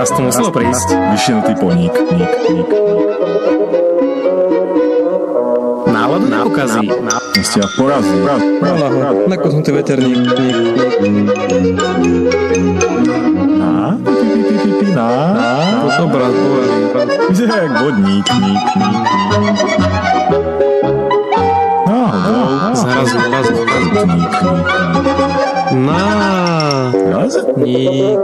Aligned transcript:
Raz 0.00 0.16
to 0.16 0.24
muselo 0.24 0.48
prísť. 0.48 0.96
Vyšinutý 1.12 1.52
poník. 1.60 1.92
Ník, 1.92 2.32
ník, 2.48 2.68
ník. 2.72 3.04
Náladu 5.92 6.24
nepokazí. 6.24 6.88
Ste 7.44 7.60
porazí. 7.76 8.08
Poraz, 8.24 8.40
poraz, 8.40 8.80
poraz. 8.80 9.14
Nakosnutý 9.28 9.76
veterník. 9.76 10.24
Ník, 10.24 10.40
ník. 10.40 10.56
Na? 13.60 14.00
Pi, 14.00 14.24
pi, 14.24 14.40
pi, 14.40 14.56
pi, 14.56 14.70
pi, 14.80 14.88
na? 14.96 15.36
Na? 15.36 15.84
To 15.84 15.88
som 15.92 16.08
brat, 16.08 16.32
povedal. 16.32 16.80
Že 17.36 17.44
jak 17.44 17.72
vodník. 17.84 18.24
Ník, 18.24 18.68
ník, 18.80 19.04
ník. 19.04 19.84
No, 21.84 22.00
no. 22.08 22.36
Zrazu, 22.72 23.20
zrazu, 23.20 23.52
zrazu. 23.52 24.00
Ník, 24.16 24.32
ník, 24.32 24.32
ník. 24.48 24.64
Na. 25.84 26.69
Raz? 27.10 27.36
Ník. 27.56 28.18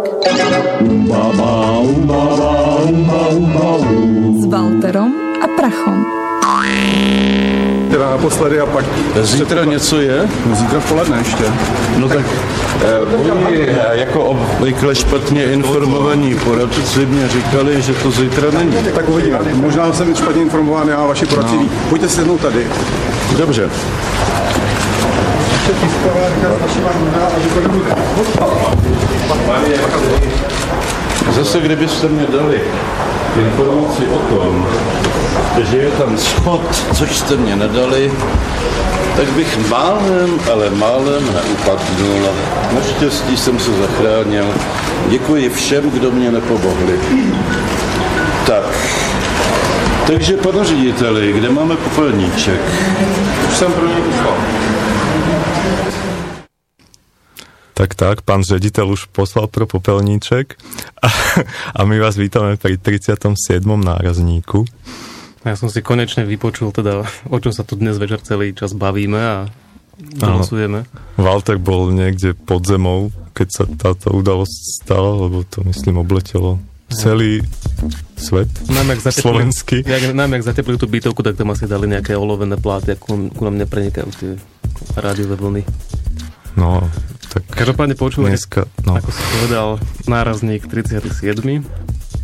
Umba, 0.81 1.31
ba, 1.37 1.79
umba, 1.81 2.21
ba, 2.37 2.51
umba, 2.83 3.29
umba, 3.29 3.67
um. 3.77 4.43
s 4.43 4.47
Walterom 4.47 5.13
a 5.43 5.47
Prachom. 5.57 6.07
Teda 7.91 8.11
naposledy 8.11 8.61
a 8.61 8.67
pak... 8.67 8.85
Zítra 9.23 9.65
něco 9.65 10.01
je? 10.01 10.29
Zítra 10.53 10.81
v 10.81 10.89
poledne 10.89 11.19
ještě. 11.19 11.45
No 11.97 12.09
tak 12.09 12.25
eh, 12.85 12.99
oni 13.47 13.67
jako 13.93 14.25
obvykle 14.25 14.95
špatně 14.95 15.45
informovaní 15.45 16.35
poradci 16.35 17.07
mě 17.07 17.29
říkali, 17.29 17.83
že 17.83 17.95
to 17.95 18.11
zítra 18.11 18.51
není. 18.59 18.77
Tak 18.95 19.09
uvidíme. 19.09 19.39
Možná 19.55 19.93
jsem 19.93 20.15
špatně 20.15 20.43
informován, 20.43 20.89
já 20.89 20.97
a 20.97 21.07
vaši 21.07 21.27
poradci 21.27 21.57
ví. 21.57 21.71
Pojďte 21.89 22.09
sednout 22.09 22.41
tady. 22.41 22.67
Dobře. 23.39 23.71
Zase 31.31 31.61
kdybyste 31.61 32.09
mě 32.09 32.27
dali 32.27 32.61
informaci 33.39 34.03
o 34.07 34.19
tom, 34.19 34.67
že 35.71 35.77
je 35.77 35.91
tam 35.91 36.19
schod, 36.19 36.85
což 36.95 37.17
jste 37.17 37.37
mě 37.37 37.57
nedali, 37.57 38.13
tak 39.17 39.29
bych 39.29 39.69
málem, 39.69 40.41
ale 40.53 40.71
málem 40.71 41.25
neupadnul. 41.35 42.29
Naštěstí 42.75 43.37
jsem 43.37 43.59
se 43.59 43.71
zachránil. 43.73 44.45
Děkuji 45.09 45.49
všem, 45.49 45.91
kdo 45.91 46.11
mě 46.11 46.31
nepomohli. 46.31 47.01
Tak, 48.47 48.65
takže 50.07 50.37
pane 50.37 50.65
řediteli, 50.65 51.33
kde 51.33 51.51
máme 51.51 51.77
popelníček? 51.77 52.61
Už 53.49 53.57
jsem 53.57 53.73
pro 53.73 53.87
něj 53.87 53.97
poslal. 53.97 54.37
Tak 57.87 57.95
tak, 57.95 58.23
pán 58.27 58.43
ředitel 58.43 58.91
už 58.91 59.05
poslal 59.15 59.47
pro 59.47 59.63
popelníček 59.67 60.59
a, 61.03 61.09
a 61.79 61.81
my 61.87 62.03
vás 62.03 62.19
vítame 62.19 62.59
pri 62.59 62.83
37. 62.83 63.31
nárazníku. 63.63 64.67
Ja 65.47 65.55
som 65.55 65.71
si 65.71 65.87
konečne 65.87 66.27
vypočul 66.27 66.75
teda, 66.75 67.07
o 67.31 67.39
čom 67.39 67.55
sa 67.55 67.63
tu 67.63 67.79
dnes 67.79 67.95
večer 67.95 68.19
celý 68.27 68.59
čas 68.59 68.75
bavíme 68.75 69.23
a 69.23 69.47
hlasujeme. 70.19 70.83
Walter 71.15 71.63
bol 71.63 71.95
niekde 71.95 72.35
pod 72.35 72.67
zemou, 72.67 73.15
keď 73.39 73.49
sa 73.55 73.63
táto 73.71 74.11
udalosť 74.19 74.83
stala, 74.83 75.23
lebo 75.23 75.47
to 75.47 75.63
myslím 75.71 76.03
obletelo 76.03 76.59
celý 76.91 77.47
svet 78.19 78.51
Najmä 78.67 78.99
ak 78.99 79.15
zateplili, 79.15 79.23
slovenský. 79.23 79.77
jak, 79.87 80.11
najmä 80.11 80.43
ak 80.43 80.49
zateplili 80.51 80.75
tú 80.75 80.91
bytovku, 80.91 81.23
tak 81.23 81.39
tam 81.39 81.55
asi 81.55 81.71
dali 81.71 81.87
nejaké 81.87 82.19
olovené 82.19 82.59
pláty 82.59 82.91
a 82.91 82.99
ku, 82.99 83.31
ku 83.31 83.43
nám 83.47 83.63
neprenikajú 83.63 84.11
tie 84.19 84.35
rádiové 84.99 85.39
vlny. 85.39 85.63
No, 86.59 86.83
tak 87.37 87.45
Každopádne 87.53 88.01
počúvate, 88.01 88.33
dneska, 88.33 88.65
no, 88.89 88.97
ako 88.97 89.13
si 89.13 89.23
povedal, 89.37 89.69
nárazník 90.09 90.65
37 90.65 91.05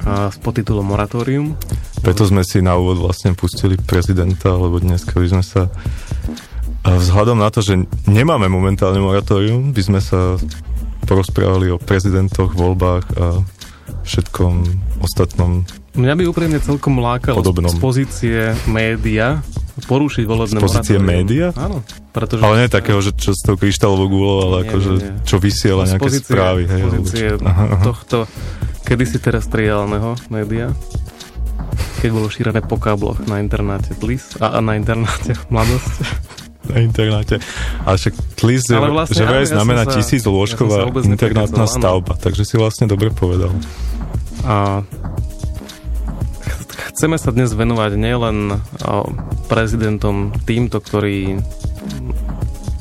a 0.09 0.33
s 0.33 0.37
podtitulom 0.41 0.89
Moratórium. 0.89 1.53
preto 2.01 2.25
sme 2.25 2.41
si 2.43 2.65
na 2.65 2.81
úvod 2.81 3.05
vlastne 3.05 3.37
pustili 3.37 3.77
prezidenta, 3.77 4.57
lebo 4.57 4.81
dneska 4.81 5.21
by 5.21 5.29
sme 5.29 5.45
sa 5.45 5.69
a 6.83 6.99
vzhľadom 6.99 7.39
na 7.39 7.47
to, 7.53 7.63
že 7.63 7.79
nemáme 8.11 8.51
momentálne 8.51 8.99
moratórium, 8.99 9.71
by 9.71 9.83
sme 9.87 10.01
sa 10.03 10.35
porozprávali 11.07 11.71
o 11.71 11.79
prezidentoch, 11.79 12.59
voľbách 12.59 13.07
a 13.21 13.27
všetkom 14.03 14.55
ostatnom 14.99 15.63
Mňa 15.93 16.15
by 16.17 16.25
úprimne 16.25 16.59
celkom 16.59 16.99
lákalo 16.99 17.45
Podobnom. 17.45 17.69
z 17.69 17.77
pozície 17.77 18.39
média 18.65 19.45
porušiť 19.79 20.25
volebné 20.25 20.57
Z 20.57 20.63
pozície 20.63 20.97
moratórium. 20.97 21.09
média? 21.25 21.47
Áno. 21.55 21.81
Pretože, 22.09 22.41
Ale 22.41 22.55
nie 22.59 22.69
takého, 22.69 22.99
že 22.99 23.11
čo 23.13 23.33
s 23.33 23.41
tou 23.41 23.55
kryštálovou 23.55 24.07
gulou, 24.07 24.39
ale 24.45 24.57
Nie, 24.59 24.65
akože 24.67 24.91
nie, 24.91 25.01
nie. 25.01 25.13
čo 25.23 25.37
vysiela 25.37 25.83
z 25.83 25.91
nejaké 25.91 26.05
pozície, 26.05 26.29
správy. 26.29 26.63
z 26.63 26.71
Hej, 26.71 26.83
pozície 26.83 27.27
aha. 27.41 27.65
tohto 27.81 28.17
kedysi 28.83 29.17
teraz 29.17 29.45
triálneho 29.47 30.13
média, 30.29 30.69
keď 31.99 32.11
bolo 32.11 32.27
šírené 32.27 32.61
po 32.61 32.77
kábloch 32.77 33.25
na 33.25 33.39
internáte 33.39 33.95
Tlis 33.95 34.37
a, 34.37 34.53
a 34.53 34.59
na 34.59 34.75
internáte 34.75 35.33
Mladosť. 35.55 35.95
na 36.65 36.79
internáte. 36.79 37.41
A 37.83 37.97
však 37.97 38.13
TLIS, 38.37 38.71
Ale 38.71 38.87
vlastne 38.89 39.17
že 39.17 39.25
vraj 39.25 39.45
ja 39.45 39.53
znamená 39.53 39.83
tisíc 39.85 40.21
ja 40.21 40.27
sa 40.27 40.31
lôžková 40.31 40.87
vôbec 40.87 41.05
internátna 41.05 41.65
stavba, 41.65 42.15
takže 42.15 42.45
si 42.45 42.55
vlastne 42.55 42.85
dobre 42.85 43.09
povedal. 43.09 43.51
A 44.43 44.83
chceme 46.93 47.17
sa 47.21 47.31
dnes 47.33 47.53
venovať 47.53 47.93
nielen 47.97 48.61
prezidentom 49.47 50.33
týmto, 50.45 50.81
ktorí 50.81 51.41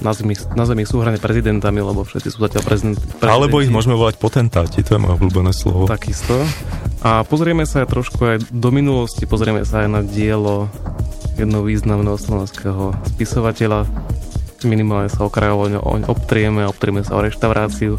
nazvime 0.01 0.33
nazvime 0.57 0.81
ich 0.81 0.89
súhrane 0.89 1.21
prezidentami, 1.21 1.79
lebo 1.79 2.01
všetci 2.01 2.29
sú 2.33 2.41
zatiaľ 2.41 2.63
prezident, 2.65 2.97
prezidenti. 2.97 3.29
Alebo 3.29 3.61
ich 3.61 3.69
môžeme 3.69 3.93
volať 3.93 4.17
potentáti, 4.17 4.81
to 4.81 4.97
je 4.97 4.99
moje 4.99 5.21
obľúbené 5.21 5.53
slovo. 5.53 5.85
Takisto. 5.85 6.41
A 7.05 7.21
pozrieme 7.25 7.65
sa 7.65 7.85
aj 7.85 7.87
trošku 7.89 8.19
aj 8.21 8.37
do 8.49 8.69
minulosti, 8.73 9.29
pozrieme 9.29 9.65
sa 9.65 9.85
aj 9.85 9.89
na 9.89 10.01
dielo 10.01 10.69
jedného 11.37 11.65
významného 11.65 12.17
slovenského 12.17 12.93
spisovateľa. 13.13 13.85
Minimálne 14.61 15.09
sa 15.09 15.25
okrajovo 15.25 15.65
oň 15.81 16.05
obtrieme, 16.05 16.65
obtrieme 16.69 17.01
sa 17.01 17.17
o 17.17 17.25
reštauráciu 17.25 17.97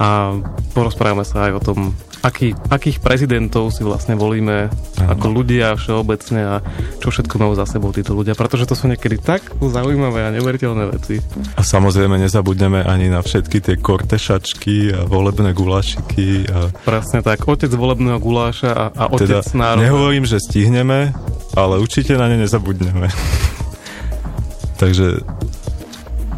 a 0.00 0.32
porozprávame 0.72 1.24
sa 1.28 1.48
aj 1.48 1.52
o 1.52 1.60
tom, 1.60 1.78
aký, 2.22 2.54
akých 2.70 3.02
prezidentov 3.02 3.74
si 3.74 3.82
vlastne 3.82 4.14
volíme 4.14 4.70
ako 5.02 5.26
ľudia 5.28 5.74
všeobecne 5.74 6.40
a 6.40 6.56
čo 7.02 7.10
všetko 7.10 7.34
majú 7.36 7.52
za 7.58 7.66
sebou 7.66 7.90
títo 7.90 8.14
ľudia, 8.14 8.38
pretože 8.38 8.64
to 8.70 8.78
sú 8.78 8.86
niekedy 8.86 9.18
tak 9.18 9.42
zaujímavé 9.58 10.30
a 10.30 10.30
neveriteľné 10.30 10.84
veci. 10.94 11.18
A 11.58 11.62
samozrejme 11.66 12.16
nezabudneme 12.22 12.86
ani 12.86 13.10
na 13.10 13.20
všetky 13.20 13.58
tie 13.58 13.76
kortešačky 13.76 14.94
a 14.94 15.00
volebné 15.04 15.50
gulášiky. 15.52 16.46
A 16.48 16.70
Presne 16.86 17.26
tak, 17.26 17.42
otec 17.44 17.70
volebného 17.74 18.22
guláša 18.22 18.70
a, 18.70 18.84
a 18.94 19.04
teda 19.18 19.42
otec 19.42 19.58
národa. 19.58 19.82
nehovorím, 19.82 20.24
že 20.24 20.38
stihneme, 20.38 21.10
ale 21.58 21.82
určite 21.82 22.14
na 22.14 22.30
ne 22.30 22.38
nezabudneme. 22.38 23.10
Takže 24.82 25.22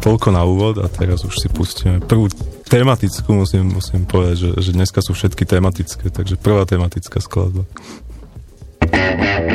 toľko 0.01 0.27
na 0.33 0.45
úvod 0.45 0.81
a 0.81 0.87
teraz 0.89 1.25
už 1.25 1.33
si 1.33 1.47
pustíme 1.49 1.97
prvú 1.97 2.29
tematickú, 2.69 3.33
musím, 3.33 3.77
musím 3.77 4.05
povedať, 4.05 4.37
že, 4.37 4.49
že 4.59 4.71
dneska 4.73 5.01
sú 5.01 5.13
všetky 5.13 5.45
tematické, 5.45 6.09
takže 6.09 6.35
prvá 6.35 6.65
tematická 6.65 7.21
skladba. 7.21 7.65
Proč 8.79 9.45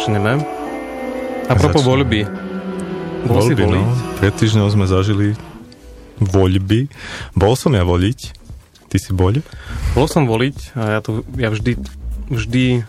začneme. 0.00 0.40
A 1.44 1.52
Začneme. 1.60 1.84
voľby. 1.84 2.20
Bol 3.28 3.40
si 3.44 3.52
Voľby, 3.52 3.62
voliť? 3.68 3.84
no. 3.84 4.16
Pred 4.16 4.32
týždňom 4.32 4.68
sme 4.72 4.86
zažili 4.88 5.36
voľby. 6.24 6.88
Bol 7.36 7.52
som 7.52 7.76
ja 7.76 7.84
voliť. 7.84 8.40
Ty 8.88 8.96
si 8.96 9.12
bol? 9.12 9.36
Bol 9.92 10.06
som 10.08 10.24
voliť 10.24 10.72
a 10.72 10.96
ja, 10.96 11.00
to, 11.04 11.20
ja 11.36 11.52
vždy, 11.52 11.76
vždy 12.32 12.80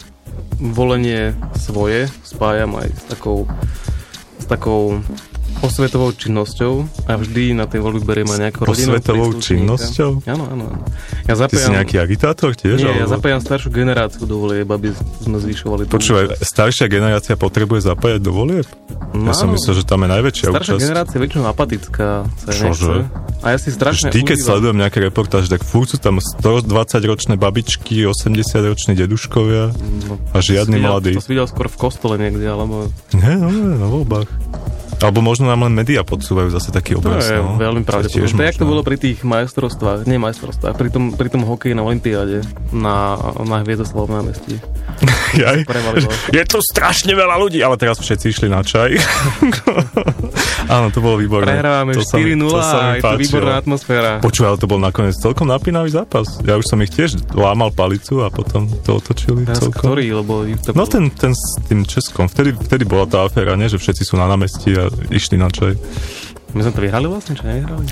volenie 0.58 1.36
svoje 1.60 2.08
spájam 2.24 2.80
aj 2.80 2.90
s 2.96 3.04
takou, 3.12 3.44
s 4.40 4.46
takou 4.48 5.04
osvetovou 5.62 6.16
činnosťou 6.16 6.88
a 7.12 7.20
vždy 7.20 7.54
na 7.54 7.68
tej 7.68 7.84
voľby 7.84 8.08
beriem 8.08 8.32
aj 8.32 8.40
nejakú 8.40 8.66
rodinu. 8.66 8.98
Osvetovou 8.98 9.36
činnosťou? 9.36 10.24
Áno, 10.32 10.48
áno, 10.48 10.64
áno. 10.74 10.80
Ja 11.32 11.38
Ty 11.38 11.48
si 11.48 11.64
zapájam, 11.64 11.72
nejaký 11.74 11.96
agitátor 11.98 12.52
tiež? 12.52 12.76
nie, 12.76 12.84
ja 12.84 12.92
alebo- 12.98 13.08
zapájam 13.10 13.40
staršiu 13.40 13.72
generáciu 13.72 14.24
do 14.24 14.36
volieb, 14.38 14.68
aby 14.68 14.92
sme 15.22 15.40
zvyšovali 15.40 15.88
Počúvaj, 15.88 16.44
staršia 16.44 16.86
generácia 16.86 17.34
potrebuje 17.36 17.88
zapájať 17.88 18.20
do 18.20 18.32
volieb? 18.32 18.68
No 19.12 19.28
Ja 19.28 19.34
som 19.34 19.48
myslel, 19.50 19.74
že 19.74 19.84
tam 19.84 20.04
je 20.04 20.10
najväčšia 20.12 20.46
Staršia 20.46 20.74
účasť. 20.74 20.82
generácia 20.82 21.16
je 21.16 21.22
väčšinou 21.22 21.46
apatická, 21.46 22.08
Čože? 22.46 23.08
A 23.42 23.48
ja 23.48 23.58
si 23.58 23.70
strašne 23.70 24.08
Vždy, 24.08 24.22
keď 24.22 24.36
užívam- 24.36 24.50
sledujem 24.52 24.78
nejaké 24.78 25.00
reportáže, 25.02 25.48
tak 25.48 25.62
furt 25.62 25.88
sú 25.88 25.98
tam 25.98 26.20
120-ročné 26.20 27.36
babičky, 27.36 28.06
80-roční 28.06 28.94
deduškovia 28.94 29.72
No, 30.04 30.20
a 30.30 30.38
žiadny 30.38 30.78
mladý. 30.78 31.16
To 31.16 31.24
si 31.24 31.32
videl 31.32 31.48
skôr 31.48 31.66
v 31.66 31.78
kostole 31.80 32.16
niekde, 32.18 32.44
alebo... 32.44 32.92
Nie, 33.12 33.34
no, 33.34 33.48
na 33.50 33.88
voľbách. 33.88 34.28
Alebo 35.02 35.20
možno 35.20 35.46
nám 35.46 35.66
len 35.66 35.74
médiá 35.74 36.02
podsúvajú 36.02 36.50
zase 36.50 36.70
taký 36.70 36.94
To 36.94 37.02
obraz. 37.02 37.26
je 37.26 37.36
no. 37.36 37.58
veľmi 37.58 37.82
To 37.82 37.90
pravdepodobné. 37.90 38.30
tiež 38.30 38.54
To 38.54 38.60
to 38.62 38.70
bolo 38.70 38.82
pri 38.82 38.98
tých 38.98 39.20
majstrovstvách, 39.22 40.06
nie 40.06 40.18
majstrovstvách, 40.18 40.74
pri 40.74 40.90
tom, 40.90 41.04
pri 41.12 41.28
tom 41.28 41.42
hokeji 41.42 41.74
na 41.74 41.82
Olympiáde 41.82 42.42
na, 42.70 43.18
na 43.42 43.62
Hviezdoslavom 43.62 44.14
námestí. 44.14 44.62
Jaj. 45.42 45.66
Je 46.32 46.44
tu 46.46 46.62
strašne 46.62 47.12
veľa 47.12 47.36
ľudí, 47.36 47.60
ale 47.60 47.76
teraz 47.76 47.98
všetci 47.98 48.26
išli 48.30 48.48
na 48.48 48.62
čaj. 48.62 48.94
Áno, 50.70 50.88
to 50.88 51.00
bolo 51.00 51.18
výborné. 51.18 51.52
Prehrávame 51.52 51.92
To 51.94 52.02
sa 52.02 52.16
mi- 52.16 52.32
4-0 52.32 52.46
to 52.46 52.62
sa 52.62 52.78
mi 52.78 52.86
a 52.86 52.96
je 52.96 53.02
to 53.02 53.16
výborná 53.18 53.54
atmosféra. 53.58 54.12
Počúvaj, 54.20 54.48
ale 54.48 54.60
to 54.60 54.68
bol 54.68 54.80
nakoniec 54.80 55.16
celkom 55.16 55.48
napínavý 55.48 55.90
zápas. 55.90 56.40
Ja 56.42 56.56
už 56.56 56.66
som 56.66 56.80
ich 56.80 56.92
tiež 56.92 57.18
lámal 57.34 57.72
palicu 57.72 58.22
a 58.22 58.30
potom 58.30 58.70
to 58.80 59.02
otočili 59.02 59.44
Teraz 59.44 59.60
celkom. 59.60 59.82
ktorý, 59.92 60.06
lebo 60.14 60.46
to 60.62 60.72
No 60.72 60.86
ten, 60.86 61.10
ten 61.10 61.32
s 61.32 61.44
tým 61.66 61.84
Českom, 61.84 62.28
vtedy, 62.28 62.54
vtedy 62.54 62.84
bola 62.84 63.04
tá 63.04 63.26
aféra, 63.26 63.56
nie? 63.56 63.66
že 63.66 63.76
všetci 63.76 64.04
sú 64.06 64.16
na 64.16 64.28
námestí 64.28 64.72
a 64.74 64.91
išli 65.10 65.36
na 65.36 65.48
čaj. 65.48 65.76
My 66.52 66.62
sme 66.62 66.72
to 66.72 66.82
vyhrali 66.82 67.08
vlastne, 67.08 67.34
či 67.34 67.44
nevyhrali? 67.44 67.86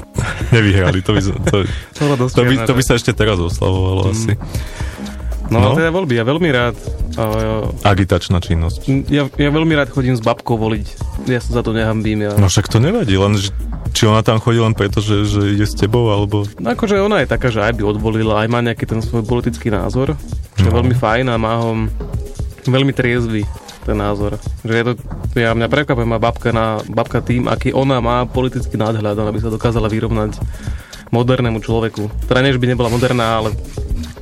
Nevyhrali, 0.54 0.98
to 0.98 1.10
by, 1.12 1.20
to, 1.22 1.56
To, 1.96 2.02
dosť 2.18 2.34
to, 2.34 2.42
by, 2.42 2.54
to 2.64 2.72
by 2.74 2.82
sa 2.82 2.94
ešte 2.94 3.12
teraz 3.12 3.38
oslavovalo 3.38 4.10
asi. 4.10 4.34
No, 5.46 5.58
no. 5.60 5.74
teda 5.74 5.90
voľby, 5.90 6.14
ja 6.14 6.22
veľmi 6.22 6.46
rád 6.48 6.78
uh, 7.18 7.66
Agitačná 7.82 8.38
činnosť. 8.38 8.86
ja, 9.10 9.26
ja 9.26 9.50
veľmi 9.50 9.74
rád 9.74 9.90
chodím 9.90 10.14
s 10.14 10.22
babkou 10.22 10.54
voliť. 10.54 10.86
Ja 11.26 11.42
sa 11.42 11.58
za 11.58 11.62
to 11.62 11.74
nehambím. 11.74 12.22
Ja. 12.22 12.38
No 12.38 12.46
však 12.46 12.66
to 12.66 12.78
nevadí, 12.78 13.14
len 13.14 13.34
že- 13.34 13.50
či 13.90 14.06
ona 14.06 14.22
tam 14.22 14.38
chodí 14.38 14.62
len 14.62 14.70
preto, 14.72 15.02
že, 15.02 15.26
že 15.26 15.50
ide 15.50 15.66
s 15.66 15.74
tebou, 15.74 16.06
alebo... 16.08 16.46
No 16.62 16.70
akože 16.70 17.02
ona 17.02 17.22
je 17.22 17.28
taká, 17.28 17.50
že 17.50 17.58
aj 17.58 17.74
by 17.74 17.82
odvolila, 17.84 18.38
aj 18.38 18.48
má 18.48 18.62
nejaký 18.62 18.86
ten 18.86 19.02
svoj 19.02 19.26
politický 19.26 19.66
názor, 19.68 20.14
čo 20.54 20.62
je 20.62 20.70
No. 20.70 20.78
veľmi 20.78 20.94
fajn 20.94 21.26
a 21.26 21.34
má 21.34 21.58
ho 21.58 21.74
veľmi 22.62 22.94
triezvy 22.94 23.42
ten 23.90 23.98
názor. 23.98 24.38
Že 24.62 24.74
je 24.74 24.84
to, 24.86 24.92
ja 25.34 25.50
mňa 25.50 25.66
prekvapuje 25.66 26.06
má 26.06 26.22
babka, 26.22 26.54
na, 26.54 26.78
babka 26.86 27.18
tým, 27.18 27.50
aký 27.50 27.74
ona 27.74 27.98
má 27.98 28.22
politický 28.30 28.78
nadhľad, 28.78 29.18
ona 29.18 29.34
by 29.34 29.40
sa 29.42 29.50
dokázala 29.50 29.90
vyrovnať 29.90 30.38
modernému 31.10 31.58
človeku. 31.58 32.06
Teda 32.30 32.38
nie, 32.46 32.54
že 32.54 32.62
by 32.62 32.70
nebola 32.70 32.86
moderná, 32.86 33.42
ale 33.42 33.50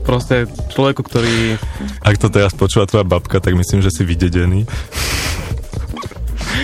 proste 0.08 0.48
človeku, 0.72 1.04
ktorý... 1.04 1.60
Ak 2.00 2.16
to 2.16 2.32
teraz 2.32 2.56
počúva 2.56 2.88
tvoja 2.88 3.04
babka, 3.04 3.44
tak 3.44 3.52
myslím, 3.52 3.84
že 3.84 3.92
si 3.92 4.08
vydedený. 4.08 4.64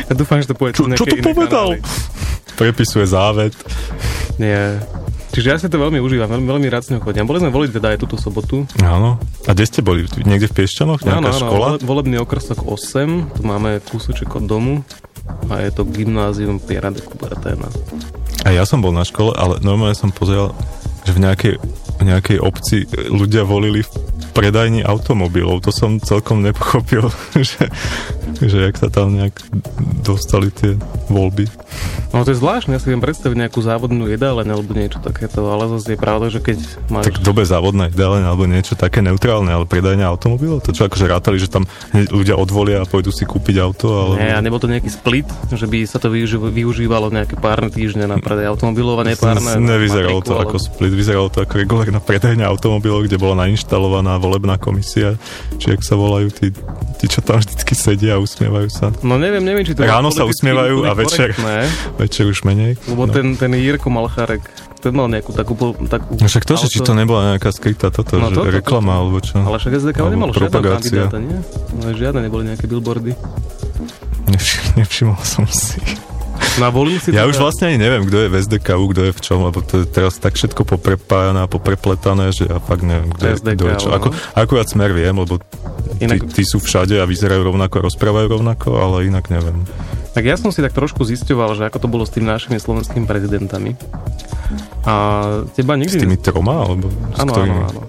Ja 0.08 0.16
dúfam, 0.16 0.40
že 0.40 0.48
to 0.48 0.56
povie 0.56 0.72
Čo, 0.72 0.88
čo 0.96 1.04
to 1.04 1.16
povedal? 1.20 1.76
kanály. 1.76 2.56
Prepisuje 2.56 3.04
závet. 3.04 3.52
Nie. 4.40 4.80
Čiže 5.34 5.48
ja 5.50 5.58
si 5.58 5.66
to 5.66 5.76
veľmi 5.76 5.98
užívam, 5.98 6.30
veľmi, 6.30 6.46
veľmi 6.46 6.68
rád 6.70 6.86
s 6.86 6.90
ňou 6.94 7.02
chodím. 7.02 7.26
Boli 7.26 7.42
sme 7.42 7.50
voliť 7.50 7.70
teda 7.74 7.88
aj 7.90 7.98
túto 7.98 8.14
sobotu. 8.14 8.62
Áno. 8.78 9.18
A 9.44 9.50
kde 9.50 9.66
ste 9.66 9.80
boli? 9.82 10.06
Niekde 10.06 10.46
v 10.46 10.62
Piešťanoch? 10.62 11.02
Nejaká 11.02 11.34
škola? 11.34 11.66
vole- 11.74 11.82
volebný 11.82 12.22
okrsok 12.22 12.62
8, 12.62 13.34
tu 13.34 13.42
máme 13.42 13.82
kúsoček 13.82 14.30
od 14.30 14.46
domu 14.46 14.74
a 15.50 15.58
je 15.58 15.74
to 15.74 15.82
gymnázium 15.82 16.62
Piera 16.62 16.94
de 16.94 17.02
Coubertina. 17.02 17.66
A 18.44 18.52
ja 18.52 18.62
som 18.62 18.78
bol 18.78 18.94
na 18.94 19.02
škole, 19.02 19.34
ale 19.34 19.58
normálne 19.58 19.96
som 19.96 20.14
pozeral, 20.14 20.54
že 21.02 21.10
v 21.10 21.20
nejakej, 21.20 21.54
v 22.04 22.12
nejakej 22.12 22.38
obci 22.44 22.84
ľudia 23.08 23.48
volili 23.48 23.80
v 23.80 23.90
predajni 24.36 24.84
automobilov. 24.84 25.64
To 25.64 25.72
som 25.72 25.96
celkom 25.96 26.44
nepochopil, 26.44 27.08
že, 27.48 27.72
že 28.44 28.68
jak 28.68 28.76
sa 28.76 28.92
tam 28.92 29.16
nejak 29.16 29.32
dostali 30.04 30.52
tie 30.52 30.76
voľby. 31.08 31.48
No 32.14 32.22
to 32.22 32.30
je 32.30 32.38
zvláštne, 32.38 32.76
ja 32.76 32.80
si 32.82 32.92
viem 32.92 33.02
predstaviť 33.02 33.34
nejakú 33.34 33.58
závodnú 33.58 34.06
jedáleň 34.06 34.46
alebo 34.54 34.70
niečo 34.70 35.02
takéto, 35.02 35.50
ale 35.50 35.66
zase 35.66 35.96
je 35.96 35.98
pravda, 35.98 36.30
že 36.30 36.38
keď 36.38 36.62
máš... 36.86 37.10
Tak 37.10 37.26
dobe 37.26 37.42
závodná 37.42 37.90
ideálne 37.90 38.22
alebo 38.22 38.46
niečo 38.46 38.78
také 38.78 39.02
neutrálne, 39.02 39.50
ale 39.50 39.66
predajňa 39.66 40.06
automobilov? 40.06 40.62
To 40.62 40.70
čo 40.70 40.86
akože 40.86 41.10
rátali, 41.10 41.42
že 41.42 41.50
tam 41.50 41.66
ľudia 41.90 42.38
odvolia 42.38 42.82
a 42.82 42.86
pôjdu 42.86 43.10
si 43.10 43.26
kúpiť 43.26 43.58
auto? 43.58 43.90
Alebo... 43.90 44.14
Nie, 44.22 44.30
a 44.30 44.38
nebol 44.38 44.62
to 44.62 44.70
nejaký 44.70 44.94
split, 44.94 45.26
že 45.50 45.66
by 45.66 45.82
sa 45.90 45.98
to 45.98 46.06
využi- 46.12 46.38
využívalo 46.38 47.10
nejaké 47.10 47.34
párne 47.34 47.74
týždne 47.74 48.06
na 48.06 48.22
predaj 48.22 48.54
automobilov 48.54 49.02
a 49.02 49.04
nepárne... 49.10 49.58
Nevyzeralo 49.58 50.22
to 50.22 50.38
ako 50.38 50.62
split, 50.62 50.94
vyzeralo 50.94 51.34
to 51.34 51.42
ako 51.42 51.66
regulárna 51.94 52.00
predajňa 52.02 52.46
automobilov, 52.50 53.06
kde 53.06 53.16
bola 53.16 53.46
nainštalovaná 53.46 54.18
volebná 54.18 54.58
komisia, 54.58 55.14
či 55.58 55.70
ak 55.70 55.80
sa 55.80 55.94
volajú 55.94 56.28
tí, 56.30 56.50
tí, 56.98 57.06
čo 57.06 57.22
tam 57.22 57.38
vždycky 57.38 57.74
sedia 57.74 58.18
a 58.18 58.22
usmievajú 58.22 58.68
sa. 58.68 58.90
No 59.06 59.14
neviem, 59.14 59.42
neviem, 59.42 59.62
či 59.62 59.78
to... 59.78 59.86
Ráno 59.86 60.10
sa 60.10 60.26
usmievajú 60.26 60.82
a 60.84 60.92
večer- 60.92 61.34
korektné, 61.34 61.70
Večer 61.96 62.26
už 62.26 62.42
menej. 62.42 62.74
Lebo 62.90 63.06
no. 63.06 63.12
ten, 63.12 63.38
ten 63.38 63.54
Jirko 63.54 63.86
Malcharek, 63.88 64.42
ten 64.82 64.90
mal 64.90 65.06
nejakú 65.06 65.30
takú... 65.30 65.54
takú 65.86 66.18
No 66.18 66.26
však 66.26 66.44
to, 66.44 66.54
že 66.58 66.66
či 66.68 66.82
auto- 66.82 66.90
to 66.90 66.98
nebola 66.98 67.20
nejaká 67.36 67.50
skrytá 67.54 67.94
toto, 67.94 68.18
No 68.18 68.28
že 68.28 68.36
toto, 68.36 68.50
reklama 68.50 68.90
toto. 68.90 69.00
alebo 69.00 69.18
čo. 69.22 69.36
Ale 69.38 69.56
však 69.62 69.72
SDK 69.78 69.98
nemalo 70.04 70.32
propagácia. 70.34 71.06
kandidáta, 71.06 71.18
nie? 71.22 71.38
No, 71.78 71.86
žiadne 71.94 72.20
neboli 72.20 72.42
nejaké 72.50 72.66
billboardy. 72.66 73.14
Nevš- 74.26 74.74
nevšimol 74.74 75.20
som 75.22 75.46
si. 75.46 75.78
A 76.54 76.70
volil 76.70 77.02
si 77.02 77.10
Ja 77.10 77.26
teda- 77.26 77.30
už 77.30 77.36
vlastne 77.42 77.74
ani 77.74 77.78
neviem, 77.82 78.06
kto 78.06 78.16
je 78.16 78.28
v 78.30 78.36
SDKU, 78.38 78.84
kto 78.94 79.00
je 79.10 79.12
v 79.12 79.20
čom, 79.20 79.38
lebo 79.42 79.58
to 79.58 79.82
je 79.82 79.86
teraz 79.90 80.22
tak 80.22 80.38
všetko 80.38 80.62
poprepájané 80.62 81.42
a 81.42 81.48
poprepletané, 81.50 82.30
že 82.30 82.46
ja 82.46 82.62
fakt 82.62 82.86
neviem, 82.86 83.10
kto 83.10 83.24
je, 83.26 83.34
SDK, 83.42 83.54
kto 83.58 83.64
je 83.66 83.76
čo. 83.82 83.88
no. 83.90 83.94
Ako, 83.98 84.08
akurát 84.38 84.68
smer 84.70 84.94
viem, 84.94 85.14
lebo 85.18 85.42
tí, 85.98 86.06
Inak- 86.06 86.30
tí 86.30 86.42
sú 86.46 86.62
všade 86.62 86.94
a 87.02 87.04
vyzerajú 87.04 87.42
rovnako 87.42 87.90
rozprávajú 87.90 88.26
rovnako, 88.38 88.68
ale 88.78 89.10
inak 89.10 89.34
neviem. 89.34 89.66
Tak 90.14 90.22
ja 90.22 90.38
som 90.38 90.54
si 90.54 90.62
tak 90.62 90.70
trošku 90.70 91.02
zisťoval, 91.02 91.58
že 91.58 91.66
ako 91.66 91.78
to 91.82 91.88
bolo 91.90 92.06
s 92.06 92.14
tými 92.14 92.30
našimi 92.30 92.62
slovenskými 92.62 93.02
prezidentami. 93.02 93.74
A 94.86 94.94
teba 95.58 95.74
nikdy... 95.74 95.98
S 95.98 96.04
tými 96.06 96.14
troma, 96.22 96.62
alebo 96.62 96.86
s 96.86 97.18
Áno, 97.18 97.18
áno, 97.18 97.32
ktorými? 97.34 97.60
áno. 97.66 97.80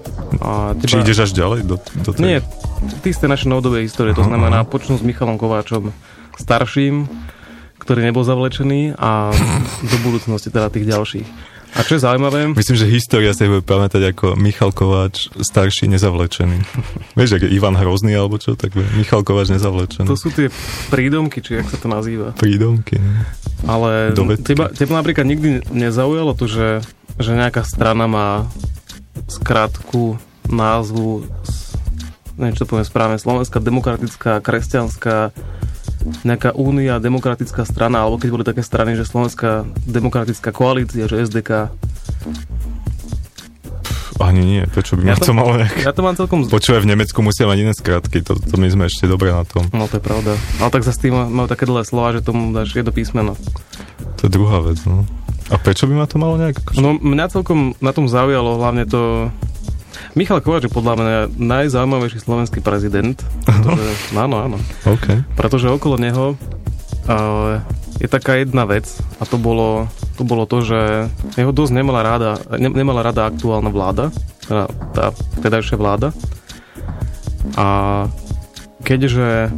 A 0.41 0.49
teba... 0.73 0.89
Či 0.89 0.95
ideš 1.05 1.19
až 1.29 1.31
ďalej 1.37 1.59
do, 1.69 1.75
do 1.77 2.09
tej... 2.17 2.21
Nie, 2.25 2.37
ty 3.05 3.13
z 3.13 3.19
tej 3.21 3.29
našej 3.29 3.45
novodobej 3.45 3.85
histórie, 3.85 4.17
to 4.17 4.25
znamená 4.25 4.65
počnú 4.65 4.97
s 4.97 5.05
Michalom 5.05 5.37
Kováčom 5.37 5.93
starším, 6.41 7.05
ktorý 7.79 8.05
nebol 8.05 8.23
zavlečený 8.23 8.95
a 8.95 9.31
do 9.91 9.97
budúcnosti 10.03 10.49
teda 10.49 10.71
tých 10.71 10.87
ďalších. 10.89 11.27
A 11.75 11.83
čo 11.83 11.99
je 11.99 12.07
zaujímavé, 12.07 12.55
Myslím, 12.55 12.79
že 12.79 12.87
história 12.87 13.35
sa 13.35 13.51
bude 13.51 13.59
pamätať 13.59 14.15
ako 14.15 14.39
Michal 14.39 14.71
Kováč 14.71 15.27
starší 15.35 15.91
nezavlečený. 15.91 16.63
Vieš, 17.19 17.35
ak 17.35 17.43
je 17.43 17.51
Ivan 17.51 17.75
Hrozný 17.75 18.15
alebo 18.15 18.39
čo, 18.39 18.55
tak 18.55 18.71
bude 18.71 18.87
Michal 18.95 19.27
Kováč 19.27 19.51
nezavlečený. 19.51 20.07
to 20.07 20.15
sú 20.15 20.31
tie 20.31 20.47
prídomky, 20.87 21.43
či 21.43 21.59
jak 21.59 21.67
sa 21.67 21.75
to 21.75 21.91
nazýva. 21.91 22.31
prídomky. 22.31 22.95
ne? 22.95 23.27
Ale 23.67 24.15
Dovedky. 24.15 24.55
teba, 24.55 24.71
teba 24.71 25.03
napríklad 25.03 25.27
nikdy 25.27 25.67
nezaujalo 25.67 26.31
to, 26.39 26.47
že, 26.47 26.79
že 27.19 27.31
nejaká 27.35 27.67
strana 27.67 28.07
má 28.07 28.47
skratku, 29.27 30.15
názvu, 30.47 31.25
neviem, 32.37 32.55
čo 32.55 32.63
to 32.63 32.71
poviem 32.77 32.87
správne, 32.87 33.17
Slovenská 33.19 33.59
demokratická, 33.59 34.39
kresťanská, 34.39 35.33
nejaká 36.23 36.53
únia, 36.53 37.01
demokratická 37.01 37.65
strana, 37.65 38.05
alebo 38.05 38.21
keď 38.21 38.29
boli 38.29 38.45
také 38.45 38.61
strany, 38.61 38.93
že 38.93 39.09
Slovenská 39.09 39.65
demokratická 39.85 40.53
koalícia, 40.53 41.09
že 41.09 41.25
SDK. 41.25 41.73
Ani 44.15 44.47
nie, 44.47 44.63
prečo 44.63 44.95
by 44.95 45.11
Ja 45.11 45.19
ma 45.19 45.19
to, 45.19 45.27
to- 45.27 45.35
malo 45.35 45.53
nejak... 45.59 45.75
Ja 45.83 45.91
to 45.91 46.01
mám 46.05 46.15
celkom... 46.15 46.47
Počúvaj, 46.47 46.87
v 46.87 46.89
Nemecku 46.95 47.19
musia 47.19 47.51
mať 47.51 47.57
iné 47.67 47.73
skratky, 47.75 48.23
to, 48.23 48.39
to 48.39 48.55
my 48.55 48.71
sme 48.71 48.87
ešte 48.87 49.11
dobre 49.11 49.27
na 49.27 49.43
tom. 49.43 49.67
No 49.75 49.91
to 49.91 49.99
je 49.99 50.03
pravda. 50.03 50.39
Ale 50.63 50.71
tak 50.71 50.87
za 50.87 50.95
s 50.95 51.03
tým 51.03 51.11
majú 51.11 51.51
také 51.51 51.67
dlhé 51.67 51.83
slova, 51.83 52.15
že 52.15 52.23
tomu 52.23 52.55
dáš 52.55 52.71
jedno 52.71 52.95
písmeno. 52.95 53.35
To 54.17 54.21
je 54.25 54.31
druhá 54.31 54.63
vec, 54.63 54.79
no. 54.87 55.03
A 55.51 55.59
prečo 55.59 55.85
by 55.85 55.93
ma 55.99 56.07
to 56.07 56.15
malo 56.15 56.39
nejak... 56.39 56.79
No 56.79 56.95
mňa 56.95 57.27
celkom 57.27 57.75
na 57.83 57.91
tom 57.91 58.07
zaujalo 58.07 58.55
hlavne 58.55 58.87
to... 58.87 59.29
Michal 60.13 60.39
Kováč 60.41 60.67
je 60.67 60.73
podľa 60.73 60.93
mňa 60.95 61.17
najzaujímavejší 61.35 62.19
slovenský 62.21 62.59
prezident. 62.63 63.17
Pretože, 63.43 63.89
áno, 64.15 64.35
áno. 64.41 64.57
OK. 64.87 65.23
Pretože 65.35 65.71
okolo 65.71 65.95
neho 65.99 66.35
uh, 67.09 67.59
je 67.99 68.07
taká 68.11 68.39
jedna 68.39 68.67
vec 68.67 68.87
a 69.19 69.23
to 69.23 69.39
bolo, 69.39 69.87
to 70.19 70.23
bolo 70.27 70.43
to, 70.43 70.61
že 70.63 70.79
jeho 71.39 71.51
dosť 71.55 71.71
nemala 71.71 72.01
rada, 72.03 72.31
ne, 72.59 72.67
nemala 72.67 73.01
rada 73.05 73.27
aktuálna 73.31 73.71
vláda, 73.71 74.11
teda 74.45 74.67
tá 74.91 75.05
vtedajšia 75.39 75.77
vláda. 75.79 76.09
A 77.55 77.67
keďže 78.83 79.53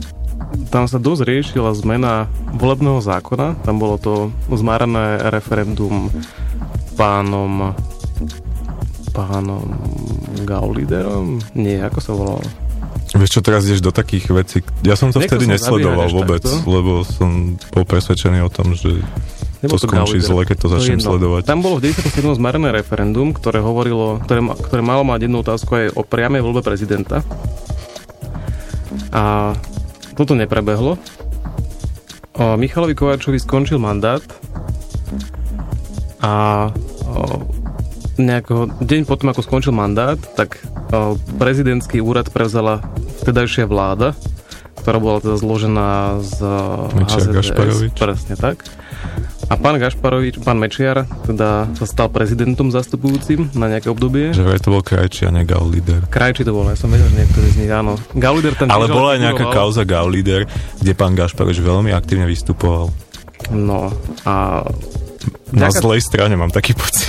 tam 0.69 0.87
sa 0.87 0.99
dosť 0.99 1.21
riešila 1.27 1.75
zmena 1.75 2.27
volebného 2.55 3.03
zákona. 3.03 3.63
Tam 3.63 3.79
bolo 3.79 3.99
to 3.99 4.13
zmárané 4.51 5.31
referendum 5.31 6.11
pánom 6.95 7.75
pánom 9.17 9.65
Gauliderom? 10.45 11.41
Nie, 11.57 11.81
ako 11.81 11.97
sa 11.97 12.11
volalo? 12.13 12.45
Vieš 13.07 13.31
čo, 13.33 13.41
teraz 13.41 13.65
ideš 13.65 13.81
do 13.81 13.89
takých 13.89 14.29
vecí. 14.29 14.57
Ja 14.85 14.93
som 14.93 15.09
to 15.09 15.17
Nechcel 15.17 15.39
vtedy 15.39 15.49
som 15.49 15.53
nesledoval 15.57 16.07
vôbec, 16.11 16.43
takto. 16.43 16.67
lebo 16.69 17.01
som 17.01 17.55
bol 17.71 17.87
presvedčený 17.87 18.45
o 18.45 18.51
tom, 18.51 18.75
že 18.75 18.99
Nebol 19.57 19.79
to 19.79 19.89
skončí 19.89 20.21
Gaulider. 20.21 20.27
zle, 20.27 20.41
keď 20.45 20.57
to 20.59 20.67
začnem 20.69 20.99
jedno. 21.01 21.09
sledovať. 21.15 21.41
Tam 21.47 21.65
bolo 21.65 21.81
v 21.81 21.89
97. 21.89 22.37
zmarené 22.37 22.69
referendum, 22.69 23.33
ktoré 23.33 23.57
hovorilo, 23.57 24.21
ktoré, 24.21 24.43
ktoré 24.61 24.81
malo 24.83 25.01
mať 25.01 25.25
jednu 25.25 25.41
otázku 25.41 25.71
aj 25.73 25.85
o 25.97 26.01
priamej 26.05 26.45
voľbe 26.45 26.61
prezidenta. 26.61 27.25
A 29.09 29.55
toto 30.13 30.35
neprebehlo. 30.35 30.99
O, 32.37 32.53
Michalovi 32.53 32.93
Kováčovi 32.93 33.41
skončil 33.41 33.81
mandát 33.81 34.21
a 36.21 36.67
o, 37.01 37.46
nejakého 38.17 38.73
deň 38.81 39.01
potom, 39.05 39.29
ako 39.29 39.41
skončil 39.41 39.71
mandát, 39.71 40.17
tak 40.33 40.61
prezidentský 41.37 42.01
úrad 42.01 42.29
prevzala 42.29 42.81
vtedajšia 43.21 43.65
vláda, 43.65 44.13
ktorá 44.81 44.97
bola 44.97 45.17
teda 45.19 45.35
zložená 45.35 45.89
z 46.23 46.37
Mečiar, 46.95 47.19
HZDS. 47.27 47.35
Gašparovič. 47.35 47.91
Presne 47.95 48.35
tak. 48.35 48.63
A 49.47 49.55
pán 49.55 49.79
Gašparovič, 49.79 50.43
pán 50.43 50.59
Mečiar, 50.59 51.07
teda 51.23 51.71
sa 51.71 51.85
stal 51.87 52.11
prezidentom 52.11 52.67
zastupujúcim 52.67 53.47
na 53.55 53.71
nejaké 53.71 53.87
obdobie. 53.87 54.35
Že 54.35 54.43
vraj 54.43 54.59
to 54.59 54.75
bol 54.75 54.83
krajčí 54.83 55.23
a 55.23 55.31
ne 55.31 55.47
Gaulider. 55.47 56.03
Krajči 56.11 56.43
to 56.43 56.51
bol, 56.51 56.67
ja 56.67 56.75
som 56.75 56.91
vedel, 56.91 57.07
že 57.07 57.23
niektorý 57.23 57.47
z 57.55 57.57
nich, 57.63 57.71
áno. 57.71 57.95
Gaulider 58.11 58.59
tam 58.59 58.67
Ale 58.67 58.91
bola 58.91 59.15
aj 59.15 59.19
nejaká 59.23 59.45
figuroval. 59.47 59.59
kauza 59.71 59.83
Gaulider, 59.87 60.41
kde 60.83 60.91
pán 60.91 61.15
Gašparovič 61.15 61.63
veľmi 61.63 61.95
aktívne 61.95 62.27
vystupoval. 62.27 62.91
No, 63.55 63.87
a... 64.27 64.67
Na 65.55 65.71
Vďaka- 65.71 65.79
zlej 65.79 66.01
strane 66.03 66.35
mám 66.35 66.51
taký 66.51 66.75
pocit. 66.75 67.07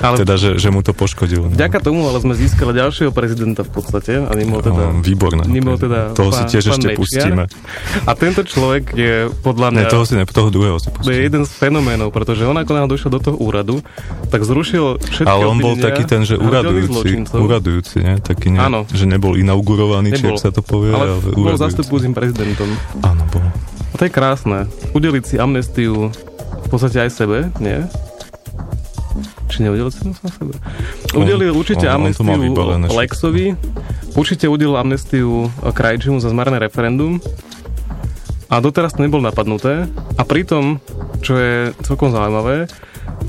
Ale 0.00 0.16
Teda, 0.18 0.34
že, 0.34 0.56
že 0.56 0.68
mu 0.70 0.80
to 0.80 0.92
poškodilo. 0.92 1.50
no. 1.50 1.52
vďaka 1.52 1.78
tomu 1.78 2.06
ale 2.06 2.16
sme 2.18 2.32
získali 2.32 2.72
ďalšieho 2.72 3.10
prezidenta 3.10 3.60
v 3.60 3.70
podstate. 3.70 4.22
A 4.22 4.32
nimo 4.32 4.62
teda... 4.62 4.94
Výborné. 4.96 5.44
Nimo 5.44 5.76
teda 5.76 6.14
toho 6.14 6.30
si 6.30 6.40
pán- 6.40 6.50
tiež 6.50 6.64
pán 6.64 6.72
ešte 6.72 6.86
Mečiar. 6.86 6.98
pustíme. 6.98 7.42
A 8.06 8.12
tento 8.14 8.40
človek 8.40 8.94
je 8.94 9.14
podľa 9.42 9.68
mňa... 9.68 9.82
Ne, 9.82 9.90
toho, 9.90 10.04
si 10.06 10.14
ne, 10.14 10.24
toho 10.24 10.48
druhého 10.48 10.78
si 10.78 10.88
To 10.88 10.92
je 10.92 10.96
pustíme. 10.96 11.26
jeden 11.26 11.42
z 11.44 11.52
fenoménov, 11.52 12.08
pretože 12.08 12.46
on 12.46 12.54
ako 12.54 12.70
došiel 12.86 13.10
do 13.10 13.20
toho 13.20 13.36
úradu, 13.36 13.82
tak 14.28 14.46
zrušil 14.46 15.00
všetky 15.00 15.28
Ale 15.28 15.44
on 15.44 15.58
bol 15.58 15.74
taký 15.74 16.04
ten, 16.04 16.22
že 16.22 16.36
uradujúci, 16.36 17.26
uradujúci, 17.32 17.96
ne? 18.00 18.14
Taký 18.18 18.52
ne, 18.52 18.60
Áno. 18.60 18.80
že 18.88 19.04
nebol 19.04 19.34
inaugurovaný, 19.34 20.12
či 20.14 20.24
Nebol. 20.24 20.36
ak 20.36 20.44
sa 20.44 20.50
to 20.52 20.60
povie, 20.60 20.92
ale 20.92 21.16
ale, 21.16 21.34
bol 21.34 21.56
zastupujúcim 21.56 22.12
prezidentom. 22.12 22.68
Áno, 23.00 23.22
bol. 23.32 23.42
A 23.92 23.94
to 23.96 24.04
je 24.04 24.12
krásne. 24.12 24.68
Udeliť 24.92 25.24
si 25.24 25.34
amnestiu 25.36 26.12
v 26.62 26.68
podstate 26.68 27.00
aj 27.00 27.10
sebe, 27.12 27.38
nie? 27.58 27.84
Či 29.48 29.64
neudelil 29.64 29.92
mu 29.92 30.14
sa 30.16 30.28
sebe? 30.32 30.54
Udelil 31.12 31.52
určite 31.52 31.84
on- 31.86 31.92
on 31.92 31.96
amnestiu 32.08 32.36
vybalené 32.36 32.86
všetko. 32.88 33.00
Lexovi, 33.00 33.46
určite 34.16 34.44
udelil 34.48 34.76
amnestiu 34.76 35.52
Krajčimu 35.60 36.18
za 36.20 36.32
zmarné 36.32 36.56
referendum 36.58 37.20
a 38.52 38.60
doteraz 38.60 38.96
to 38.96 39.04
nebol 39.04 39.20
napadnuté 39.20 39.88
a 40.16 40.22
pritom, 40.24 40.80
čo 41.24 41.36
je 41.36 41.54
celkom 41.84 42.12
zaujímavé, 42.12 42.68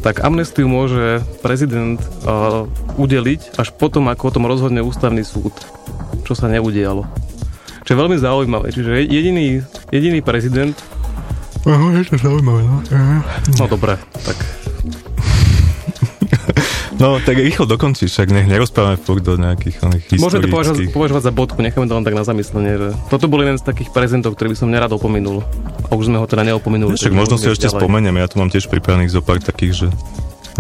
tak 0.04 0.20
amnestiu 0.20 0.68
môže 0.68 1.24
prezident 1.40 1.96
uh, 2.28 2.68
udeliť 3.00 3.56
až 3.56 3.72
potom, 3.72 4.12
ako 4.12 4.24
o 4.28 4.34
tom 4.36 4.44
rozhodne 4.52 4.84
ústavný 4.84 5.24
súd, 5.24 5.56
čo 6.28 6.36
sa 6.36 6.52
neudialo. 6.52 7.08
Čo 7.88 7.96
je 7.96 8.00
veľmi 8.00 8.18
zaujímavé. 8.20 8.72
Čiže 8.72 9.08
jediný, 9.08 9.64
jediný 9.92 10.20
prezident... 10.20 10.76
je 11.64 12.04
to 12.04 12.16
zaujímavé, 12.20 12.68
no. 12.68 12.84
No 13.60 13.66
dobre, 13.72 13.96
tak 14.28 14.36
No, 17.02 17.18
tak 17.18 17.42
rýchlo 17.42 17.66
dokončíš, 17.66 18.14
však 18.14 18.30
nech 18.30 18.46
nerozprávame 18.46 19.02
furt 19.02 19.26
do 19.26 19.34
nejakých 19.34 19.82
oných 19.82 20.04
Môžeme 20.22 20.46
to 20.46 20.54
považovať, 20.54 20.94
považovať 20.94 21.24
za 21.26 21.34
bodku, 21.34 21.60
necháme 21.66 21.90
to 21.90 21.96
len 21.98 22.06
tak 22.06 22.14
na 22.14 22.22
zamyslenie, 22.22 22.74
že 22.78 22.90
toto 23.10 23.26
bol 23.26 23.42
jeden 23.42 23.58
z 23.58 23.66
takých 23.66 23.90
prezentov, 23.90 24.38
ktorý 24.38 24.54
by 24.54 24.58
som 24.62 24.70
nerad 24.70 24.94
opominul. 24.94 25.42
A 25.90 25.98
už 25.98 26.14
sme 26.14 26.22
ho 26.22 26.26
teda 26.30 26.46
neopominuli. 26.46 26.94
Však 26.94 27.10
takže 27.10 27.18
možno 27.18 27.36
si 27.42 27.50
ešte 27.50 27.66
spomeniem, 27.66 28.14
ja 28.22 28.30
tu 28.30 28.38
mám 28.38 28.54
tiež 28.54 28.70
pripravených 28.70 29.10
zo 29.10 29.26
pár 29.26 29.42
takých, 29.42 29.74
že 29.74 29.88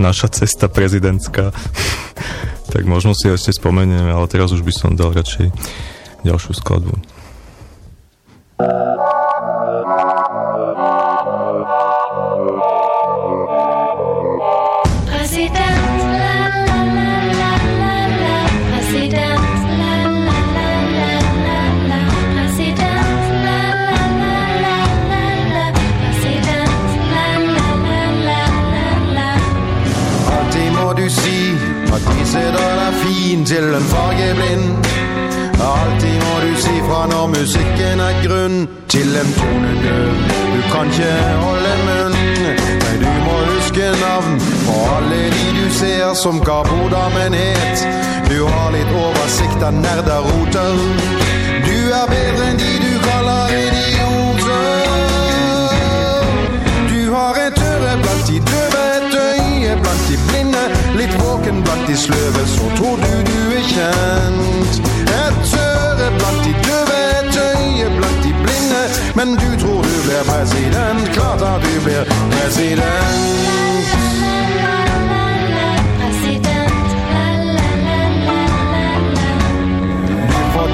naša 0.02 0.34
cesta 0.34 0.66
prezidentská. 0.66 1.54
tak 2.74 2.84
možno 2.90 3.14
si 3.14 3.30
ešte 3.30 3.54
spomenieme, 3.54 4.10
ale 4.10 4.26
teraz 4.26 4.50
už 4.50 4.66
by 4.66 4.74
som 4.74 4.98
dal 4.98 5.14
radšej 5.14 5.54
ďalšiu 6.26 6.52
skladbu. 6.58 6.98
President, 8.58 9.13
til 33.54 33.76
en 33.76 33.84
fargeblind. 33.94 34.66
Alltid 35.72 36.16
må 36.26 36.34
du 36.44 36.54
si 36.66 36.76
fra 36.88 37.02
når 37.12 37.26
musikken 37.38 38.00
er 38.10 38.16
grunn 38.26 38.56
til 38.94 39.10
en 39.22 39.30
tonedøv. 39.40 40.16
Du 40.54 40.62
kan 40.74 40.88
ikke 40.94 41.12
holde 41.44 41.74
munn, 41.88 42.16
men 42.84 42.96
du 43.04 43.12
må 43.26 43.36
huske 43.52 43.86
navn 44.06 44.40
på 44.66 44.78
alle 44.96 45.20
de 45.36 45.46
du 45.60 45.68
ser 45.80 46.14
som 46.24 46.40
ga 46.48 46.58
brodamen 46.70 47.34
het. 47.44 47.86
Du 48.32 48.40
har 48.54 48.72
litt 48.78 48.92
oversikt 49.04 49.62
av 49.68 49.74
nerder 49.86 50.20
roter. 50.30 50.74
Du 51.68 51.78
er 52.00 52.06
bedre 52.16 52.50
enn 52.50 52.58
de 52.64 52.72
du 52.86 52.94
kaller 53.06 53.54
idioter. 53.68 54.66
Du 56.94 57.02
har 57.16 57.34
et 57.46 57.62
øre 57.70 57.94
blant 58.02 58.26
de 58.32 58.42
døve, 58.52 58.84
et 58.98 59.16
øye 59.30 59.78
blant 59.84 60.04
de 60.10 60.18
blinde. 60.28 60.66
Litt 60.98 61.16
våken 61.22 61.64
blant 61.66 61.88
de 61.88 61.98
sløve, 62.08 62.48
så 62.58 62.74
tror 62.80 62.98
du 63.06 63.14
du 63.30 63.33
er 63.64 63.70
kjent. 63.74 64.74
Et 65.24 65.54
øre 65.60 66.08
blant 66.18 66.40
de 66.46 66.54
døve, 66.68 67.00
et 67.20 67.38
øye 67.50 67.88
blant 67.98 68.20
de 68.24 68.32
blinde. 68.44 68.84
Men 69.16 69.28
du 69.42 69.50
tror 69.62 69.82
du 69.82 69.98
blir 70.06 70.24
president, 70.32 71.10
klart 71.14 71.42
at 71.42 71.62
du 71.64 71.74
blir 71.86 72.04
president. 72.32 73.54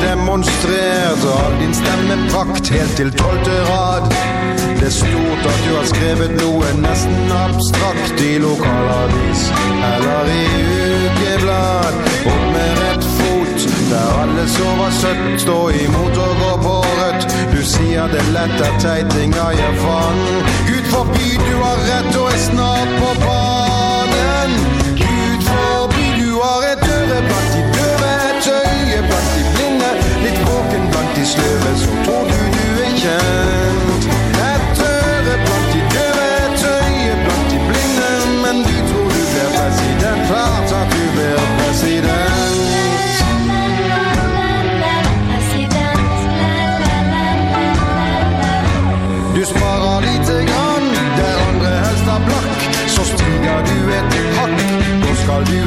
Demonstrert 0.10 1.24
all 1.38 1.53
din 1.62 1.74
stemmeprakt 1.74 2.69
helt 2.69 2.96
til 2.98 3.12
tolvte 3.12 3.51
rad. 3.69 4.05
Det 4.79 4.88
er 4.88 4.89
stort 4.89 5.43
at 5.51 5.60
du 5.65 5.72
har 5.75 5.86
skrevet 5.91 6.31
noe 6.39 6.69
nesten 6.79 7.34
abstrakt 7.36 8.22
i 8.24 8.38
lokalavis 8.41 9.43
eller 9.93 10.31
i 10.34 10.46
ukeblad. 11.10 12.00
Fot, 12.24 12.49
der 13.89 14.22
alle 14.22 14.50
sover 14.50 14.89
søtt, 15.01 15.41
stå 15.41 15.69
imot 15.69 16.17
og 16.17 16.34
gå 16.41 16.51
på 16.65 16.75
rødt. 17.00 17.24
Du 17.53 17.62
sier 17.74 18.08
det 18.13 18.24
lett 18.36 18.62
er 18.67 18.75
teitinga 18.84 19.46
jeg 19.60 19.74
fant. 19.84 20.50
Gud 20.69 20.86
forby 20.93 21.29
du 21.48 21.55
har 21.63 21.79
rett 21.89 22.17
og 22.22 22.27
er 22.34 22.41
snart 22.50 22.91
på 23.01 23.10
banen. 23.25 24.51
Gud 25.03 25.48
forby 25.50 26.05
du 26.22 26.29
har 26.43 26.67
et 26.72 26.84
øre 26.98 27.22
blant 27.29 27.50
de 27.55 27.62
døve, 27.77 28.12
et 28.31 28.51
øye 28.58 29.00
blant 29.08 29.31
de 29.38 29.43
blinde. 29.53 29.93
Litt 30.25 30.43
våken 30.50 30.91
blant 30.91 31.15
de 31.15 31.25
sløve, 31.34 31.72
så 31.86 32.03
tror 32.05 32.29
du 32.34 32.39
du 32.58 32.67
er 32.86 32.93
kjent. 33.05 33.59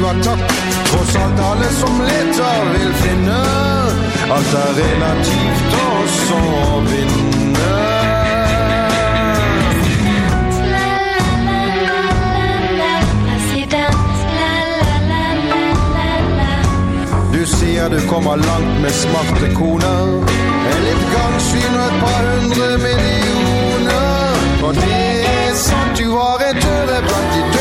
Ha 0.05 0.13
takk. 0.23 0.51
Tross 0.89 1.15
alt 1.15 1.39
alle 1.49 1.69
som 1.79 2.01
leter 2.01 2.63
vil 2.73 2.93
finne. 3.03 3.41
Alt 4.35 4.53
er 4.63 4.71
relativt 4.81 5.75
også 5.83 6.39
å 6.75 6.81
vinne. 6.89 7.71
Du 17.33 17.47
sier 17.49 17.89
du 17.89 17.99
kommer 18.07 18.37
langt 18.37 18.75
med 18.81 18.93
smarte 18.95 19.49
koner. 19.57 20.13
En 20.71 20.85
litt 20.87 21.03
gangsyn 21.15 21.73
og 21.79 21.87
et 21.87 21.97
par 22.03 22.29
hundre 22.29 22.69
millioner. 22.85 24.39
Og 24.63 24.77
det 24.77 25.01
er 25.33 25.57
sant, 25.59 25.97
du 25.99 26.07
har 26.13 26.47
et 26.51 26.71
øre 26.77 27.01
blant 27.09 27.35
de 27.35 27.52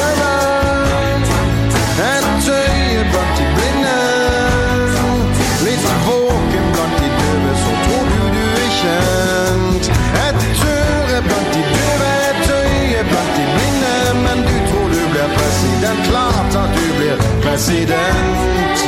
blir 17.13 17.41
president. 17.45 18.79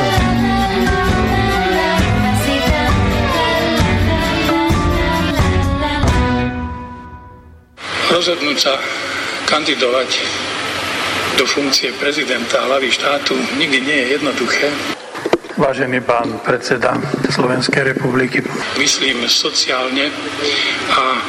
Rozhodnúť 8.15 8.59
sa 8.63 8.79
kandidovať 9.51 10.11
do 11.35 11.45
funkcie 11.51 11.91
prezidenta 11.99 12.63
hlavy 12.63 12.87
štátu 12.95 13.35
nikdy 13.59 13.83
nie 13.83 13.99
je 13.99 14.07
jednoduché. 14.17 14.71
Vážený 15.59 16.03
pán 16.07 16.39
predseda 16.43 16.95
Slovenskej 17.31 17.95
republiky. 17.95 18.43
Myslím 18.79 19.27
sociálne 19.27 20.11
a 20.95 21.05
e, 21.15 21.21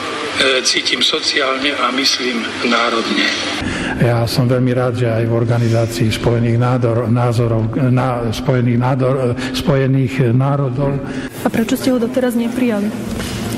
cítim 0.61 1.01
sociálne 1.01 1.73
a 1.73 1.89
myslím 1.93 2.41
národne. 2.69 3.54
Ja 3.95 4.27
som 4.27 4.43
veľmi 4.43 4.75
rád, 4.75 4.99
že 4.99 5.07
aj 5.07 5.23
v 5.23 5.33
organizácii 5.33 6.07
Spojených, 6.11 6.59
nádor, 6.59 7.07
názorov, 7.07 7.71
na, 7.79 8.27
Spojených, 8.35 8.79
nádor, 8.79 9.15
Spojených 9.55 10.35
národov 10.35 10.99
A 11.43 11.47
prečo 11.47 11.79
ste 11.79 11.95
ho 11.95 11.97
doteraz 11.99 12.35
neprijali? 12.35 12.91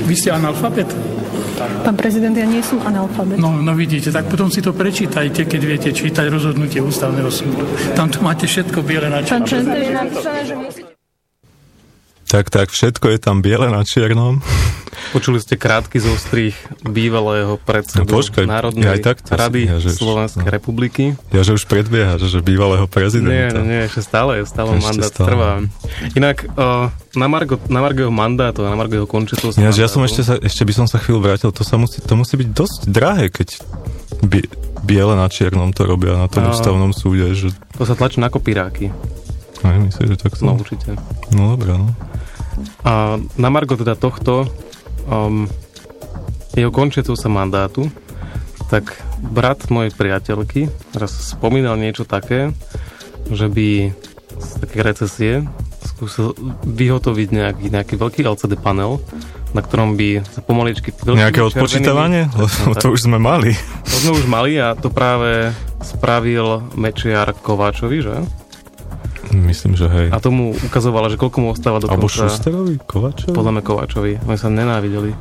Vy 0.06 0.14
ste 0.14 0.30
analfabet? 0.30 0.86
Pán 1.58 1.98
prezident, 1.98 2.38
ja 2.38 2.46
nie 2.46 2.62
som 2.62 2.78
analfabet. 2.86 3.42
No, 3.42 3.58
no 3.58 3.74
vidíte, 3.74 4.14
tak 4.14 4.30
potom 4.30 4.54
si 4.54 4.62
to 4.62 4.78
prečítajte, 4.78 5.50
keď 5.50 5.62
viete 5.66 5.90
čítať 5.90 6.30
rozhodnutie 6.30 6.78
ústavného 6.86 7.34
súdu. 7.34 7.66
Tam 7.98 8.06
tu 8.06 8.22
máte 8.22 8.46
všetko 8.46 8.86
biele 8.86 9.10
na 9.10 9.26
černom. 9.26 9.50
prezident, 9.50 9.82
je 9.82 9.90
napísané, 9.90 10.42
že 10.46 10.54
my... 10.54 10.68
Tak, 12.28 12.46
tak, 12.54 12.68
všetko 12.70 13.06
je 13.10 13.20
tam 13.24 13.42
biele 13.42 13.74
na 13.74 13.82
čiernom. 13.82 14.44
Počuli 15.10 15.38
ste 15.38 15.56
krátky 15.56 15.98
zostrih 15.98 16.54
bývalého 16.82 17.56
predsedu 17.58 18.04
No 18.04 18.12
počkaj, 18.14 18.44
Národnej 18.44 18.84
ja 18.84 18.92
aj 18.92 19.00
si- 19.00 19.06
rady 19.32 19.62
ja, 19.64 19.78
že- 19.78 19.94
Slovenskej 19.94 20.44
no. 20.44 20.52
republiky. 20.52 21.04
Ja, 21.30 21.42
že 21.42 21.54
už 21.54 21.64
predbieha, 21.64 22.18
že, 22.18 22.40
bývalého 22.40 22.86
prezidenta. 22.86 23.58
nie, 23.58 23.68
nie, 23.68 23.80
ešte 23.84 24.02
stále, 24.02 24.44
stále 24.44 24.74
Ešte 24.74 24.84
mandát 24.84 25.10
stále. 25.10 25.28
trvá. 25.28 25.52
Inak 26.14 26.38
uh, 26.50 26.88
na, 27.14 27.28
Margo, 27.28 27.56
na 27.66 27.80
Margo 27.80 28.00
jeho 28.02 28.14
mandátu, 28.14 28.62
a 28.62 28.70
na 28.70 28.76
Margo 28.76 28.96
jeho 28.96 29.06
končitovského 29.06 29.62
Ináč, 29.62 29.78
ja 29.78 29.88
som 29.88 30.02
ešte, 30.02 30.22
sa, 30.22 30.36
ešte 30.36 30.62
by 30.62 30.74
som 30.74 30.86
sa 30.86 30.98
chvíľu 30.98 31.20
vrátil, 31.22 31.50
to, 31.50 31.62
sa 31.62 31.76
musí, 31.76 32.00
to 32.00 32.14
musí 32.14 32.36
byť 32.36 32.50
dosť 32.50 32.80
drahé, 32.86 33.26
keď 33.28 33.48
bie, 34.22 34.44
biele 34.82 35.14
na 35.14 35.26
čiernom 35.26 35.70
to 35.70 35.84
robia 35.84 36.16
na 36.16 36.26
tom 36.26 36.42
No. 36.42 36.52
ústavnom 36.52 36.92
súde, 36.92 37.32
že 37.32 37.52
To 37.74 37.84
sa 37.84 37.94
tlačí 37.94 38.18
na 38.18 38.28
kopíráky. 38.28 38.90
aj 39.62 39.78
myslím, 39.80 40.08
že 40.10 40.18
tak 40.20 40.38
No 40.40 40.54
určite. 40.54 40.94
No 41.30 41.54
dobré, 41.54 41.74
no. 41.74 41.92
A 42.82 43.18
na 43.36 43.50
Margo 43.50 43.76
teda 43.76 43.94
tohto 43.94 44.50
um, 45.08 45.48
jeho 46.54 46.72
končiaceho 46.72 47.16
sa 47.18 47.32
mandátu, 47.32 47.88
tak 48.68 49.00
brat 49.24 49.72
mojej 49.72 49.96
priateľky 49.96 50.68
raz 50.92 51.12
spomínal 51.34 51.80
niečo 51.80 52.04
také, 52.04 52.52
že 53.32 53.48
by 53.48 53.96
z 54.38 54.50
také 54.62 54.80
recesie 54.84 55.34
skúsil 55.82 56.36
vyhotoviť 56.68 57.28
nejaký, 57.32 57.66
nejaký 57.74 57.96
veľký 57.98 58.22
LCD 58.28 58.60
panel, 58.60 59.02
na 59.56 59.64
ktorom 59.64 59.96
by 59.96 60.22
sa 60.28 60.44
pomaličky... 60.44 60.92
Nejaké 60.94 61.42
odpočítavanie? 61.42 62.28
Lebo 62.36 62.76
to 62.76 62.94
už 62.94 63.08
sme 63.08 63.18
mali. 63.18 63.56
To 63.88 63.96
sme 63.98 64.12
už 64.20 64.26
mali 64.28 64.60
a 64.60 64.76
to 64.76 64.92
práve 64.92 65.56
spravil 65.82 66.62
Mečiar 66.76 67.32
Kováčovi, 67.34 68.04
že? 68.04 68.16
Myslím, 69.38 69.78
že 69.78 69.86
hej. 69.86 70.08
A 70.10 70.18
tomu 70.18 70.58
ukazovala, 70.58 71.14
že 71.14 71.22
koľko 71.22 71.38
mu 71.44 71.48
ostáva 71.54 71.78
do 71.78 71.86
Alebo 71.86 72.10
konca. 72.10 72.26
Šusterovi? 72.26 72.82
Kovačovi? 72.82 73.36
Podľa 73.38 73.52
mňa 73.54 73.64
Kováčovi. 73.64 74.12
Oni 74.26 74.38
sa 74.40 74.50
nenávideli. 74.50 75.14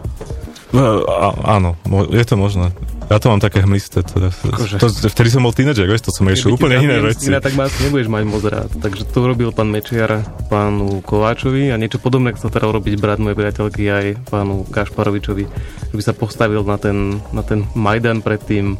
No, 0.74 1.06
á, 1.06 1.30
áno, 1.56 1.78
je 2.10 2.24
to 2.26 2.34
možné. 2.34 2.74
Ja 3.06 3.22
to 3.22 3.30
mám 3.30 3.38
také 3.38 3.62
hmlisté. 3.62 4.02
Teda. 4.02 4.34
Akože. 4.34 4.82
To, 4.82 4.90
vtedy 4.90 5.30
som 5.30 5.46
bol 5.46 5.54
tínedžer, 5.54 5.86
vieš, 5.86 6.10
to 6.10 6.12
som 6.12 6.26
riešil 6.26 6.58
úplne 6.58 6.82
iné 6.82 6.98
veci. 6.98 7.30
syna, 7.30 7.38
tak 7.38 7.54
ma 7.54 7.70
asi 7.70 7.86
nebudeš 7.86 8.10
mať 8.10 8.22
moc 8.26 8.42
rád. 8.42 8.70
Takže 8.82 9.06
to 9.06 9.18
urobil 9.22 9.54
pán 9.54 9.70
Mečiar 9.70 10.26
pánu 10.50 11.06
Kováčovi 11.06 11.70
a 11.70 11.78
niečo 11.78 12.02
podobné 12.02 12.34
sa 12.34 12.50
teda 12.50 12.66
urobiť 12.66 12.98
brat 12.98 13.22
mojej 13.22 13.38
priateľky 13.38 13.82
aj 13.86 14.06
pánu 14.26 14.66
Gašparovičovi, 14.66 15.44
že 15.86 15.94
by 15.94 16.02
sa 16.02 16.18
postavil 16.18 16.66
na 16.66 16.76
ten, 16.82 17.22
na 17.30 17.46
ten 17.46 17.62
Majdan 17.78 18.26
pred 18.26 18.42
tým 18.42 18.74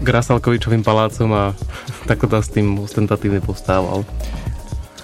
Grasalkovičovým 0.00 0.80
palácom 0.80 1.28
a 1.36 1.44
takto 2.08 2.24
tam 2.24 2.40
s 2.40 2.48
tým 2.48 2.72
ostentatívne 2.80 3.44
postával. 3.44 4.08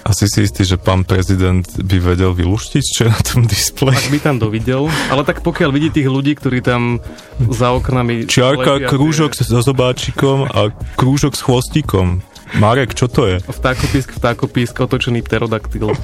Asi 0.04 0.28
si 0.28 0.44
istý, 0.44 0.68
že 0.68 0.76
pán 0.76 1.08
prezident 1.08 1.64
by 1.64 1.96
vedel 1.96 2.36
vyluštiť, 2.36 2.84
čo 2.84 3.00
je 3.08 3.10
na 3.10 3.22
tom 3.24 3.48
displeji. 3.48 3.96
Ak 3.96 4.12
by 4.12 4.20
tam 4.20 4.36
dovidel, 4.36 4.84
ale 5.08 5.24
tak 5.24 5.40
pokiaľ 5.40 5.72
vidí 5.72 5.88
tých 5.88 6.12
ľudí, 6.12 6.36
ktorí 6.36 6.60
tam 6.60 7.00
za 7.40 7.72
oknami... 7.72 8.28
Čiarka, 8.28 8.84
krúžok 8.84 9.32
so 9.32 9.64
zobáčikom 9.64 10.44
a 10.44 10.68
krúžok 11.00 11.32
s 11.32 11.40
chvostíkom. 11.40 12.20
Marek, 12.60 12.92
čo 12.92 13.08
to 13.08 13.24
je? 13.24 13.40
Vtákopisk, 13.48 14.12
vtákopisk, 14.20 14.76
otočený 14.76 15.24
pterodaktyl. 15.24 15.96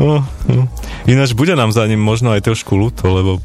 No, 0.00 0.24
no. 0.48 0.62
Ináč 1.04 1.36
bude 1.36 1.52
nám 1.52 1.76
za 1.76 1.84
ním 1.84 2.00
možno 2.00 2.32
aj 2.32 2.48
trošku 2.48 2.72
ľúto, 2.72 3.12
lebo 3.12 3.38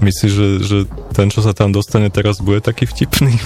myslíš, 0.00 0.32
že, 0.32 0.48
že 0.64 0.78
ten, 1.12 1.28
čo 1.28 1.44
sa 1.44 1.52
tam 1.52 1.70
dostane 1.70 2.08
teraz, 2.08 2.40
bude 2.40 2.64
taký 2.64 2.88
vtipný? 2.88 3.36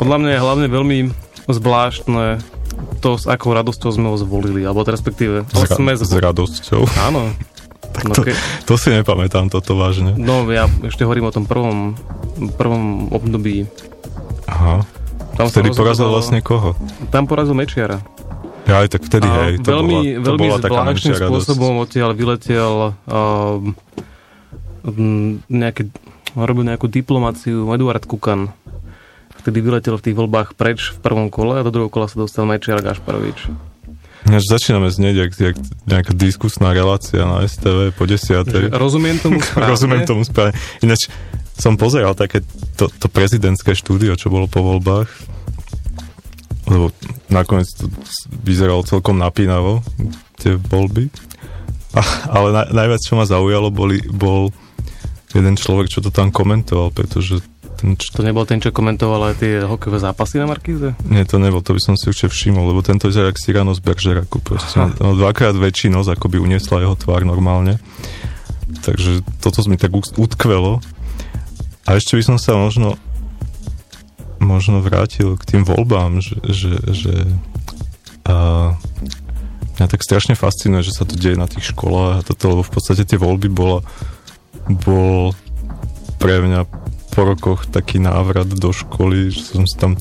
Podľa 0.00 0.16
mňa 0.16 0.30
je 0.32 0.40
hlavne 0.42 0.66
veľmi 0.72 0.98
zvláštne 1.46 2.55
to, 2.98 3.16
s 3.16 3.24
akou 3.24 3.52
radosťou 3.52 3.90
sme 3.90 4.08
ho 4.08 4.16
zvolili, 4.16 4.62
alebo 4.62 4.82
teda 4.82 4.94
respektíve 4.94 5.44
S, 5.46 5.54
ra- 5.54 5.76
sme 5.76 5.92
s 5.94 6.08
radosťou. 6.08 6.82
Áno. 7.04 7.32
No, 7.96 8.12
To, 8.12 8.28
ke... 8.28 8.36
to 8.68 8.76
si 8.76 8.92
nepamätám 8.92 9.48
toto 9.48 9.72
vážne. 9.72 10.12
no 10.14 10.44
ja 10.52 10.68
ešte 10.84 11.08
hovorím 11.08 11.28
o 11.28 11.32
tom 11.32 11.48
prvom, 11.48 11.96
prvom 12.60 13.08
období. 13.08 13.64
Aha. 14.44 14.84
Tam 15.36 15.48
Vtedy 15.48 15.72
porazil 15.72 16.08
vlastne 16.08 16.40
koho? 16.40 16.76
Tam 17.08 17.24
porazil 17.24 17.52
Mečiara. 17.52 18.00
Ja 18.66 18.82
aj 18.82 18.98
tak 18.98 19.02
vtedy, 19.04 19.24
A 19.24 19.32
hej. 19.48 19.52
To 19.62 19.68
veľmi, 19.78 19.96
bola, 19.96 20.02
to 20.12 20.24
veľmi 20.26 20.46
bola 20.48 20.58
zvláštnym 20.58 21.16
spôsobom 21.22 21.72
odtiaľ 21.80 22.10
vyletel 22.12 22.74
um, 23.06 23.72
m, 24.82 25.38
nejaké, 25.46 25.86
robil 26.34 26.66
nejakú 26.66 26.90
diplomáciu 26.90 27.68
Eduard 27.70 28.02
Kukan. 28.04 28.50
Vtedy 29.46 29.62
vyletel 29.62 29.94
v 29.94 30.10
tých 30.10 30.18
voľbách 30.18 30.58
preč 30.58 30.90
v 30.90 30.98
prvom 31.06 31.30
kole 31.30 31.54
a 31.54 31.62
do 31.62 31.70
druhého 31.70 31.86
kola 31.86 32.10
sa 32.10 32.18
dostal 32.18 32.50
Mečiar 32.50 32.82
Gašparovič. 32.82 33.46
Ináč 34.26 34.50
začíname 34.50 34.90
znieť 34.90 35.14
jak, 35.22 35.30
jak 35.38 35.56
nejaká 35.86 36.10
diskusná 36.18 36.74
relácia 36.74 37.22
na 37.22 37.46
STV 37.46 37.94
po 37.94 38.10
desiatej. 38.10 38.74
Že 38.74 38.74
rozumiem 38.74 39.22
tomu 39.22 39.38
správne. 39.46 39.70
Rozumiem 39.70 40.02
tomu 40.02 40.22
správne. 40.26 40.58
Ináč 40.82 41.06
som 41.54 41.78
pozeral 41.78 42.18
také 42.18 42.42
to, 42.74 42.90
to 42.90 43.06
prezidentské 43.06 43.78
štúdio, 43.78 44.18
čo 44.18 44.34
bolo 44.34 44.50
po 44.50 44.66
voľbách. 44.66 45.06
Lebo 46.66 46.90
nakoniec 47.30 47.70
to 47.70 47.86
vyzeralo 48.42 48.82
celkom 48.82 49.22
napínavo, 49.22 49.86
tie 50.42 50.58
voľby. 50.58 51.06
A, 51.94 52.02
ale 52.34 52.50
na, 52.50 52.62
najviac, 52.82 52.98
čo 52.98 53.14
ma 53.14 53.22
zaujalo, 53.22 53.70
boli, 53.70 54.02
bol 54.10 54.50
jeden 55.30 55.54
človek, 55.54 55.86
čo 55.86 56.02
to 56.02 56.10
tam 56.10 56.34
komentoval, 56.34 56.90
pretože 56.90 57.46
To 57.84 58.20
nebol 58.24 58.48
ten, 58.48 58.58
čo 58.58 58.72
komentoval 58.72 59.32
aj 59.32 59.34
tie 59.36 59.52
hokejové 59.64 60.00
zápasy 60.00 60.40
na 60.40 60.48
Markíze? 60.48 60.96
nie, 61.12 61.22
to 61.28 61.36
nebol, 61.36 61.60
to 61.60 61.76
by 61.76 61.80
som 61.80 61.94
si 61.94 62.08
určite 62.08 62.32
všimol, 62.32 62.72
lebo 62.72 62.80
tento 62.80 63.06
vyzerá 63.06 63.28
jak 63.28 63.40
Cyrano 63.40 63.76
z 63.76 63.84
Beržeraku. 63.84 64.40
Proste 64.40 64.80
mal, 64.80 64.96
mal 64.96 65.14
dvakrát 65.14 65.52
väčší 65.52 65.92
nos, 65.92 66.08
ako 66.08 66.32
by 66.32 66.40
uniesla 66.40 66.80
jeho 66.80 66.96
tvár 66.96 67.28
normálne. 67.28 67.76
Takže 68.82 69.20
toto 69.44 69.60
mi 69.68 69.76
tak 69.76 69.92
utkvelo. 69.94 70.80
A 71.86 72.00
ešte 72.00 72.18
by 72.18 72.22
som 72.24 72.36
sa 72.40 72.56
možno 72.56 72.98
možno 74.40 74.84
vrátil 74.84 75.36
k 75.40 75.56
tým 75.56 75.62
voľbám, 75.64 76.20
že, 76.20 76.36
že, 76.44 76.72
že 76.92 77.14
a, 78.28 78.72
mňa 79.76 79.86
tak 79.88 80.04
strašne 80.04 80.36
fascinuje, 80.36 80.86
že 80.86 80.96
sa 80.96 81.04
to 81.08 81.16
deje 81.16 81.36
na 81.36 81.48
tých 81.48 81.72
školách 81.72 82.22
a 82.22 82.26
toto, 82.26 82.44
lebo 82.52 82.62
v 82.64 82.72
podstate 82.72 83.02
tie 83.04 83.18
voľby 83.20 83.48
bola, 83.48 83.80
bol 84.68 85.32
pre 86.16 86.40
mňa 86.40 86.64
po 87.16 87.24
rokoch 87.24 87.64
taký 87.66 87.96
návrat 87.96 88.44
do 88.46 88.68
školy, 88.70 89.32
že 89.32 89.56
som 89.56 89.64
si 89.64 89.72
tam 89.74 89.96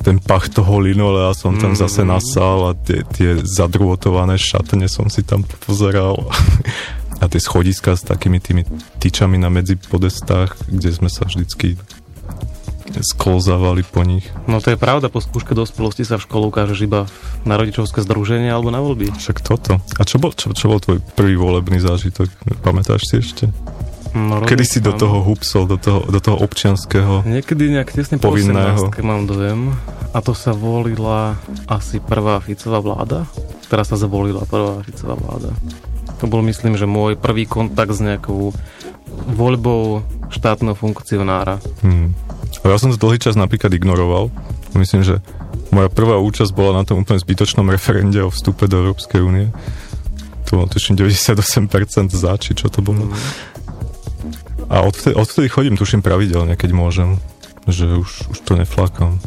ten 0.00 0.16
pach 0.16 0.46
toho 0.48 0.78
linolea 0.78 1.34
som 1.34 1.58
tam 1.58 1.74
Mhm. 1.74 1.80
zase 1.82 2.02
nasal 2.06 2.70
a 2.70 2.78
tie, 2.78 3.02
tie 3.10 3.30
zadrôtované 3.42 4.38
šatne 4.38 4.86
som 4.86 5.10
si 5.10 5.20
tam 5.20 5.44
pozeral 5.66 6.30
a 7.22 7.26
tie 7.26 7.40
schodiska 7.42 7.92
s 7.98 8.06
takými 8.06 8.38
tými 8.38 8.62
tyčami 8.96 9.34
na 9.36 9.50
medzi 9.50 9.74
podestách, 9.74 10.54
kde 10.70 10.94
sme 10.94 11.10
sa 11.10 11.26
vždycky 11.26 11.74
sklzávali 12.96 13.82
po 13.82 14.06
nich. 14.06 14.24
No 14.46 14.62
to 14.62 14.72
je 14.72 14.78
pravda, 14.78 15.10
po 15.10 15.18
skúške 15.20 15.52
dospelosti 15.52 16.06
sa 16.06 16.16
v 16.16 16.24
škole 16.24 16.48
ukážeš 16.48 16.86
iba 16.86 17.04
na 17.44 17.58
rodičovské 17.58 18.00
združenie 18.00 18.48
alebo 18.48 18.70
na 18.70 18.80
voľby. 18.80 19.10
Však 19.12 19.42
toto. 19.42 19.82
A 19.98 20.02
čo 20.06 20.16
bol, 20.16 20.32
čo, 20.32 20.54
čo 20.54 20.70
bol 20.70 20.78
tvoj 20.80 21.02
prvý 21.18 21.34
volebný 21.36 21.82
zážitok? 21.82 22.30
Pamätáš 22.62 23.04
si 23.10 23.20
ešte? 23.20 23.44
No, 24.14 24.44
Kedy 24.44 24.64
si 24.64 24.78
do 24.78 24.94
toho 24.94 25.24
hupsol, 25.24 25.66
do 25.66 25.80
toho, 25.80 26.06
do 26.06 26.20
toho 26.22 26.38
občianského? 26.38 27.26
Niekedy 27.26 27.72
nejak 27.72 27.90
tesne 27.90 28.20
po 28.20 28.30
Povinného. 28.32 28.92
18 28.92 29.02
mám 29.02 29.26
dojem. 29.26 29.74
A 30.14 30.18
to 30.24 30.32
sa 30.32 30.54
volila 30.56 31.36
asi 31.66 32.00
prvá 32.00 32.40
Ficová 32.40 32.80
vláda. 32.80 33.26
Teraz 33.66 33.90
sa 33.90 33.96
zvolila 33.98 34.46
prvá 34.46 34.80
Ficová 34.86 35.18
vláda. 35.18 35.52
To 36.22 36.24
bol 36.24 36.40
myslím, 36.46 36.80
že 36.80 36.88
môj 36.88 37.18
prvý 37.20 37.44
kontakt 37.44 37.92
s 37.92 38.00
nejakou 38.00 38.56
voľbou 39.36 40.00
štátneho 40.32 40.76
funkcionára. 40.76 41.60
Hmm. 41.84 42.16
A 42.64 42.72
ja 42.72 42.80
som 42.80 42.90
to 42.90 42.98
dlhý 42.98 43.20
čas 43.22 43.38
napríklad 43.38 43.70
ignoroval. 43.76 44.32
Myslím, 44.74 45.06
že 45.06 45.22
moja 45.70 45.86
prvá 45.86 46.18
účasť 46.18 46.50
bola 46.50 46.82
na 46.82 46.84
tom 46.86 47.02
úplne 47.02 47.20
zbytočnom 47.20 47.68
referende 47.70 48.18
o 48.22 48.32
vstupe 48.32 48.66
do 48.66 48.86
Európskej 48.86 49.20
únie. 49.22 49.52
To 50.50 50.62
bolo 50.62 50.70
tuším 50.70 50.94
98% 50.98 52.10
za, 52.14 52.32
či 52.38 52.54
čo 52.54 52.70
to 52.70 52.82
bolo. 52.82 53.10
A 54.66 54.82
odvtedy, 54.82 55.14
odvtedy 55.14 55.46
chodím, 55.46 55.78
tuším, 55.78 56.02
pravidelne, 56.02 56.58
keď 56.58 56.70
môžem. 56.74 57.22
Že 57.66 58.02
už, 58.02 58.10
už 58.30 58.38
to 58.46 58.52
neflákam. 58.54 59.18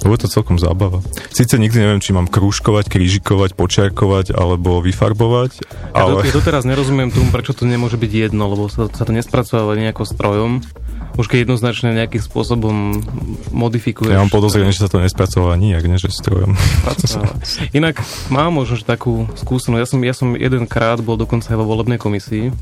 Lebo 0.00 0.16
je 0.16 0.22
to 0.24 0.32
celkom 0.32 0.56
zábava. 0.56 1.04
Sice 1.28 1.60
nikdy 1.60 1.76
neviem, 1.76 2.00
či 2.00 2.16
mám 2.16 2.24
krúžkovať, 2.24 2.88
krížikovať, 2.88 3.52
počiarkovať 3.52 4.32
alebo 4.32 4.80
vyfarbovať, 4.80 5.60
Ja, 5.92 6.08
ale... 6.08 6.24
do, 6.24 6.24
ja 6.24 6.32
doteraz 6.32 6.64
nerozumiem 6.64 7.12
tomu, 7.12 7.28
prečo 7.28 7.52
to 7.52 7.68
nemôže 7.68 8.00
byť 8.00 8.32
jedno, 8.32 8.48
lebo 8.48 8.72
sa, 8.72 8.88
sa 8.88 9.04
to 9.04 9.12
nespracováva 9.12 9.76
nejako 9.76 10.08
strojom. 10.08 10.64
Už 11.20 11.28
keď 11.28 11.44
jednoznačne 11.44 11.92
nejakým 11.92 12.22
spôsobom 12.22 13.04
modifikuješ. 13.52 14.14
Ja 14.14 14.24
mám 14.24 14.32
podozrenie, 14.32 14.72
že 14.72 14.88
sa 14.88 14.88
to 14.88 15.04
nespracováva 15.04 15.52
nijak, 15.60 15.84
nie 15.84 16.00
že 16.00 16.08
strojom. 16.08 16.56
Inak 17.76 18.00
mám 18.32 18.56
možno 18.56 18.80
takú 18.80 19.28
skúsenosť. 19.36 19.80
Ja 19.84 19.88
som, 19.88 20.00
ja 20.00 20.14
som 20.16 20.28
jedenkrát 20.32 21.02
bol 21.04 21.20
dokonca 21.20 21.52
aj 21.52 21.58
vo 21.60 21.66
volebnej 21.68 22.00
komisii. 22.00 22.54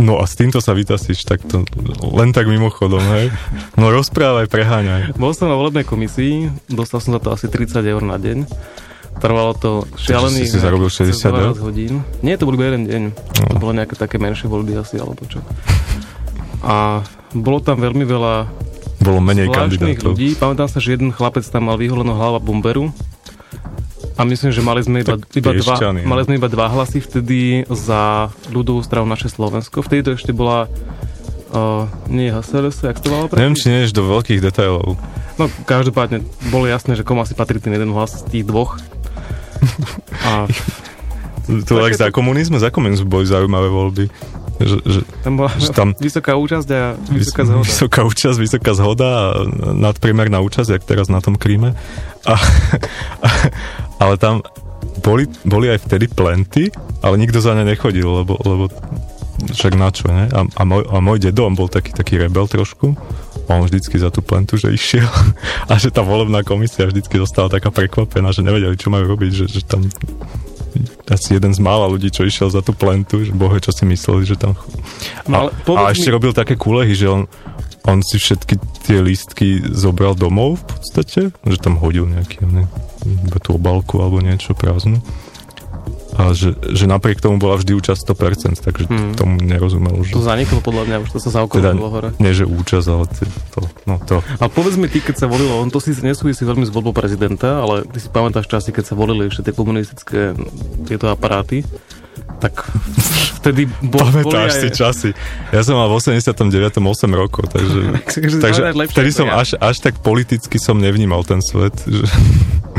No 0.00 0.16
a 0.18 0.24
s 0.24 0.34
týmto 0.34 0.58
sa 0.64 0.72
vytasíš 0.72 1.28
takto, 1.28 1.68
len 2.16 2.32
tak 2.32 2.48
mimochodom, 2.48 3.02
hej? 3.12 3.28
No 3.76 3.92
rozprávaj, 3.92 4.48
preháňaj. 4.48 5.16
Bol 5.20 5.36
som 5.36 5.52
na 5.52 5.56
volebnej 5.56 5.84
komisii, 5.84 6.48
dostal 6.66 7.04
som 7.04 7.12
za 7.12 7.20
to 7.20 7.28
asi 7.30 7.46
30 7.46 7.84
eur 7.84 8.00
na 8.00 8.16
deň. 8.16 8.48
Trvalo 9.20 9.52
to 9.52 9.84
šialených... 10.00 10.48
si 10.48 10.56
si 10.56 10.64
zarobil 10.64 10.88
nejakých 10.88 11.12
60 11.12 11.20
cez 11.20 11.28
12 11.28 11.36
eur? 11.36 11.54
hodín. 11.60 11.92
Nie, 12.24 12.40
to 12.40 12.48
bol 12.48 12.56
iba 12.56 12.72
jeden 12.72 12.88
deň. 12.88 13.02
No. 13.12 13.44
To 13.52 13.56
bolo 13.60 13.72
nejaké 13.76 13.94
také 13.94 14.16
menšie 14.16 14.48
voľby 14.48 14.80
asi, 14.80 14.96
alebo 14.96 15.20
čo. 15.28 15.44
A 16.64 17.04
bolo 17.36 17.58
tam 17.60 17.76
veľmi 17.82 18.06
veľa 18.06 18.34
Bolo 19.02 19.18
menej 19.18 19.50
kandidátov. 19.50 20.14
ľudí. 20.14 20.38
Pamätám 20.38 20.70
sa, 20.70 20.78
že 20.78 20.94
jeden 20.94 21.10
chlapec 21.10 21.42
tam 21.44 21.68
mal 21.68 21.76
vyholenú 21.76 22.14
hlava 22.14 22.38
bomberu. 22.38 22.94
A 24.22 24.28
myslím, 24.30 24.54
že 24.54 24.62
mali 24.62 24.86
sme 24.86 25.02
iba, 25.02 25.18
Tak 25.18 25.34
iba, 25.34 25.50
dva, 25.50 25.74
no. 25.90 26.06
mali 26.06 26.22
sme 26.22 26.38
iba 26.38 26.46
dva 26.46 26.70
hlasy 26.70 27.02
vtedy 27.02 27.66
za 27.66 28.30
ľudovú 28.54 28.78
stranu 28.86 29.10
naše 29.10 29.26
Slovensko. 29.26 29.82
Vtedy 29.82 30.06
to 30.06 30.10
ešte 30.14 30.30
bola 30.30 30.70
uh, 31.50 31.90
nie 32.06 32.30
HSLS, 32.30 32.86
jak 32.86 33.02
to 33.02 33.10
malo 33.10 33.26
Neviem, 33.34 33.58
či 33.58 33.66
nejdeš 33.66 33.90
do 33.90 34.06
veľkých 34.06 34.38
detailov. 34.38 34.94
No, 35.42 35.50
každopádne 35.66 36.22
bolo 36.54 36.70
jasné, 36.70 36.94
že 36.94 37.02
komu 37.02 37.26
asi 37.26 37.34
patrí 37.34 37.58
ten 37.58 37.74
jeden 37.74 37.90
hlas 37.90 38.22
z 38.22 38.30
tých 38.30 38.44
dvoch. 38.46 38.78
A 40.30 40.46
To 41.66 41.82
tak 41.82 41.98
za 41.98 42.14
komunizmu, 42.14 42.62
za 42.62 42.70
komunizmu 42.70 43.10
boli 43.10 43.26
zaujímavé 43.26 43.66
voľby. 43.66 44.06
Že, 44.62 44.78
že, 44.86 45.00
tam 45.26 45.32
bola 45.38 45.50
že 45.58 45.70
tam 45.74 45.88
vysoká 45.98 46.32
účasť 46.38 46.68
a 46.72 46.82
vysoká 47.10 47.42
vys- 47.42 47.50
zhoda. 47.50 47.66
vysoká 47.66 48.00
účasť, 48.06 48.36
vysoká 48.38 48.72
zhoda 48.78 49.08
a 49.08 49.24
nadpriemerná 49.74 50.38
účasť, 50.40 50.78
jak 50.78 50.82
teraz 50.86 51.06
na 51.10 51.18
tom 51.18 51.34
Kríme. 51.34 51.74
A, 52.22 52.34
a, 53.26 53.28
ale 53.98 54.14
tam 54.16 54.46
boli, 55.02 55.26
boli 55.42 55.66
aj 55.70 55.86
vtedy 55.88 56.06
plenty, 56.06 56.70
ale 57.02 57.18
nikto 57.18 57.42
za 57.42 57.58
ne 57.58 57.66
nechodil, 57.66 58.22
lebo, 58.22 58.38
lebo 58.46 58.70
však 59.50 59.72
na 59.74 59.88
čo, 59.90 60.06
ne? 60.06 60.30
A, 60.30 60.46
a, 60.46 60.62
môj, 60.62 60.86
a 60.86 61.02
môj 61.02 61.18
dedo, 61.18 61.48
on 61.48 61.58
bol 61.58 61.66
taký, 61.66 61.90
taký 61.90 62.20
rebel 62.20 62.46
trošku, 62.46 62.94
on 63.50 63.66
vždycky 63.66 63.98
za 63.98 64.14
tú 64.14 64.22
plentu, 64.22 64.54
že 64.54 64.70
išiel 64.70 65.08
a 65.70 65.74
že 65.80 65.90
tá 65.90 66.04
volebná 66.04 66.46
komisia 66.46 66.86
vždycky 66.86 67.18
zostala 67.18 67.50
taká 67.50 67.74
prekvapená, 67.74 68.30
že 68.30 68.46
nevedeli, 68.46 68.78
čo 68.78 68.92
majú 68.92 69.16
robiť, 69.16 69.30
že, 69.34 69.44
že 69.50 69.62
tam 69.66 69.82
asi 71.08 71.36
jeden 71.36 71.52
z 71.52 71.60
mála 71.60 71.86
ľudí, 71.88 72.08
čo 72.08 72.24
išiel 72.24 72.48
za 72.48 72.64
tú 72.64 72.72
plentu, 72.72 73.20
že 73.22 73.32
bohe, 73.32 73.60
čo 73.60 73.72
si 73.72 73.84
mysleli, 73.84 74.24
že 74.24 74.36
tam... 74.40 74.56
No, 75.28 75.52
ale 75.52 75.88
a, 75.88 75.92
ešte 75.92 76.08
mi- 76.10 76.16
robil 76.16 76.32
také 76.32 76.56
kúlehy, 76.56 76.96
že 76.96 77.08
on, 77.08 77.28
on 77.84 78.00
si 78.00 78.16
všetky 78.16 78.54
tie 78.86 78.98
lístky 79.04 79.62
zobral 79.72 80.16
domov 80.16 80.58
v 80.60 80.64
podstate, 80.66 81.20
že 81.32 81.58
tam 81.60 81.78
hodil 81.78 82.08
nejaký, 82.08 82.42
ne, 82.48 82.64
tú 83.42 83.56
obálku 83.56 84.00
alebo 84.00 84.22
niečo 84.22 84.56
prázdnu. 84.56 84.98
A 86.12 86.36
že, 86.36 86.52
že 86.60 86.84
napriek 86.84 87.24
tomu 87.24 87.40
bola 87.40 87.56
vždy 87.56 87.72
účasť 87.72 88.04
100%, 88.04 88.60
takže 88.60 88.84
Hmm. 88.84 89.16
tomu 89.16 89.40
nerozumel. 89.40 89.96
Že... 90.04 90.12
To 90.12 90.20
zaniklo 90.20 90.60
podľa 90.60 90.84
mňa, 90.84 90.96
už 91.00 91.08
to 91.08 91.18
sa 91.18 91.32
teda, 91.32 91.36
zaokrúhlo 91.40 91.88
hore. 91.88 92.08
nie, 92.20 92.32
že 92.36 92.44
účasť, 92.44 92.86
ale 92.86 93.04
to, 93.56 93.60
no 93.88 93.96
to. 93.96 94.20
A 94.36 94.44
povedz 94.46 94.76
mi 94.76 94.92
ty, 94.92 95.00
keď 95.00 95.24
sa 95.24 95.26
volilo, 95.26 95.56
on 95.56 95.72
to 95.72 95.80
síce 95.80 96.04
nesúvisí 96.04 96.44
veľmi 96.44 96.68
s 96.68 96.70
voľbou 96.70 96.92
prezidenta, 96.92 97.64
ale 97.64 97.88
ty 97.88 97.96
si 97.96 98.12
pamätáš 98.12 98.44
časy, 98.44 98.70
keď 98.70 98.92
sa 98.92 98.94
volili 98.94 99.32
ešte 99.32 99.48
tie 99.48 99.54
komunistické 99.56 100.36
tieto 100.84 101.08
aparáty, 101.08 101.64
tak 102.42 102.66
vtedy 103.42 103.70
bol, 103.82 104.02
Pamätáš 104.02 104.26
boli 104.26 104.50
si 104.50 104.68
aj, 104.70 104.74
časy. 104.74 105.10
Ja 105.54 105.62
som 105.62 105.78
mal 105.78 105.86
v 105.86 105.98
89. 105.98 106.82
8 106.82 106.82
rokov, 107.14 107.50
takže, 107.50 107.78
Takže 108.44 108.60
vtedy 108.90 109.10
som 109.14 109.30
ja. 109.30 109.38
až, 109.38 109.54
až 109.62 109.78
tak 109.78 110.02
politicky 110.02 110.58
som 110.58 110.78
nevnímal 110.78 111.22
ten 111.22 111.38
svet. 111.38 111.74
Že... 111.86 112.06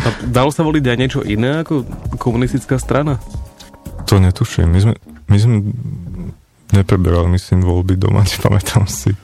A 0.03 0.07
dalo 0.27 0.51
sa 0.51 0.67
voliť 0.67 0.83
aj 0.83 0.97
niečo 0.99 1.19
iné 1.23 1.63
ako 1.63 1.87
komunistická 2.19 2.75
strana? 2.75 3.23
To 4.11 4.19
netuším. 4.19 4.67
My 4.67 4.79
sme, 4.83 4.93
my 5.31 5.37
sme 5.39 5.55
nepreberali, 6.75 7.31
myslím, 7.31 7.63
voľby 7.63 7.95
doma, 7.95 8.27
nepamätám 8.35 8.83
si. 8.87 9.15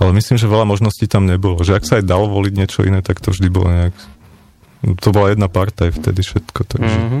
Ale 0.00 0.16
myslím, 0.16 0.40
že 0.40 0.48
veľa 0.48 0.64
možností 0.64 1.04
tam 1.06 1.28
nebolo. 1.28 1.60
Že 1.60 1.76
ak 1.76 1.84
sa 1.84 1.94
aj 2.00 2.08
dalo 2.08 2.26
voliť 2.32 2.52
niečo 2.56 2.80
iné, 2.82 3.04
tak 3.04 3.20
to 3.20 3.30
vždy 3.30 3.52
bolo 3.52 3.68
nejak... 3.68 3.94
To 4.80 5.12
bola 5.12 5.28
jedna 5.28 5.44
partaj 5.52 5.92
vtedy 5.92 6.24
všetko, 6.24 6.60
takže... 6.66 6.98
Mhm. 6.98 7.20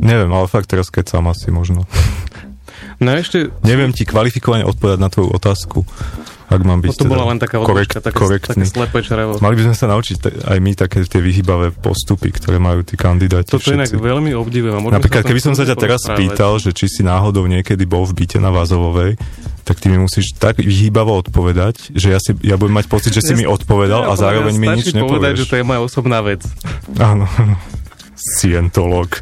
Neviem, 0.00 0.30
ale 0.30 0.46
fakt 0.48 0.70
teraz 0.70 0.90
keď 0.90 1.18
sám 1.18 1.30
asi 1.30 1.50
možno. 1.50 1.86
No 3.02 3.10
ešte, 3.10 3.50
Neviem 3.66 3.90
ti 3.90 4.06
kvalifikovane 4.06 4.62
odpovedať 4.62 4.98
na 5.02 5.10
tvoju 5.10 5.34
otázku, 5.34 5.82
ak 6.46 6.60
mám 6.62 6.78
byť 6.78 6.88
no 6.88 6.94
to 6.94 7.02
teda 7.02 7.10
bola 7.10 7.24
len 7.34 7.38
taká 7.42 7.56
korekt, 7.58 7.98
také, 7.98 8.12
také 8.12 8.18
korektný. 8.20 8.64
slepé 8.68 9.02
črevo. 9.02 9.40
Mali 9.42 9.54
by 9.58 9.62
sme 9.66 9.74
sa 9.74 9.86
naučiť 9.90 10.16
te- 10.22 10.36
aj 10.46 10.58
my 10.62 10.72
také 10.78 11.02
tie 11.02 11.18
vyhybavé 11.18 11.74
postupy, 11.74 12.30
ktoré 12.30 12.62
majú 12.62 12.86
tí 12.86 12.94
kandidáti 12.94 13.50
Toto 13.50 13.74
inak 13.74 13.90
všetci. 13.90 13.98
veľmi 13.98 14.30
obdivujem. 14.38 14.74
a 14.76 14.80
možno 14.80 14.94
Napríklad, 15.00 15.26
keby 15.26 15.40
som 15.42 15.54
sa 15.58 15.66
ťa 15.66 15.74
teraz 15.74 16.06
spýtal, 16.06 16.60
že 16.62 16.70
či 16.70 16.86
si 16.86 17.02
náhodou 17.02 17.48
niekedy 17.50 17.82
bol 17.82 18.06
v 18.06 18.14
byte 18.14 18.38
na 18.38 18.54
Vázovovej, 18.54 19.18
tak 19.64 19.80
ty 19.80 19.88
mi 19.88 19.98
musíš 19.98 20.36
tak 20.36 20.60
vyhýbavo 20.60 21.16
odpovedať, 21.24 21.96
že 21.96 22.12
ja, 22.12 22.20
si, 22.20 22.36
ja 22.44 22.60
budem 22.60 22.78
mať 22.78 22.86
pocit, 22.86 23.16
že 23.16 23.24
si 23.24 23.32
mi 23.34 23.48
odpovedal 23.48 24.06
a 24.06 24.12
zároveň 24.14 24.54
mi 24.60 24.68
nič 24.70 24.92
stačí 24.92 25.00
povedať, 25.02 25.40
že 25.40 25.48
nepovieš. 25.48 25.50
to 25.50 25.56
je 25.56 25.64
moja 25.64 25.80
osobná 25.80 26.20
vec. 26.20 26.44
Áno, 27.00 27.24
áno. 27.40 27.56
Scientolog. 28.24 29.20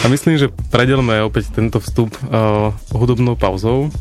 A 0.00 0.08
myslím, 0.08 0.40
že 0.40 0.48
predelme 0.72 1.20
opäť 1.20 1.52
tento 1.52 1.76
vstup 1.76 2.16
uh, 2.24 2.72
hudobnou 2.96 3.36
pauzou 3.36 3.92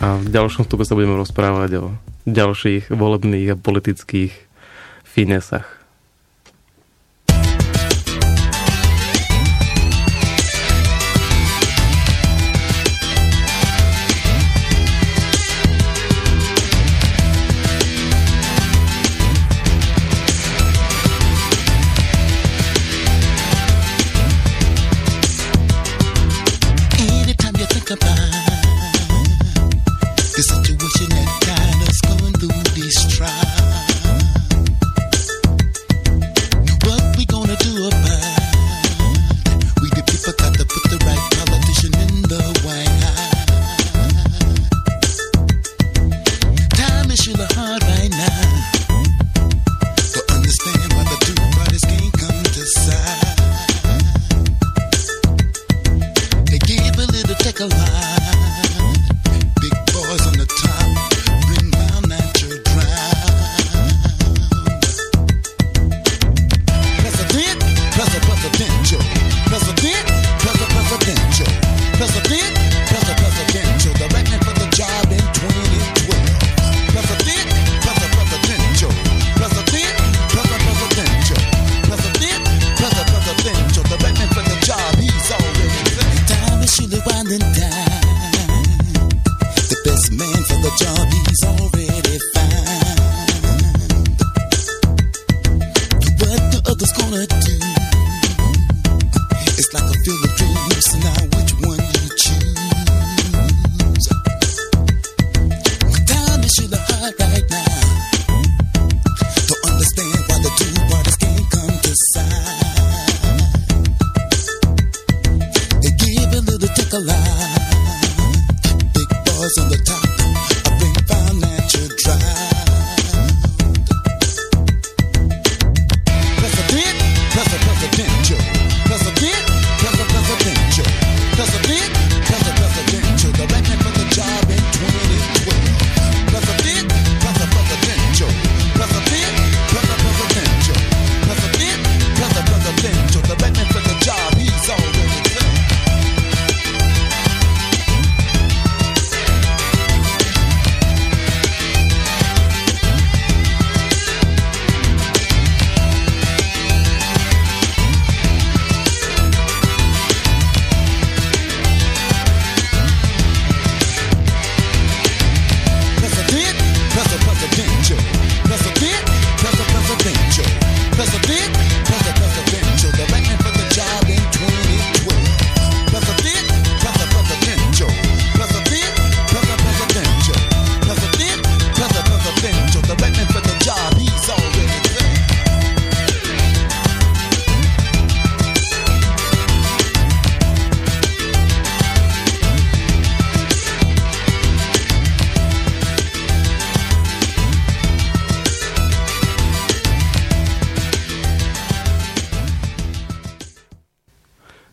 a 0.00 0.16
v 0.16 0.28
ďalšom 0.32 0.64
vstupe 0.64 0.88
sa 0.88 0.96
budeme 0.96 1.20
rozprávať 1.20 1.70
o 1.78 1.84
ďalších 2.24 2.88
volebných 2.88 3.52
a 3.52 3.60
politických 3.60 4.32
finesách. 5.04 5.81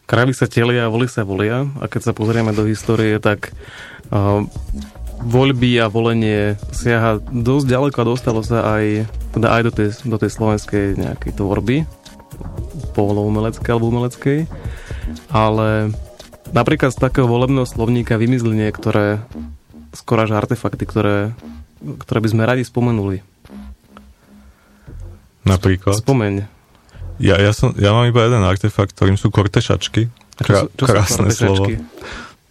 Králi 0.09 0.33
sa 0.33 0.49
telia, 0.49 0.89
voli 0.89 1.05
sa 1.05 1.21
volia 1.21 1.69
a 1.77 1.85
keď 1.85 2.09
sa 2.09 2.17
pozrieme 2.17 2.49
do 2.49 2.65
histórie, 2.65 3.21
tak 3.21 3.53
uh, 4.09 4.41
voľby 5.21 5.77
a 5.77 5.85
volenie 5.85 6.57
siaha 6.73 7.21
dosť 7.21 7.65
ďaleko 7.69 7.97
a 8.01 8.09
dostalo 8.09 8.41
sa 8.41 8.65
aj, 8.73 9.05
teda 9.37 9.47
aj 9.53 9.61
do 9.69 9.71
tej, 9.71 9.87
do 10.09 10.17
tej 10.17 10.31
slovenskej 10.33 10.97
nejakej 10.97 11.31
tvorby 11.37 11.85
poloumeleckej 12.97 13.69
alebo 13.69 13.91
umeleckej 13.93 14.49
ale 15.29 15.93
napríklad 16.51 16.93
z 16.93 17.01
takého 17.01 17.29
volebného 17.29 17.65
slovníka 17.65 18.17
vymizli 18.17 18.53
niektoré 18.53 19.21
skoro 19.93 20.25
až 20.25 20.37
artefakty, 20.37 20.85
ktoré, 20.85 21.33
ktoré 22.05 22.19
by 22.21 22.29
sme 22.29 22.43
radi 22.45 22.63
spomenuli. 22.65 23.25
Napríklad? 25.45 25.97
Spomeň. 25.97 26.58
Ja, 27.19 27.35
ja, 27.35 27.51
som, 27.51 27.75
ja 27.75 27.91
mám 27.91 28.07
iba 28.07 28.23
jeden 28.23 28.41
artefakt, 28.41 28.95
ktorým 28.95 29.19
sú 29.19 29.27
kortešačky. 29.29 30.07
A 30.39 30.41
čo 30.41 30.51
sú- 30.55 30.71
čo 30.73 30.85
krásne 30.87 31.29
slovo. 31.29 31.67
kortešačky? 31.67 31.73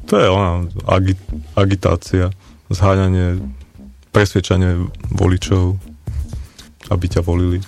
To 0.06 0.14
je 0.16 0.28
ona, 0.28 0.52
agi, 0.86 1.16
agitácia, 1.52 2.32
zháňanie, 2.68 3.40
presvedčanie 4.08 4.88
voličov, 5.10 5.76
aby 6.88 7.04
ťa 7.08 7.20
volili. 7.20 7.60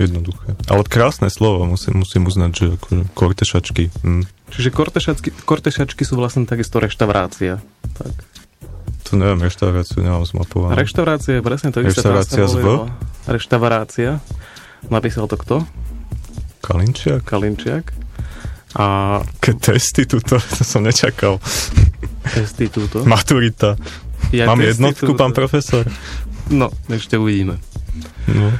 Jednoduché. 0.00 0.56
Ale 0.72 0.80
krásne 0.88 1.28
slovo, 1.28 1.68
musím, 1.68 2.00
musím 2.00 2.24
uznať, 2.24 2.50
že 2.56 2.66
akože 2.72 3.02
kortešačky. 3.12 3.84
Hm. 4.00 4.24
Čiže 4.48 4.68
kortešačky, 4.72 5.28
kortešačky 5.44 6.02
sú 6.08 6.16
vlastne 6.16 6.48
takisto 6.48 6.80
reštaurácia. 6.80 7.60
Tak. 8.00 8.14
To 9.06 9.18
neviem, 9.18 9.42
reštauráciu 9.42 10.00
nemám 10.00 10.24
zmapovanú. 10.24 10.72
Reštaurácia 10.72 11.38
je 11.38 11.42
presne 11.44 11.68
to 11.68 11.84
isté. 11.84 12.00
Reštaurácia 12.00 12.44
z? 12.46 12.56
Reštaurácia. 13.26 14.10
Napísal 14.88 15.28
to 15.28 15.36
kto? 15.36 15.56
Kalinčiak? 16.60 17.24
Kalinčiak. 17.24 17.90
A 18.76 19.18
Keď 19.42 19.54
testy 19.58 20.06
tuto, 20.06 20.38
to 20.56 20.62
som 20.62 20.84
nečakal. 20.84 21.42
testy 22.30 22.70
túto. 22.70 23.02
Maturita. 23.02 23.74
Ja 24.30 24.46
Mám 24.46 24.62
jednotku, 24.62 25.10
túto. 25.10 25.18
pán 25.18 25.34
profesor? 25.34 25.82
No, 26.46 26.70
ešte 26.86 27.18
uvidíme. 27.18 27.58
No. 28.30 28.54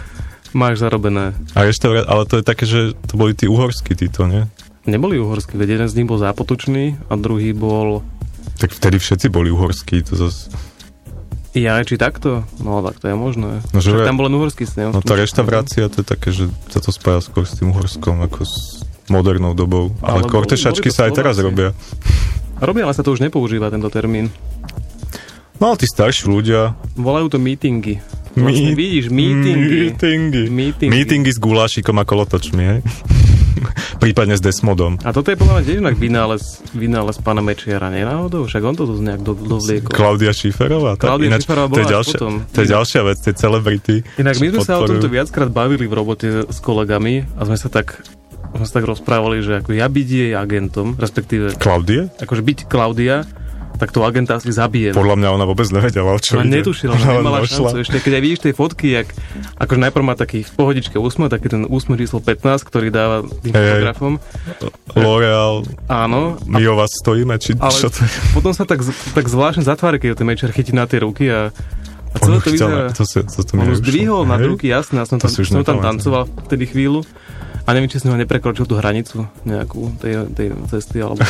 Máš 0.50 0.82
zarobené. 0.82 1.30
A 1.54 1.62
reštaurá... 1.62 2.02
Ale 2.10 2.26
to 2.26 2.42
je 2.42 2.44
také, 2.44 2.66
že 2.66 2.98
to 3.06 3.14
boli 3.14 3.38
tí 3.38 3.46
uhorskí 3.46 3.94
títo, 3.94 4.26
nie? 4.26 4.50
Neboli 4.82 5.20
uhorskí, 5.22 5.54
veď 5.54 5.78
jeden 5.78 5.88
z 5.88 5.96
nich 6.02 6.08
bol 6.10 6.18
zápotočný 6.18 6.98
a 7.06 7.14
druhý 7.14 7.54
bol... 7.54 8.02
Tak 8.58 8.74
vtedy 8.74 8.98
všetci 8.98 9.30
boli 9.30 9.54
uhorskí, 9.54 10.02
to 10.02 10.18
zase... 10.18 10.50
Ja, 11.50 11.82
či 11.82 11.98
takto? 11.98 12.46
No, 12.62 12.78
tak 12.78 13.02
to 13.02 13.10
je 13.10 13.16
možné. 13.18 13.58
No, 13.74 13.78
že 13.82 13.90
Však 13.90 14.06
tam 14.06 14.16
bol 14.22 14.30
len 14.30 14.38
uhorský 14.38 14.70
snem. 14.70 14.94
No 14.94 15.02
tá 15.02 15.18
reštaurácia, 15.18 15.90
to 15.90 16.02
je 16.02 16.06
také, 16.06 16.30
že 16.30 16.46
sa 16.70 16.78
to 16.78 16.94
spája 16.94 17.18
skôr 17.26 17.42
s 17.42 17.58
tým 17.58 17.74
uhorskom, 17.74 18.22
ako 18.22 18.46
s 18.46 18.86
modernou 19.10 19.58
dobou. 19.58 19.90
Ale, 19.98 20.22
Ale 20.22 20.30
kortešačky 20.30 20.94
sa 20.94 21.10
aj 21.10 21.18
teraz 21.18 21.42
robia. 21.42 21.74
Robia, 22.62 22.86
ale 22.86 22.94
sa 22.94 23.02
to 23.02 23.10
už 23.10 23.26
nepoužíva, 23.26 23.66
tento 23.66 23.90
termín. 23.90 24.30
No 25.58 25.74
ale 25.74 25.82
tí 25.82 25.90
starší 25.90 26.30
ľudia... 26.30 26.78
Volajú 26.94 27.34
to 27.34 27.38
meetingy. 27.42 27.98
Vlastne 28.38 28.78
vidíš, 28.78 29.10
meetingy. 29.10 29.90
Meetingy. 29.90 30.42
Meetingy. 30.46 30.92
Meetingy 30.94 31.30
s 31.34 31.42
gulášikom 31.42 31.98
a 31.98 32.06
kolotočmi, 32.06 32.62
hej? 32.62 32.80
Prípadne 34.04 34.34
s 34.36 34.42
desmodom. 34.42 34.96
A 35.04 35.10
toto 35.12 35.30
je 35.32 35.36
podľa 35.36 35.60
mňa 35.60 35.64
tiež 35.66 35.78
inak 35.80 35.96
vynález, 35.96 36.42
vynález 36.72 37.16
pána 37.20 37.44
Mečiara, 37.44 37.92
nie 37.92 38.04
náhodou? 38.04 38.48
Však 38.48 38.62
on 38.64 38.74
to 38.76 38.84
tu 38.88 38.94
nejak 39.00 39.20
do, 39.22 39.32
dovliekol. 39.36 39.92
Klaudia 39.92 40.32
Šiferová. 40.32 40.96
Klaudia 40.96 41.28
ináč, 41.32 41.44
Šiferová 41.44 41.72
to 41.72 41.80
je 41.80 41.86
bola 41.86 41.94
ďalšia, 41.96 42.18
potom. 42.18 42.32
To 42.46 42.58
je 42.60 42.68
ďalšia 42.68 43.00
vec, 43.04 43.18
tie 43.20 43.34
celebrity. 43.34 43.94
Inak 44.20 44.36
my 44.38 44.46
sme 44.56 44.60
sa 44.64 44.74
o 44.80 44.88
tomto 44.88 45.08
viackrát 45.08 45.50
bavili 45.50 45.84
v 45.86 45.94
robote 45.94 46.28
s 46.48 46.58
kolegami 46.62 47.26
a 47.36 47.40
sme 47.44 47.58
sa 47.58 47.68
tak 47.68 48.00
sme 48.50 48.66
sa 48.66 48.82
tak 48.82 48.90
rozprávali, 48.90 49.46
že 49.46 49.62
ako 49.62 49.78
ja 49.78 49.86
byť 49.86 50.08
jej 50.10 50.32
agentom, 50.34 50.98
respektíve 50.98 51.54
Klaudie? 51.54 52.10
akože 52.18 52.42
byť 52.42 52.58
Klaudia, 52.66 53.22
tak 53.80 53.90
toho 53.90 54.04
agenta 54.04 54.36
asi 54.36 54.52
zabijem. 54.52 54.92
Podľa 54.92 55.16
mňa 55.16 55.28
ona 55.32 55.44
vôbec 55.44 55.64
nevedela, 55.66 56.12
o 56.12 56.20
čo 56.20 56.36
Ona 56.36 56.44
ide. 56.44 56.60
netušila, 56.60 56.92
Ona 56.92 57.06
nemala 57.16 57.40
došla. 57.40 57.56
šancu. 57.66 57.76
Ešte 57.80 57.96
keď 57.98 58.12
aj 58.12 58.22
vidíš 58.22 58.40
tej 58.42 58.52
fotky, 58.52 58.86
jak, 58.92 59.08
akože 59.56 59.80
najprv 59.80 60.04
má 60.04 60.14
taký 60.14 60.42
v 60.42 60.52
pohodičke 60.52 60.96
úsmev, 60.96 61.26
taký 61.26 61.48
ten 61.48 61.64
úsmev 61.64 61.96
číslo 61.96 62.20
15, 62.20 62.44
ktorý 62.60 62.88
dáva 62.88 63.16
tým 63.40 63.50
hej. 63.50 63.56
fotografom. 63.56 64.12
L'Oreal, 64.92 65.64
Áno. 65.86 66.36
my 66.44 66.62
o 66.66 66.74
vás 66.76 66.92
stojíme, 66.94 67.34
či 67.36 67.56
Ale 67.56 67.72
čo 67.72 67.88
to 67.88 68.02
je? 68.02 68.10
potom 68.32 68.50
sa 68.50 68.62
tak, 68.62 68.84
tak 68.84 69.24
zvláštne 69.24 69.62
zatvára, 69.62 69.96
keď 69.96 70.12
ho 70.12 70.18
ten 70.18 70.28
mečer 70.28 70.50
chytí 70.50 70.70
na 70.70 70.84
tie 70.84 71.00
ruky 71.00 71.24
a, 71.26 71.48
a 72.10 72.16
celé 72.18 72.36
to 72.36 72.50
vyzerá... 72.50 72.90
to 72.90 73.02
si- 73.02 73.22
to- 73.22 73.40
to 73.40 73.52
mi 73.54 73.64
on 73.64 73.72
zdvihol 73.72 74.22
na 74.24 74.36
ruky, 74.36 74.66
jasné, 74.66 74.98
ja 74.98 75.06
som 75.06 75.16
To 75.16 75.24
tam, 75.24 75.32
som 75.32 75.62
tam 75.62 75.78
tancoval 75.80 76.26
vtedy 76.44 76.66
chvíľu 76.66 77.06
a 77.64 77.68
neviem, 77.76 77.90
či 77.92 78.00
som 78.00 78.12
ho 78.12 78.18
neprekročil 78.18 78.64
tú 78.64 78.74
hranicu 78.80 79.28
nejakú 79.44 79.92
tej, 80.00 80.32
tej 80.32 80.56
cesty, 80.72 81.04
alebo... 81.04 81.20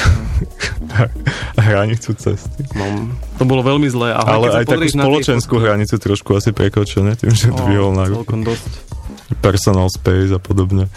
Hranicu 1.61 2.17
cesty. 2.17 2.63
No, 2.75 3.11
to 3.37 3.45
bolo 3.45 3.67
veľmi 3.67 3.89
zlé. 3.91 4.15
A 4.15 4.23
Ale 4.25 4.63
aj 4.63 4.67
takú 4.67 4.89
spoločenskú 4.89 5.55
hranicu 5.61 5.99
trošku 5.99 6.31
asi 6.39 6.51
prekočil, 6.55 7.05
ne? 7.05 7.15
Tým, 7.19 7.35
že 7.35 7.53
dvihol 7.53 7.93
na 7.93 8.09
celkom 8.09 8.47
dosť. 8.47 8.71
Personal 9.45 9.87
space 9.93 10.35
a 10.35 10.41
podobne. 10.43 10.91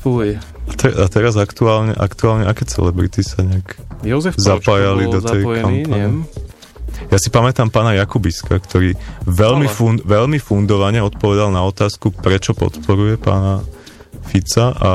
Fuj. 0.00 0.40
A, 0.40 0.72
te, 0.78 0.88
a 0.88 1.06
teraz 1.10 1.36
aktuálne, 1.36 1.92
aktuálne 1.92 2.48
aké 2.48 2.64
celebrity 2.64 3.20
sa 3.20 3.44
nejak 3.44 3.76
Jozef 4.06 4.38
zapájali 4.38 5.10
do 5.10 5.20
tej 5.20 5.42
zapojený, 5.44 5.76
kampane? 5.84 5.92
neviem. 5.92 6.16
Ja 7.08 7.16
si 7.16 7.32
pamätám 7.32 7.72
pána 7.72 7.96
Jakubiska, 7.96 8.60
ktorý 8.60 8.92
veľmi, 9.24 9.68
fun, 9.72 9.96
veľmi 10.04 10.36
fundovane 10.36 11.00
odpovedal 11.00 11.48
na 11.48 11.64
otázku, 11.64 12.12
prečo 12.12 12.52
podporuje 12.52 13.16
pána 13.16 13.64
Fica 14.28 14.76
a 14.76 14.90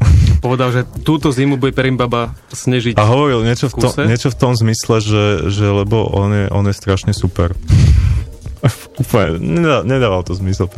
Povedal, 0.44 0.72
že 0.72 0.82
túto 1.04 1.28
zimu 1.28 1.60
bude 1.60 1.76
Perimbaba 1.76 2.32
snežiť. 2.48 2.96
A 2.96 3.04
hovoril 3.04 3.44
niečo 3.44 3.68
v, 3.68 3.84
tom, 3.84 3.92
niečo 4.08 4.32
v 4.32 4.36
tom 4.40 4.52
zmysle, 4.56 4.96
že, 5.04 5.24
že 5.52 5.66
lebo 5.68 6.08
on 6.08 6.32
je, 6.32 6.46
on 6.48 6.64
je 6.64 6.72
strašne 6.72 7.12
super. 7.12 7.52
Úplne, 8.94 9.40
nedá, 9.40 9.80
nedával 9.80 10.20
to 10.20 10.32
zmysel. 10.32 10.68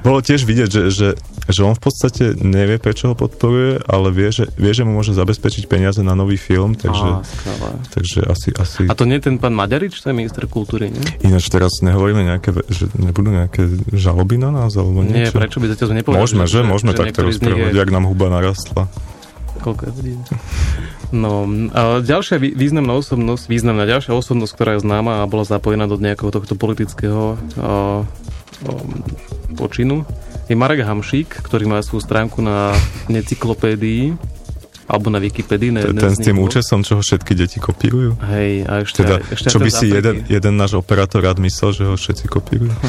Bolo 0.00 0.18
tiež 0.18 0.42
vidieť, 0.42 0.66
že, 0.68 0.82
že, 0.88 1.08
že 1.44 1.60
on 1.60 1.72
v 1.72 1.80
podstate 1.80 2.34
nevie, 2.34 2.76
prečo 2.76 3.06
ho 3.06 3.14
podporuje, 3.14 3.78
ale 3.84 4.10
vie, 4.10 4.26
že, 4.28 4.50
vie, 4.52 4.68
že 4.68 4.82
mu 4.82 4.92
môže 4.92 5.12
zabezpečiť 5.12 5.64
peniaze 5.64 6.00
na 6.00 6.12
nový 6.12 6.34
film, 6.34 6.74
takže, 6.74 7.08
Á, 7.08 7.22
skvelé. 7.22 7.70
takže 7.90 8.18
asi, 8.24 8.48
asi... 8.52 8.80
A 8.84 8.92
to 8.92 9.04
nie 9.04 9.16
je 9.16 9.30
ten 9.30 9.36
pán 9.36 9.52
Maďarič, 9.52 9.94
to 9.96 10.10
je 10.10 10.16
minister 10.16 10.44
kultúry, 10.44 10.90
nie? 10.90 10.98
Ináč 11.22 11.46
teraz 11.46 11.78
nehovoríme 11.78 12.26
nejaké, 12.26 12.50
že 12.66 12.90
nebudú 12.92 13.30
nejaké 13.30 13.62
žaloby 13.92 14.34
na 14.36 14.50
nás, 14.50 14.74
alebo 14.74 15.00
Nie, 15.00 15.30
niečo? 15.30 15.38
prečo 15.38 15.58
by 15.58 15.70
zatiaľ 15.70 15.86
sme 15.88 15.96
nepovedali, 16.02 16.18
Môžeme, 16.18 16.44
že? 16.44 16.58
že- 16.58 16.66
Môžeme 16.66 16.90
že 16.90 16.98
takto 17.00 17.20
rozprávať, 17.22 17.70
je- 17.70 17.78
jak 17.78 17.90
nám 17.90 18.04
huba 18.04 18.26
narastla. 18.28 18.90
Koľko 19.58 19.82
je 19.84 19.92
hodín? 19.92 20.18
No, 21.08 21.48
a 21.72 22.04
ďalšia 22.04 22.36
vý- 22.36 22.52
významná 22.52 22.92
osobnosť, 22.92 23.48
významná 23.48 23.88
ďalšia 23.88 24.12
osobnosť, 24.12 24.52
ktorá 24.52 24.70
je 24.76 24.84
známa 24.84 25.24
a 25.24 25.30
bola 25.30 25.48
zapojená 25.48 25.88
do 25.88 25.96
nejakého 25.96 26.28
tohto 26.28 26.52
politického 26.52 27.34
o, 27.34 27.36
o, 27.64 27.74
počinu, 29.56 30.04
je 30.48 30.54
Marek 30.56 30.84
Hamšík, 30.84 31.40
ktorý 31.40 31.64
má 31.68 31.80
svoju 31.80 32.04
stránku 32.04 32.44
na 32.44 32.76
necyklopédii 33.08 34.16
alebo 34.88 35.12
na 35.12 35.20
Wikipedii. 35.20 35.68
Ne, 35.68 35.84
Ten 35.84 36.16
s 36.16 36.20
tým 36.24 36.40
účesom, 36.40 36.80
čo 36.80 36.96
ho 36.96 37.02
všetky 37.04 37.36
deti 37.36 37.60
kopírujú? 37.60 38.16
Hej, 38.24 38.64
a 38.64 38.72
ešte, 38.84 39.04
Teda, 39.04 39.20
ešte 39.28 39.52
čo 39.52 39.60
by 39.60 39.68
si 39.68 39.92
jeden, 39.92 40.24
jeden 40.24 40.54
náš 40.56 40.80
operátor 40.80 41.20
rád 41.20 41.36
myslel, 41.44 41.76
že 41.76 41.84
ho 41.84 41.94
všetci 41.96 42.24
kopírujú? 42.24 42.72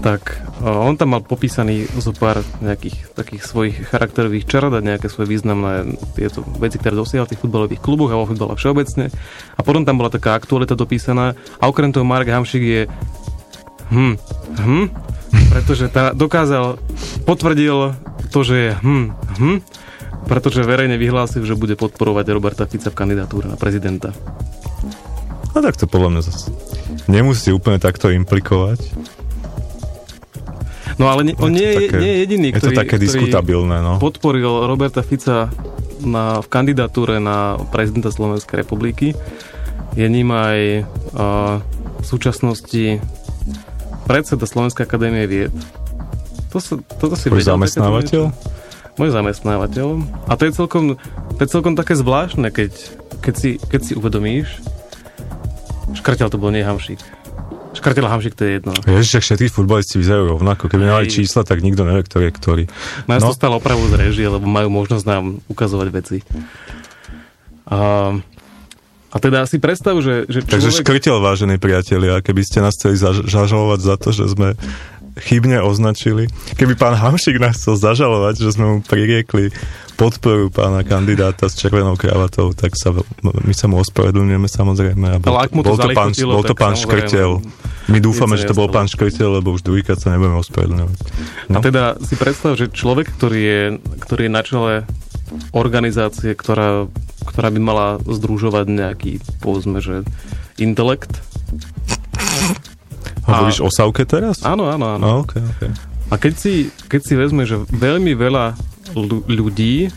Tak, 0.00 0.40
on 0.64 0.96
tam 0.96 1.12
mal 1.12 1.20
popísaný 1.20 1.84
zo 2.00 2.16
pár 2.16 2.40
nejakých 2.64 3.12
takých 3.12 3.42
svojich 3.44 3.76
charakterových 3.92 4.48
črad 4.48 4.72
a 4.72 4.80
nejaké 4.80 5.12
svoje 5.12 5.28
významné 5.36 5.92
tieto 6.16 6.40
veci, 6.56 6.80
ktoré 6.80 6.96
dosiahol 6.96 7.28
v 7.28 7.36
tých 7.36 7.42
futbalových 7.44 7.84
kluboch 7.84 8.08
a 8.08 8.16
vo 8.16 8.24
futbale 8.24 8.56
všeobecne. 8.56 9.12
A 9.56 9.60
potom 9.60 9.84
tam 9.84 10.00
bola 10.00 10.08
taká 10.08 10.32
aktualita 10.32 10.72
dopísaná 10.72 11.36
a 11.60 11.68
okrem 11.68 11.92
toho 11.92 12.08
Marek 12.08 12.32
Hamšik 12.32 12.64
je 12.64 12.82
hm, 13.92 14.16
hm, 14.56 14.86
pretože 15.52 15.92
tá 15.92 16.16
dokázal, 16.16 16.80
potvrdil 17.28 17.92
to, 18.32 18.40
že 18.40 18.56
je 18.56 18.70
hm, 18.80 19.06
hm, 19.36 19.58
pretože 20.24 20.64
verejne 20.64 20.96
vyhlásil, 20.96 21.44
že 21.44 21.58
bude 21.58 21.76
podporovať 21.76 22.24
Roberta 22.32 22.64
Fica 22.64 22.88
v 22.88 22.96
kandidatúre 22.96 23.52
na 23.52 23.60
prezidenta. 23.60 24.16
No 25.50 25.58
tak 25.58 25.74
to 25.74 25.90
podľa 25.90 26.08
mňa 26.14 26.22
zase 26.22 26.54
nemusí 27.10 27.50
úplne 27.50 27.82
takto 27.82 28.14
implikovať. 28.14 28.78
No 31.00 31.08
ale 31.08 31.32
nie, 31.32 31.34
on 31.40 31.48
Je 31.48 31.56
to 31.56 31.56
nie, 31.56 31.64
je, 31.64 31.80
také- 31.80 31.96
nie 31.96 32.10
je 32.12 32.18
jediný, 32.20 32.46
je 32.46 32.52
to 32.52 32.60
ktorý, 32.60 32.76
také 32.76 32.96
ktorý 33.00 33.04
diskutabilné, 33.08 33.76
no. 33.80 33.92
podporil 33.96 34.68
Roberta 34.68 35.00
Fica 35.00 35.48
na, 36.04 36.44
v 36.44 36.48
kandidatúre 36.52 37.16
na 37.16 37.56
prezidenta 37.72 38.12
Slovenskej 38.12 38.60
republiky. 38.60 39.16
Je 39.96 40.04
ním 40.04 40.28
aj 40.28 40.84
a, 41.16 41.58
v 42.00 42.04
súčasnosti 42.04 43.00
predseda 44.04 44.44
Slovenskej 44.44 44.84
akadémie 44.84 45.24
vied. 45.24 45.54
To 46.52 46.60
sa, 46.60 46.76
toto 47.00 47.16
si 47.16 47.32
Tvoj 47.32 47.40
vedel, 47.40 47.56
zamestnávateľ? 47.56 48.22
Môj 49.00 49.10
zamestnávateľ. 49.14 49.86
A 50.28 50.32
to 50.36 50.42
je 50.44 50.52
celkom, 50.52 50.84
to 51.38 51.40
je 51.40 51.48
celkom 51.48 51.74
také 51.78 51.96
zvláštne, 51.96 52.52
keď, 52.52 52.76
keď, 53.24 53.34
si, 53.40 53.50
keď 53.56 53.80
si 53.80 53.92
uvedomíš, 53.96 54.60
škrtel 55.96 56.28
to 56.28 56.36
bol 56.36 56.52
nie 56.52 56.60
Hamšík. 57.70 57.78
Škrtel 57.78 58.02
a 58.02 58.10
Hamšík 58.10 58.34
to 58.34 58.42
je 58.42 58.50
jedno. 58.52 58.72
Ježiš, 58.82 59.22
všetci 59.22 59.46
futbalisti 59.48 59.96
vyzerajú 59.96 60.26
rovnako. 60.32 60.66
Keby 60.66 60.84
mali 60.84 61.06
čísla, 61.06 61.42
tak 61.42 61.60
nikto 61.60 61.82
nevie, 61.82 62.02
ktorý 62.02 62.24
je 62.26 62.34
ktorý. 62.34 62.64
Nás 63.06 63.22
No. 63.22 63.30
stalo 63.30 63.56
opravu 63.56 63.86
z 63.86 63.94
režie, 63.96 64.26
lebo 64.26 64.42
majú 64.42 64.66
možnosť 64.68 65.04
nám 65.04 65.24
ukazovať 65.46 65.88
veci. 65.88 66.18
A, 67.64 68.10
a 69.06 69.16
teda 69.16 69.46
si 69.46 69.56
predstav, 69.56 69.94
že, 69.96 70.26
že 70.26 70.42
Takže 70.42 70.70
človek... 70.70 70.82
škrtel, 70.82 71.16
vážení 71.18 71.56
priatelia, 71.56 72.18
keby 72.18 72.42
ste 72.42 72.58
nás 72.58 72.74
chceli 72.74 72.94
zaž- 72.94 73.24
zažalovať 73.24 73.80
za 73.80 73.94
to, 73.96 74.08
že 74.10 74.24
sme 74.26 74.58
chybne 75.18 75.58
označili. 75.64 76.30
Keby 76.54 76.78
pán 76.78 76.94
Hamšik 76.94 77.40
nás 77.42 77.58
chcel 77.58 77.80
zažalovať, 77.80 78.34
že 78.42 78.54
sme 78.54 78.66
mu 78.66 78.76
pririekli 78.84 79.50
podporu 80.00 80.48
pána 80.48 80.80
kandidáta 80.80 81.52
s 81.52 81.60
červenou 81.60 81.92
kravatou, 81.92 82.56
tak 82.56 82.72
sa, 82.72 82.96
my 83.20 83.52
sa 83.52 83.68
mu 83.68 83.76
ospravedlňujeme 83.84 84.48
samozrejme. 84.48 85.06
A 85.12 85.16
bol, 85.20 85.36
Ale 85.36 85.40
ak 85.44 85.52
mu 85.52 85.60
to 85.60 85.76
bol 85.76 85.78
to 85.78 85.88
pán, 85.92 86.10
bol 86.16 86.44
to 86.44 86.56
pán 86.56 86.72
Škrtel. 86.72 87.44
My 87.92 87.98
dúfame, 88.00 88.40
že 88.40 88.48
to 88.48 88.56
bol 88.56 88.72
pán 88.72 88.88
Škrtel, 88.88 89.42
lebo 89.42 89.52
už 89.52 89.60
druhýkrát 89.60 90.00
sa 90.00 90.16
nebudeme 90.16 90.40
ospravedlňovať. 90.40 90.98
A 91.52 91.58
teda 91.60 92.00
si 92.00 92.16
predstav, 92.16 92.56
že 92.56 92.72
človek, 92.72 93.12
ktorý 93.12 93.40
je, 93.44 93.62
ktorý 94.00 94.22
je 94.24 94.32
na 94.32 94.40
čele 94.40 94.72
organizácie, 95.52 96.32
ktorá, 96.32 96.88
ktorá 97.28 97.48
by 97.52 97.60
mala 97.60 97.86
združovať 98.02 98.66
nejaký, 98.72 99.12
povedzme, 99.44 99.84
že 99.84 100.02
intelekt. 100.56 101.12
Hovoríš 103.26 103.60
o 103.60 103.70
Savke 103.70 104.04
teraz? 104.04 104.40
Áno, 104.42 104.68
áno, 104.70 104.96
áno. 104.96 105.04
No, 105.04 105.14
okay, 105.24 105.42
okay. 105.42 105.70
A 106.10 106.18
keď 106.18 106.34
si, 106.34 106.52
keď 106.90 107.00
si 107.06 107.14
vezme, 107.14 107.42
že 107.46 107.60
veľmi 107.70 108.16
veľa 108.18 108.58
ľu- 108.98 109.24
ľudí, 109.30 109.92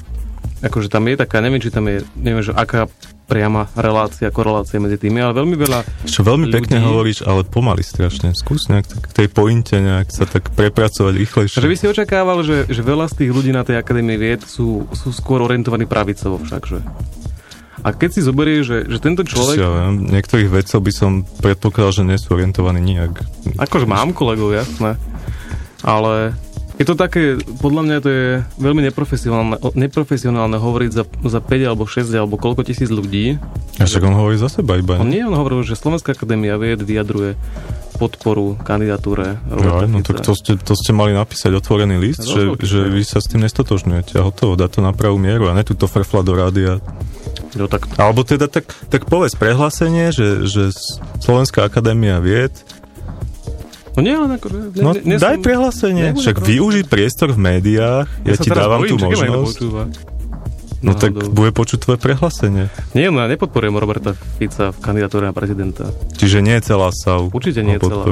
akože 0.62 0.88
tam 0.88 1.10
je 1.10 1.16
taká, 1.18 1.42
neviem, 1.42 1.60
či 1.60 1.74
tam 1.74 1.90
je, 1.90 2.06
neviem, 2.16 2.46
že 2.46 2.54
aká 2.54 2.86
priama 3.24 3.72
relácia, 3.74 4.30
korelácia 4.30 4.78
medzi 4.84 5.00
tými, 5.00 5.24
ale 5.24 5.34
veľmi 5.34 5.56
veľa 5.56 5.80
Čo 6.06 6.28
veľmi 6.28 6.46
ľudí, 6.52 6.56
pekne 6.60 6.84
hovoríš, 6.84 7.24
ale 7.24 7.48
pomaly 7.48 7.82
strašne. 7.82 8.36
Skús 8.36 8.68
nejak 8.68 8.86
tak, 8.86 9.02
k 9.10 9.14
tej 9.24 9.28
pointe 9.32 9.74
nejak 9.80 10.12
sa 10.12 10.28
tak 10.28 10.52
prepracovať 10.54 11.14
rýchlejšie. 11.18 11.58
Že 11.64 11.72
by 11.72 11.78
si 11.80 11.86
očakával, 11.88 12.44
že, 12.44 12.68
že 12.68 12.82
veľa 12.84 13.08
z 13.10 13.24
tých 13.24 13.32
ľudí 13.32 13.52
na 13.56 13.64
tej 13.64 13.80
akadémie 13.80 14.20
vied 14.20 14.44
sú, 14.44 14.86
sú 14.92 15.10
skôr 15.16 15.40
orientovaní 15.42 15.88
pravicovo 15.88 16.38
všakže. 16.44 16.84
A 17.84 17.92
keď 17.92 18.10
si 18.16 18.22
zoberieš, 18.24 18.64
že, 18.64 18.78
že 18.88 19.00
tento 19.04 19.28
Čo 19.28 19.44
človek... 19.44 19.56
ja 19.60 19.68
viem, 19.68 20.08
niektorých 20.08 20.50
vedcov 20.50 20.80
by 20.80 20.92
som 20.96 21.12
predpokladal, 21.44 21.92
že 21.92 22.04
nie 22.08 22.16
sú 22.16 22.32
orientovaní 22.32 22.80
nijak. 22.80 23.20
Akože 23.60 23.84
mám 23.84 24.16
kolegov, 24.16 24.56
jasné. 24.56 24.96
Ale 25.84 26.32
je 26.80 26.86
to 26.88 26.98
také, 26.98 27.38
podľa 27.62 27.82
mňa 27.86 27.98
to 28.02 28.10
je 28.10 28.28
veľmi 28.58 28.82
neprofesionálne, 28.88 29.62
neprofesionálne 29.78 30.58
hovoriť 30.58 30.92
za, 30.96 31.04
za 31.06 31.40
5 31.44 31.70
alebo 31.70 31.86
6 31.86 32.08
alebo 32.16 32.40
koľko 32.42 32.66
tisíc 32.66 32.90
ľudí. 32.90 33.38
A 33.78 33.86
však 33.86 34.02
on 34.08 34.18
hovorí 34.18 34.42
za 34.42 34.50
seba 34.50 34.82
iba. 34.82 34.98
On 34.98 35.06
nie, 35.06 35.22
on 35.22 35.38
hovoril, 35.38 35.62
že 35.62 35.78
Slovenská 35.78 36.18
akadémia 36.18 36.58
vied 36.58 36.82
vyjadruje 36.82 37.38
podporu 37.96 38.58
kandidatúre 38.60 39.38
Roberta 39.46 39.84
Ja, 39.84 39.88
no 39.88 40.00
tak 40.02 40.20
to 40.22 40.34
ste, 40.34 40.58
to 40.58 40.74
ste 40.74 40.92
mali 40.92 41.14
napísať 41.14 41.54
otvorený 41.54 41.96
list, 42.02 42.26
že, 42.26 42.54
Rozhodne. 42.54 42.66
že 42.66 42.80
vy 42.90 43.02
sa 43.06 43.22
s 43.22 43.30
tým 43.30 43.42
nestotožňujete 43.46 44.18
a 44.20 44.26
hotovo, 44.26 44.58
dá 44.58 44.68
to 44.68 44.82
na 44.82 44.92
pravú 44.92 45.22
mieru 45.22 45.48
a 45.50 45.56
ne 45.56 45.64
túto 45.64 45.86
frfla 45.86 46.22
do 46.26 46.34
rádia. 46.34 46.82
No, 47.54 47.70
tak... 47.70 47.86
Alebo 48.02 48.26
teda 48.26 48.50
tak, 48.50 48.70
tak 48.90 49.06
povedz 49.06 49.38
prehlásenie, 49.38 50.10
že, 50.10 50.50
že 50.50 50.74
Slovenská 51.22 51.66
akadémia 51.70 52.18
vied 52.18 52.54
No 53.94 54.02
nie, 54.02 54.14
ale 54.18 54.42
akože... 54.42 54.58
Ne, 54.74 54.82
No 54.82 54.90
ne, 54.98 55.02
ne 55.06 55.18
daj 55.22 55.38
som- 55.38 55.46
prehlásenie, 55.46 56.06
však 56.18 56.42
využiť 56.42 56.86
priestor 56.90 57.30
v 57.30 57.40
médiách, 57.40 58.10
ja, 58.26 58.34
sa 58.34 58.42
ti 58.42 58.50
dávam 58.50 58.82
bojím, 58.82 58.98
tú 58.98 58.98
že 58.98 59.06
možnosť. 59.06 59.58
No 60.84 61.00
tak 61.00 61.16
bude 61.16 61.56
počuť 61.56 61.88
tvoje 61.88 61.98
prehlásenie. 61.98 62.68
Nie, 62.92 63.08
no 63.08 63.24
ja 63.24 63.32
nepodporujem 63.32 63.80
Roberta 63.80 64.12
Fica 64.36 64.76
v 64.76 64.80
kandidatúre 64.84 65.24
na 65.24 65.32
prezidenta. 65.32 65.88
Čiže 66.20 66.44
nie 66.44 66.60
je 66.60 66.76
celá 66.76 66.92
SAU. 66.92 67.32
Určite 67.32 67.64
nie 67.64 67.80
je 67.80 67.88
celá. 67.88 68.04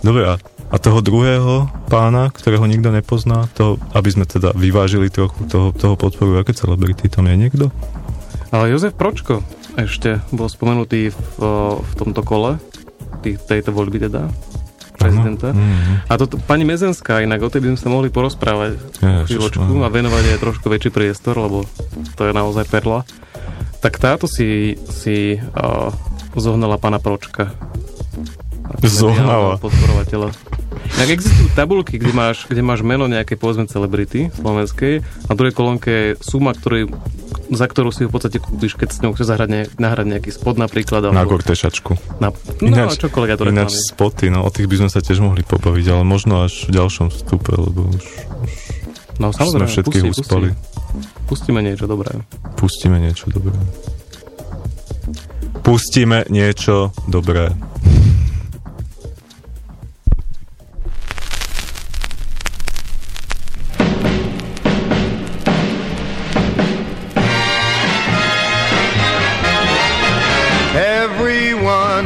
Dobre, 0.00 0.22
a, 0.24 0.34
a 0.70 0.76
toho 0.78 1.02
druhého 1.02 1.66
pána, 1.90 2.30
ktorého 2.30 2.64
nikto 2.64 2.94
nepozná, 2.94 3.50
toho, 3.52 3.76
aby 3.92 4.08
sme 4.08 4.24
teda 4.24 4.54
vyvážili 4.54 5.10
trochu, 5.10 5.44
toho, 5.50 5.74
toho 5.74 5.98
podporu, 5.98 6.38
aké 6.40 6.54
celebrity, 6.54 7.10
tam 7.10 7.26
je 7.26 7.36
niekto? 7.36 7.74
Ale 8.54 8.70
Jozef 8.70 8.94
Pročko 8.94 9.42
ešte 9.74 10.22
bol 10.30 10.46
spomenutý 10.46 11.10
v, 11.10 11.20
v 11.78 11.92
tomto 11.98 12.22
kole, 12.22 12.62
tých, 13.20 13.42
tejto 13.44 13.74
voľby 13.74 14.08
teda, 14.08 14.30
prezidenta. 15.00 15.48
Mhm. 15.56 15.94
A 16.04 16.12
to, 16.20 16.36
pani 16.44 16.68
Mezenská, 16.68 17.24
inak 17.24 17.40
o 17.40 17.48
tej 17.48 17.64
by 17.64 17.68
sme 17.72 17.80
sa 17.80 17.88
mohli 17.88 18.12
porozprávať 18.12 18.76
Ježiš, 19.00 19.26
chvíľočku 19.32 19.72
a 19.80 19.88
venovať 19.88 20.24
aj 20.36 20.42
trošku 20.44 20.66
väčší 20.68 20.92
priestor, 20.92 21.40
lebo 21.40 21.64
to 22.20 22.28
je 22.28 22.32
naozaj 22.36 22.68
perla. 22.68 23.08
Tak 23.80 23.96
táto 23.96 24.28
si, 24.28 24.76
si 24.92 25.40
uh, 25.40 25.88
zohnala 26.36 26.76
pána 26.76 27.00
Pročka. 27.00 27.48
Zohnala. 28.78 29.58
Podporovateľa. 29.58 30.30
Inak 31.00 31.10
existujú 31.16 31.48
tabulky, 31.54 31.98
kde 31.98 32.12
máš, 32.14 32.46
kde 32.46 32.62
máš 32.62 32.82
meno 32.86 33.10
nejakej 33.10 33.36
povedzme 33.38 33.66
celebrity 33.66 34.30
slovenskej 34.38 35.02
a 35.02 35.30
druhej 35.34 35.54
kolónke 35.54 35.90
je 35.90 36.08
suma, 36.22 36.54
ktorý, 36.54 36.90
za 37.50 37.66
ktorú 37.66 37.90
si 37.90 38.06
ju 38.06 38.08
v 38.10 38.14
podstate 38.14 38.38
kúpiš, 38.42 38.74
keď 38.78 38.88
s 38.90 38.98
ňou 39.02 39.12
chceš 39.14 39.30
zahrať 39.30 39.48
ne, 39.50 39.62
nahrať 39.78 40.06
nejaký 40.06 40.30
spod 40.34 40.58
napríklad. 40.58 41.10
Na 41.10 41.22
alebo- 41.22 41.38
gortešačku. 41.38 42.22
Na, 42.22 42.30
no, 42.62 42.90
čokoľvek 42.90 43.30
ja 43.30 43.36
to 43.38 43.50
ináč 43.50 43.74
spoty, 43.78 44.30
no 44.30 44.46
o 44.46 44.50
tých 44.50 44.66
by 44.70 44.86
sme 44.86 44.90
sa 44.90 45.02
tiež 45.02 45.22
mohli 45.22 45.42
pobaviť, 45.46 45.86
ale 45.90 46.02
možno 46.06 46.46
až 46.46 46.68
v 46.68 46.78
ďalšom 46.78 47.10
vstupe, 47.10 47.54
lebo 47.54 47.90
už, 47.90 48.04
už 48.46 48.52
No 49.20 49.36
sme 49.36 49.44
samozrejme, 49.44 49.68
všetkých 49.68 50.04
pusti, 50.08 50.20
uspali. 50.24 50.48
Pusti. 50.48 51.28
Pustíme 51.28 51.60
niečo 51.60 51.84
dobré. 51.84 52.12
Pustíme 52.56 52.96
niečo 52.96 53.28
dobré. 53.28 53.52
Pustíme 55.60 56.24
niečo 56.32 56.96
dobré. 57.04 57.52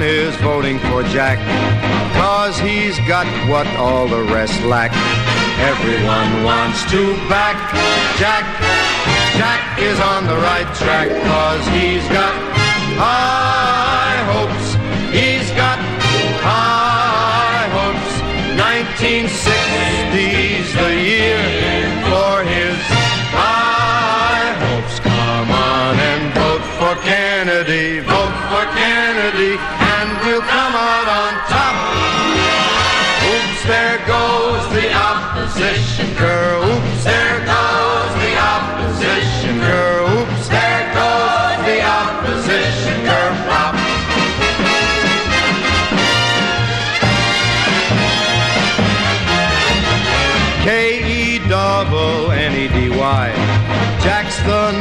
Is 0.04 0.36
voting 0.36 0.78
for 0.78 1.02
Jack. 1.02 1.38
Cause 2.14 2.58
he's 2.58 2.98
got 3.08 3.26
what 3.48 3.66
all 3.78 4.06
the 4.06 4.22
rest 4.22 4.62
lack. 4.64 4.92
Everyone 5.58 6.44
wants 6.44 6.84
to 6.92 7.14
back 7.28 7.56
Jack. 8.18 8.44
Jack 9.38 9.78
is 9.78 9.98
on 10.00 10.26
the 10.26 10.36
right 10.36 10.68
track 10.76 11.08
cause 11.08 11.66
he's 11.68 12.06
got 12.08 12.43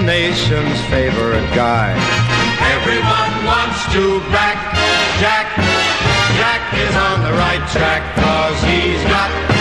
nation's 0.05 0.81
favorite 0.85 1.47
guy. 1.55 1.91
Everyone 2.75 3.45
wants 3.45 3.85
to 3.93 4.19
back 4.31 4.57
Jack. 5.19 5.55
Jack 6.37 6.73
is 6.73 6.95
on 6.95 7.23
the 7.23 7.31
right 7.31 7.65
track 7.71 8.15
cause 8.15 8.61
he's 8.63 9.01
got 9.03 9.52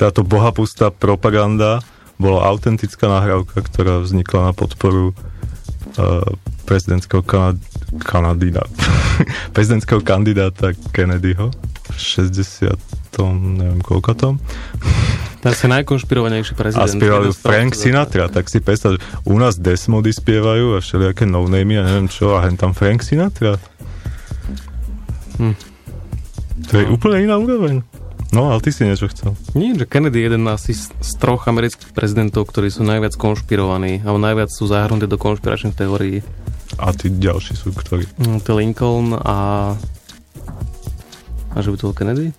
Táto 0.00 0.24
bohapustá 0.24 0.88
propaganda 0.88 1.84
bola 2.16 2.48
autentická 2.48 3.04
nahrávka, 3.04 3.60
ktorá 3.60 4.00
vznikla 4.00 4.48
na 4.48 4.52
podporu 4.56 5.12
uh, 5.12 6.24
prezidentského 6.64 7.20
kanad- 7.20 7.60
prezidentského 9.56 10.00
kandidáta 10.00 10.72
Kennedyho 10.96 11.52
v 11.92 11.96
60. 12.00 12.72
neviem 13.20 13.84
koľko 13.84 14.16
tom. 14.16 14.34
To 15.40 15.48
je 15.48 15.52
asi 15.52 15.68
najkonšpirovanejší 15.68 16.52
prezident. 16.56 16.84
A 16.84 17.32
z 17.32 17.36
Frank 17.36 17.76
Sinatra, 17.76 18.32
tak 18.32 18.48
si 18.48 18.64
predstav, 18.64 18.96
u 19.24 19.36
nás 19.36 19.60
Desmody 19.60 20.12
spievajú 20.12 20.76
a 20.76 20.84
všelijaké 20.84 21.28
no-namey 21.28 21.76
a 21.76 21.84
neviem 21.84 22.08
čo, 22.08 22.40
a 22.40 22.48
hen 22.48 22.56
tam 22.56 22.72
Frank 22.72 23.04
Sinatra. 23.04 23.60
Hm. 25.36 25.56
To 26.68 26.74
je 26.76 26.84
úplne 26.88 27.24
iná 27.28 27.36
úroveň. 27.40 27.84
No, 28.30 28.54
ale 28.54 28.62
ty 28.62 28.70
si 28.70 28.86
niečo 28.86 29.10
chcel. 29.10 29.34
Nie, 29.58 29.74
že 29.74 29.90
Kennedy 29.90 30.22
je 30.22 30.26
jeden 30.30 30.46
asi 30.46 30.70
z 30.78 31.12
troch 31.18 31.50
amerických 31.50 31.90
prezidentov, 31.90 32.46
ktorí 32.46 32.70
sú 32.70 32.86
najviac 32.86 33.18
konšpirovaní, 33.18 34.06
alebo 34.06 34.22
najviac 34.22 34.54
sú 34.54 34.70
zahrnuté 34.70 35.10
do 35.10 35.18
konšpiračných 35.18 35.74
teórií. 35.74 36.22
A 36.78 36.94
tí 36.94 37.10
ďalší 37.10 37.58
sú 37.58 37.74
ktorí? 37.74 38.06
Mm, 38.22 38.38
To 38.46 38.52
Lincoln 38.54 39.18
a... 39.18 39.36
A 41.50 41.56
že 41.58 41.74
by 41.74 41.76
to 41.76 41.86
bol 41.90 41.96
Kennedy? 41.98 42.30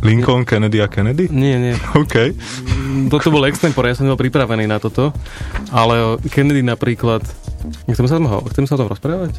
Lincoln, 0.00 0.48
Kennedy 0.48 0.80
a 0.80 0.88
Kennedy? 0.88 1.28
Nie, 1.28 1.60
nie. 1.60 1.76
OK. 2.02 2.32
Toto 3.12 3.28
bol 3.28 3.44
extempore, 3.44 3.92
ja 3.92 3.96
som 4.00 4.08
nebol 4.08 4.20
pripravený 4.20 4.64
na 4.64 4.80
toto, 4.80 5.12
ale 5.68 6.16
Kennedy 6.32 6.64
napríklad... 6.64 7.20
Chcem 7.88 8.06
sa, 8.06 8.16
ho, 8.16 8.38
chcem 8.50 8.64
sa 8.64 8.74
o 8.74 8.80
tom 8.80 8.88
rozprávať? 8.88 9.32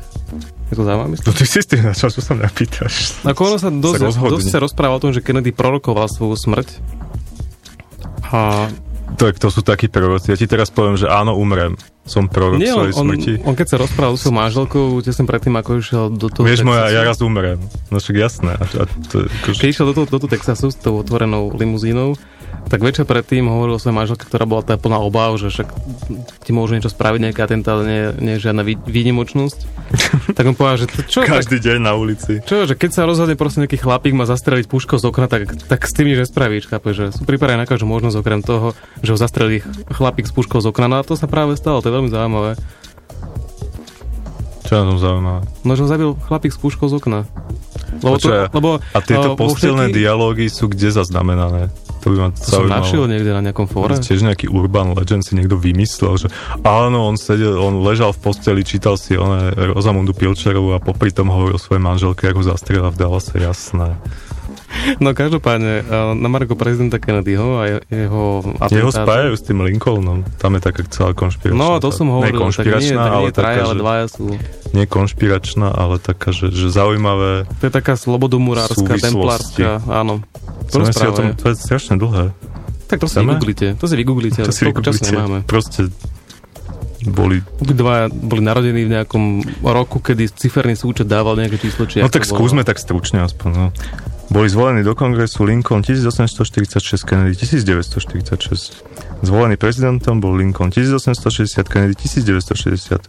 Je 0.68 0.76
to 0.76 0.84
zaujímavé? 0.84 1.16
No 1.20 1.32
ty 1.32 1.46
si 1.46 1.60
s 1.60 1.68
tým 1.68 1.82
začal, 1.82 2.10
čo 2.10 2.22
sa 2.22 2.34
mňa 2.34 2.50
pýtaš. 2.52 2.94
Ako 3.24 3.42
ono 3.46 3.58
sa 3.58 3.70
dosť, 3.70 4.02
rozhodni. 4.04 4.32
dosť 4.36 4.48
sa 4.50 4.60
rozpráva 4.60 4.98
o 4.98 5.02
tom, 5.02 5.12
že 5.12 5.22
Kennedy 5.22 5.52
prorokoval 5.52 6.08
svoju 6.08 6.36
smrť. 6.36 6.68
A 8.28 8.68
To, 9.18 9.32
to 9.32 9.48
sú 9.48 9.64
takí 9.64 9.88
proroci. 9.88 10.30
Ja 10.30 10.38
ti 10.38 10.46
teraz 10.46 10.68
poviem, 10.68 11.00
že 11.00 11.08
áno, 11.08 11.34
umrem. 11.40 11.80
Som 12.08 12.28
prorok 12.32 12.60
nie, 12.60 12.72
svojej 12.72 12.94
on, 12.96 13.04
smrti. 13.08 13.34
on, 13.44 13.56
keď 13.56 13.68
sa 13.68 13.78
rozprával 13.80 14.16
s 14.16 14.24
svojou 14.24 14.36
manželkou, 14.40 14.86
tesne 15.04 15.26
predtým, 15.28 15.56
ako 15.60 15.70
išiel 15.80 16.04
do 16.08 16.32
toho 16.32 16.48
Vieš, 16.48 16.64
moja, 16.64 16.88
Texasu. 16.88 16.96
ja 16.96 17.02
raz 17.04 17.20
umrem. 17.20 17.60
No 17.92 17.98
však 18.00 18.16
jasné. 18.16 18.52
A, 18.56 18.64
a 18.64 18.84
to, 19.12 19.28
akože, 19.28 19.60
Keď 19.60 19.68
išiel 19.68 19.86
do 19.92 19.94
toho, 19.96 20.06
do 20.08 20.18
toho 20.24 20.32
Texasu 20.32 20.68
s 20.72 20.78
tou 20.80 20.96
otvorenou 21.00 21.52
limuzínou, 21.52 22.16
tak 22.68 22.84
večer 22.84 23.08
predtým 23.08 23.48
hovoril 23.48 23.80
svojej 23.80 23.96
manželke, 23.96 24.28
ktorá 24.28 24.44
bola 24.44 24.66
tá 24.66 24.76
plná 24.76 25.00
obav, 25.00 25.40
že 25.40 25.54
však 25.54 25.68
ti 26.44 26.52
môžu 26.52 26.76
niečo 26.76 26.92
spraviť, 26.92 27.20
nejaký 27.30 27.40
atentát, 27.40 27.80
nie, 27.86 28.12
nie 28.20 28.34
je 28.36 28.44
žiadna 28.50 28.66
vý- 28.66 28.82
výnimočnosť. 28.84 29.60
tak 30.38 30.44
on 30.44 30.56
povedal, 30.58 30.84
že 30.84 30.88
to, 30.92 31.00
čo, 31.08 31.20
každý 31.24 31.64
deň 31.64 31.78
na 31.80 31.96
ulici. 31.96 32.44
Čo, 32.44 32.68
že 32.68 32.76
keď 32.76 32.92
sa 32.92 33.08
rozhodne 33.08 33.40
proste 33.40 33.64
nejaký 33.64 33.80
chlapík 33.80 34.12
má 34.12 34.28
zastreliť 34.28 34.68
puškou 34.68 35.00
z 35.00 35.06
okna, 35.08 35.32
tak, 35.32 35.48
tak 35.64 35.80
s 35.88 35.96
tým 35.96 36.12
nič 36.12 36.28
nespravíš, 36.28 36.68
chápeš, 36.68 36.94
že 36.94 37.06
sú 37.16 37.24
pripravení 37.24 37.64
na 37.64 37.70
každú 37.70 37.88
možnosť 37.88 38.20
okrem 38.20 38.42
toho, 38.44 38.76
že 39.00 39.16
ho 39.16 39.18
zastrelí 39.18 39.64
chlapík 39.88 40.28
s 40.28 40.34
puškou 40.36 40.60
z 40.60 40.68
okna, 40.68 40.92
no 40.92 40.96
a 41.00 41.08
to 41.08 41.16
sa 41.16 41.32
práve 41.32 41.56
stalo, 41.56 41.80
to 41.80 41.88
je 41.88 41.96
veľmi 41.96 42.12
zaujímavé. 42.12 42.60
Čo 44.68 44.84
na 44.84 44.92
tom 44.92 45.00
zaujímavé? 45.00 45.42
No, 45.64 45.72
že 45.80 45.82
ho 45.88 45.90
zabil 45.90 46.10
chlapík 46.28 46.52
s 46.52 46.60
puškou 46.60 46.92
z 46.92 47.00
okna. 47.00 47.24
Lebo 48.04 48.20
to, 48.20 48.28
Počkaj, 48.28 48.52
lebo, 48.52 48.70
a 48.84 49.00
tieto 49.00 49.28
uh, 49.32 49.34
vo 49.34 49.48
postelné 49.48 49.88
všetky- 49.88 50.00
dialógy 50.04 50.46
sú 50.52 50.68
kde 50.68 50.92
zaznamenané? 50.92 51.72
To 52.08 52.12
by 52.16 52.18
ma 52.18 52.30
To 52.32 52.48
som 52.48 52.72
našiel 52.72 53.04
niekde 53.12 53.32
na 53.36 53.42
nejakom 53.44 53.68
fóre. 53.68 54.00
Tiež 54.00 54.24
nejaký 54.24 54.48
urban 54.48 54.96
legend 54.96 55.28
si 55.28 55.36
niekto 55.36 55.60
vymyslel, 55.60 56.16
že 56.16 56.28
áno, 56.64 57.12
on 57.12 57.20
sedel, 57.20 57.60
on 57.60 57.84
ležal 57.84 58.16
v 58.16 58.32
posteli, 58.32 58.64
čítal 58.64 58.96
si 58.96 59.20
one 59.20 59.52
Rozamundu 59.52 60.16
Pilčerovú 60.16 60.72
a 60.72 60.80
popri 60.80 61.12
tom 61.12 61.28
hovoril 61.28 61.60
svojej 61.60 61.84
manželke, 61.84 62.32
ako 62.32 62.48
zastrela 62.48 62.88
v 62.88 62.98
Dallase, 62.98 63.36
jasné. 63.36 64.00
No 65.04 65.12
každopádne, 65.12 65.82
uh, 65.82 65.88
na 66.12 66.28
Marko 66.28 66.54
prezidenta 66.54 66.98
Kennedyho 66.98 67.48
a 67.56 67.64
je- 67.66 67.82
jeho 67.88 68.44
Jeho 68.44 68.90
atentátu- 68.90 68.92
spájajú 68.94 69.34
s 69.34 69.44
tým 69.44 69.60
Lincolnom, 69.62 70.24
tam 70.38 70.52
je 70.54 70.62
taká 70.62 70.82
celá 70.86 71.12
konšpiračná. 71.12 71.56
No, 71.56 71.78
to 71.78 71.90
som 71.90 72.08
hovoril, 72.10 72.36
Nie 72.36 72.52
tak 72.52 72.66
nie, 72.68 72.92
tak 72.92 73.08
nie 73.08 73.18
ale 73.18 73.30
traja, 73.30 73.56
taká, 73.58 73.62
ale 73.64 73.76
dvaja 73.76 74.06
sú. 74.08 74.26
nie 74.72 74.86
konšpiračná, 74.86 75.68
ale 75.70 75.96
taká, 75.98 76.30
že, 76.30 76.50
že 76.50 76.68
zaujímavé 76.70 77.48
To 77.60 77.64
je 77.64 77.74
taká 77.74 77.96
slobodomurárska, 77.96 78.94
templárska, 78.98 79.80
áno. 79.88 80.24
Chceme 80.68 80.92
si 80.92 81.04
o 81.04 81.14
tom, 81.14 81.26
to 81.34 81.46
je 81.48 81.56
strašne 81.56 81.96
dlhé. 81.96 82.36
Tak 82.88 82.98
to 83.00 83.08
si 83.08 83.20
Chceme? 83.20 83.36
vygooglite, 83.36 83.68
to 83.76 83.86
si 83.86 83.96
vygooglite, 83.96 84.40
To 84.42 84.52
si 84.52 84.64
vygooglite. 84.64 85.44
Proste 85.44 85.92
boli... 87.06 87.46
Obidvaja 87.62 88.10
boli 88.10 88.42
narodení 88.42 88.90
v 88.90 88.92
nejakom 88.98 89.24
roku, 89.62 90.02
kedy 90.02 90.34
ciferný 90.34 90.74
súčet 90.74 91.06
dával 91.06 91.38
nejaké 91.38 91.62
číslo, 91.62 91.86
či 91.86 92.02
No 92.02 92.10
tak 92.10 92.26
bolo. 92.26 92.42
skúsme 92.42 92.62
tak 92.66 92.82
stručne 92.82 93.22
aspoň. 93.22 93.50
No. 93.54 93.68
Boli 94.28 94.50
zvolení 94.50 94.82
do 94.84 94.98
kongresu 94.98 95.46
Lincoln 95.46 95.86
1846, 95.86 97.06
Kennedy 97.06 97.38
1946. 97.38 98.84
Zvolený 99.24 99.56
prezidentom 99.56 100.20
bol 100.20 100.36
Lincoln 100.36 100.74
1860, 100.74 101.64
Kennedy 101.70 101.96
1960. 101.96 103.08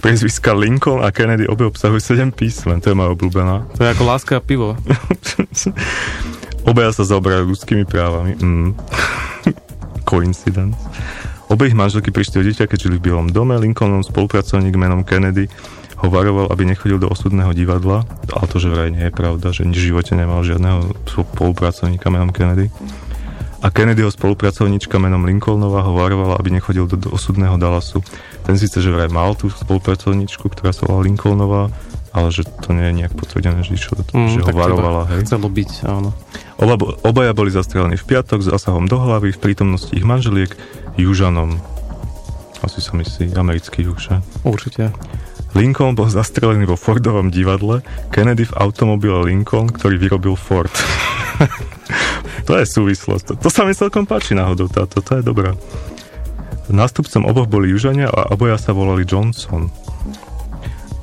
Priezviska 0.00 0.56
Lincoln 0.56 1.04
a 1.04 1.12
Kennedy 1.12 1.44
obe 1.44 1.68
obsahujú 1.68 2.00
7 2.00 2.32
písmen, 2.32 2.80
to 2.80 2.90
je 2.90 2.96
moja 2.96 3.12
obľúbená. 3.12 3.68
To 3.76 3.84
je 3.84 3.88
ako 3.92 4.04
láska 4.08 4.40
a 4.40 4.42
pivo. 4.42 4.74
Obaja 6.68 6.92
sa 6.92 7.04
zaoberajú 7.04 7.52
ľudskými 7.52 7.84
právami. 7.84 8.36
Mm. 8.40 8.70
Coincidence. 10.10 10.76
Obe 11.50 11.66
ich 11.66 11.74
manželky 11.74 12.14
prišli 12.14 12.40
o 12.40 12.46
dieťa, 12.46 12.70
keď 12.70 12.78
žili 12.78 12.96
v 13.02 13.10
Bielom 13.10 13.34
dome. 13.34 13.58
Lincolnov 13.58 14.06
spolupracovník 14.06 14.78
menom 14.78 15.02
Kennedy 15.02 15.50
ho 15.98 16.06
varoval, 16.06 16.46
aby 16.46 16.62
nechodil 16.62 17.02
do 17.02 17.10
osudného 17.10 17.50
divadla. 17.50 18.06
Ale 18.30 18.46
to, 18.46 18.62
že 18.62 18.70
vraj 18.70 18.94
nie 18.94 19.10
je 19.10 19.12
pravda, 19.12 19.50
že 19.50 19.66
v 19.66 19.74
živote 19.74 20.14
nemal 20.14 20.46
žiadneho 20.46 20.94
spolupracovníka 21.10 22.06
menom 22.06 22.30
Kennedy. 22.30 22.70
A 23.60 23.68
Kennedyho 23.68 24.08
spolupracovníčka 24.14 24.96
menom 25.02 25.26
Lincolnova 25.26 25.84
ho 25.84 25.92
varovala, 25.92 26.38
aby 26.38 26.54
nechodil 26.54 26.86
do, 26.86 26.96
do 26.96 27.10
osudného 27.12 27.58
Dallasu. 27.58 27.98
Ten 28.46 28.54
síce, 28.54 28.78
že 28.78 28.88
vraj 28.88 29.10
mal 29.10 29.34
tú 29.34 29.50
spolupracovníčku, 29.50 30.48
ktorá 30.48 30.70
sa 30.70 30.86
volala 30.86 31.04
Lincolnová, 31.04 31.68
ale 32.14 32.30
že 32.32 32.46
to 32.46 32.72
nie 32.72 32.88
je 32.88 32.94
nejak 33.04 33.12
potvrdené, 33.18 33.60
že, 33.66 33.74
išlo, 33.74 34.00
Mm, 34.16 34.32
že 34.32 34.40
ho 34.40 34.50
varovala. 34.54 35.02
Hej. 35.12 35.26
Chcelo 35.28 35.50
byť, 35.52 35.70
áno. 35.86 36.10
Oba, 36.60 36.92
obaja 37.08 37.32
boli 37.32 37.48
zastrelení 37.48 37.96
v 37.96 38.04
piatok 38.04 38.44
s 38.44 38.52
zasahom 38.52 38.84
do 38.84 39.00
hlavy 39.00 39.32
v 39.32 39.40
prítomnosti 39.40 39.96
ich 39.96 40.04
manželiek 40.04 40.52
Južanom. 41.00 41.56
Asi 42.60 42.84
sa 42.84 42.92
myslí 43.00 43.32
americký 43.32 43.88
juž, 43.88 44.12
že? 44.12 44.16
Určite. 44.44 44.92
Lincoln 45.56 45.96
bol 45.96 46.12
zastrelený 46.12 46.68
vo 46.68 46.76
Fordovom 46.76 47.32
divadle, 47.32 47.80
Kennedy 48.12 48.44
v 48.44 48.56
automobile 48.60 49.24
Lincoln, 49.24 49.72
ktorý 49.72 49.96
vyrobil 49.96 50.36
Ford. 50.36 50.70
to 52.46 52.52
je 52.60 52.68
súvislosť. 52.68 53.24
To, 53.24 53.32
to 53.40 53.48
sa 53.48 53.64
mi 53.64 53.72
celkom 53.72 54.04
páči 54.04 54.36
náhodou, 54.36 54.68
táto, 54.68 55.00
to 55.00 55.16
je 55.16 55.22
dobrá. 55.24 55.56
Nástupcom 56.68 57.24
oboch 57.24 57.48
boli 57.48 57.72
Južania 57.72 58.12
a 58.12 58.30
oboja 58.30 58.60
sa 58.60 58.76
volali 58.76 59.08
Johnson. 59.08 59.72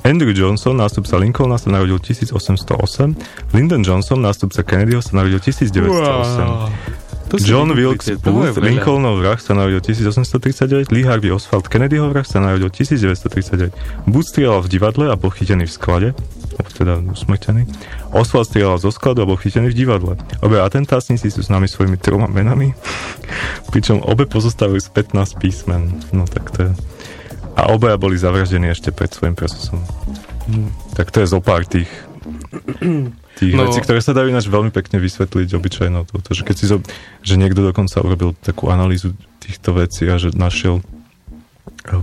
Andrew 0.08 0.32
Johnson, 0.32 0.80
nástupca 0.80 1.20
Lincolna, 1.20 1.60
sa 1.60 1.68
narodil 1.68 1.99
1808, 1.99 3.51
Lyndon 3.51 3.84
Johnson, 3.84 4.24
nástupca 4.24 4.64
Kennedyho, 4.64 5.03
sa 5.03 5.20
narodil 5.20 5.43
1908. 5.43 5.84
Wow. 5.84 6.72
John 7.43 7.76
Wilkes 7.76 8.16
Booth. 8.24 8.55
Lincolnov 8.55 9.20
vrah 9.20 9.36
sa 9.36 9.51
narodil 9.51 9.84
1839, 9.84 10.95
Lee 10.95 11.03
Harvey 11.03 11.28
Oswald 11.28 11.68
Kennedyho 11.68 12.08
vrah 12.08 12.24
sa 12.24 12.39
narodil 12.39 12.72
1939. 12.72 14.08
Booth 14.08 14.32
strieľal 14.32 14.64
v 14.64 14.80
divadle 14.80 15.12
a 15.12 15.20
bol 15.20 15.28
chytený 15.28 15.68
v 15.68 15.74
sklade, 15.76 16.10
teda 16.80 17.03
usmrtený. 17.03 17.68
Oswald 18.16 18.47
strieľal 18.47 18.80
zo 18.80 18.95
skladu 18.95 19.28
a 19.28 19.30
bol 19.30 19.36
chytený 19.36 19.76
v 19.76 19.78
divadle. 19.84 20.16
Obe 20.39 20.64
atentátnici 20.64 21.28
sú 21.28 21.43
známi 21.43 21.68
svojimi 21.68 21.99
troma 21.99 22.32
menami, 22.32 22.72
pričom 23.76 23.99
obe 24.08 24.24
pozostávajú 24.24 24.80
z 24.80 24.88
15 24.95 25.36
písmen. 25.43 25.99
No 26.16 26.24
tak 26.24 26.55
to 26.55 26.72
je... 26.72 26.97
A 27.58 27.74
obaja 27.74 27.97
boli 27.97 28.16
zavraždení 28.16 28.70
ešte 28.70 28.93
pred 28.93 29.10
svojim 29.10 29.34
procesom. 29.34 29.82
Hm. 30.45 30.70
Tak 30.93 31.10
to 31.10 31.26
je 31.26 31.28
zo 31.28 31.41
pár 31.41 31.66
tých 31.66 31.89
tých 33.38 33.53
No. 33.53 33.70
vecí, 33.70 33.80
ktoré 33.80 34.01
sa 34.01 34.12
dajú 34.12 34.34
ináč 34.34 34.49
veľmi 34.49 34.74
pekne 34.74 34.97
vysvetliť 34.99 35.55
obyčajnou 35.55 36.03
toto, 36.10 36.34
že 36.34 36.41
keď 36.43 36.55
si 36.58 36.66
zo, 36.68 36.78
že 37.22 37.38
niekto 37.38 37.62
dokonca 37.62 38.01
urobil 38.01 38.34
takú 38.41 38.68
analýzu 38.68 39.14
týchto 39.39 39.78
vecí 39.78 40.10
a 40.10 40.18
že 40.20 40.34
našiel 40.34 40.82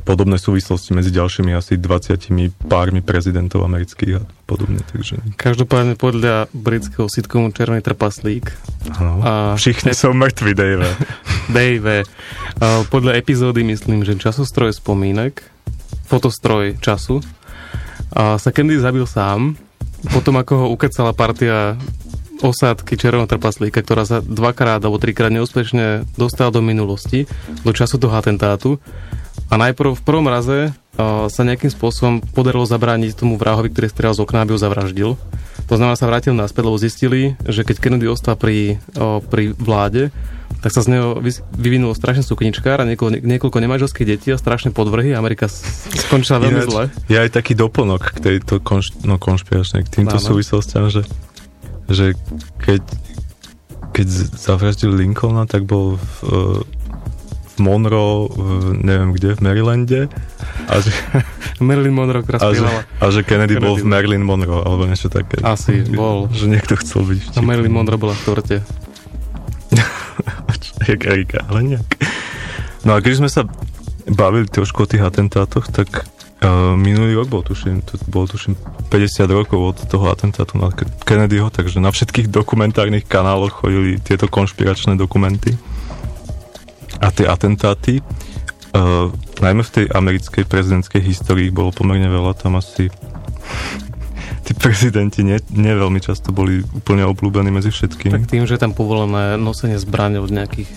podobné 0.01 0.41
súvislosti 0.41 0.97
medzi 0.97 1.12
ďalšími 1.12 1.53
asi 1.53 1.76
20 1.76 2.68
pármi 2.68 3.05
prezidentov 3.05 3.64
amerických 3.68 4.12
a 4.18 4.22
podobne, 4.49 4.80
takže 4.89 5.20
Každopádne 5.37 5.95
podľa 6.01 6.49
britského 6.57 7.07
sitcomu 7.12 7.53
Červený 7.53 7.85
trpaslík 7.85 8.49
áno. 8.97 9.20
a 9.20 9.32
Všichni 9.61 9.93
sú 9.93 10.16
mŕtvi, 10.16 10.53
Dave. 10.57 10.89
Dave. 11.57 12.09
A 12.59 12.82
podľa 12.89 13.20
epizódy 13.20 13.61
myslím, 13.64 14.03
že 14.09 14.16
časostroj 14.16 14.72
spomínek, 14.72 15.45
fotostroj 16.09 16.80
času, 16.80 17.20
a 18.14 18.39
sa 18.39 18.51
Kennedy 18.55 18.78
zabil 18.78 19.05
sám, 19.05 19.59
potom 20.12 20.39
ako 20.39 20.53
ho 20.64 20.66
ukecala 20.70 21.16
partia 21.16 21.74
osádky 22.45 23.01
Červeného 23.01 23.30
trpaslíka, 23.30 23.80
ktorá 23.80 24.05
sa 24.05 24.20
dvakrát 24.20 24.82
alebo 24.85 25.01
trikrát 25.01 25.32
neúspešne 25.32 26.05
dostala 26.20 26.53
do 26.53 26.61
minulosti, 26.61 27.24
do 27.64 27.72
času 27.72 27.97
toho 27.97 28.12
atentátu. 28.12 28.76
A 29.53 29.55
najprv 29.61 29.95
v 29.95 30.03
prvom 30.03 30.26
raze 30.26 30.72
uh, 30.72 31.28
sa 31.28 31.42
nejakým 31.47 31.70
spôsobom 31.70 32.24
podarilo 32.32 32.64
zabrániť 32.64 33.18
tomu 33.18 33.36
vrahovi, 33.36 33.70
ktorý 33.70 33.86
strieľal 33.92 34.16
z 34.16 34.22
okna, 34.24 34.38
aby 34.42 34.53
ho 34.57 34.61
zavraždil. 34.61 35.11
To 35.64 35.74
znamená, 35.80 35.97
sa 35.97 36.11
vrátil 36.11 36.36
naspäť, 36.36 36.62
lebo 36.68 36.76
zistili, 36.76 37.40
že 37.49 37.64
keď 37.64 37.76
Kennedy 37.80 38.09
ostal 38.11 38.36
pri, 38.36 38.76
uh, 38.97 39.20
pri 39.24 39.57
vláde, 39.57 40.12
tak 40.64 40.72
sa 40.72 40.80
z 40.80 40.97
neho 40.97 41.20
vyvinulo 41.61 41.92
strašne 41.92 42.24
sukničkár 42.24 42.80
a 42.80 42.88
niekoľko, 42.88 43.20
niekoľko 43.20 43.59
nemanželských 43.61 44.09
detí 44.09 44.32
a 44.32 44.40
strašne 44.40 44.72
podvrhy. 44.72 45.12
Amerika 45.12 45.45
skončila 45.45 46.40
veľmi 46.40 46.64
zle. 46.64 46.84
Je 47.05 47.20
aj 47.20 47.36
taký 47.36 47.53
doplnok 47.53 48.16
k 48.16 48.18
tejto 48.32 48.64
konš, 48.64 48.97
no, 49.05 49.20
konšpiračnej, 49.20 49.84
k 49.84 49.92
týmto 50.01 50.16
Áno. 50.16 50.24
súvislostiam, 50.24 50.88
že, 50.88 51.05
že 51.92 52.16
keď, 52.64 52.80
keď 53.92 54.07
z- 54.09 54.32
zavraždili 54.40 55.05
Lincolna, 55.05 55.45
tak 55.45 55.68
bol 55.68 56.01
v, 56.01 56.16
v 57.55 57.59
Monroe, 57.62 58.26
v, 58.34 58.38
neviem 58.82 59.11
kde, 59.14 59.38
v 59.38 59.40
Marylande 59.46 60.00
a 60.66 60.74
že, 60.82 60.90
Marilyn 61.62 61.94
Monroe, 61.94 62.26
ktorá 62.26 62.38
a 62.42 62.50
že, 62.50 62.66
a 62.98 63.07
že 63.14 63.20
Kennedy, 63.22 63.62
bol 63.62 63.78
v 63.78 63.86
Kennedy. 63.86 63.94
Marilyn 63.94 64.24
Monroe, 64.26 64.61
alebo 64.66 64.90
niečo 64.90 65.07
také. 65.07 65.38
Asi, 65.46 65.86
bol. 65.86 66.26
Že 66.38 66.46
niekto 66.50 66.74
chcel 66.82 67.07
byť 67.07 67.18
A 67.18 67.24
vtipný. 67.30 67.46
Marilyn 67.46 67.74
Monroe 67.74 67.98
bola 67.98 68.14
v 68.18 68.22
torte. 68.26 68.57
Jak 70.90 71.00
Erika, 71.07 71.46
ale 71.46 71.62
nejak. 71.62 71.90
No 72.82 72.98
a 72.98 73.00
keď 73.00 73.24
sme 73.24 73.30
sa 73.30 73.46
bavili 74.11 74.50
trošku 74.50 74.84
o 74.84 74.90
tých 74.90 75.00
atentátoch, 75.00 75.70
tak 75.72 76.05
uh, 76.44 76.76
minulý 76.76 77.16
rok 77.16 77.32
bol 77.32 77.42
tuším, 77.46 77.80
to 77.86 77.96
bolo 78.11 78.28
tuším 78.28 78.59
50 78.92 79.30
rokov 79.32 79.59
od 79.62 79.78
toho 79.88 80.12
atentátu 80.12 80.61
na 80.61 80.68
Kennedyho, 81.09 81.48
takže 81.48 81.80
na 81.80 81.88
všetkých 81.88 82.28
dokumentárnych 82.28 83.09
kanáloch 83.09 83.64
chodili 83.64 83.96
tieto 84.02 84.28
konšpiračné 84.28 85.00
dokumenty. 85.00 85.57
A 87.01 87.09
tie 87.11 87.26
atentáty, 87.26 88.03
uh, 88.74 89.11
najmä 89.40 89.62
v 89.62 89.72
tej 89.82 89.86
americkej 89.90 90.45
prezidentskej 90.47 91.03
histórii 91.03 91.49
bolo 91.51 91.74
pomerne 91.74 92.07
veľa, 92.07 92.34
tam 92.38 92.59
asi 92.59 92.90
tí 94.47 94.53
prezidenti 94.53 95.24
nie, 95.24 95.40
nie 95.55 95.72
veľmi 95.72 95.99
často 95.99 96.30
boli 96.30 96.61
úplne 96.61 97.07
obľúbení 97.09 97.49
medzi 97.49 97.72
všetkými. 97.72 98.14
Tak 98.14 98.30
tým, 98.30 98.45
že 98.45 98.61
tam 98.61 98.76
povolené 98.76 99.40
nosenie 99.40 99.80
zbraní 99.80 100.20
od 100.20 100.30
nejakých 100.30 100.68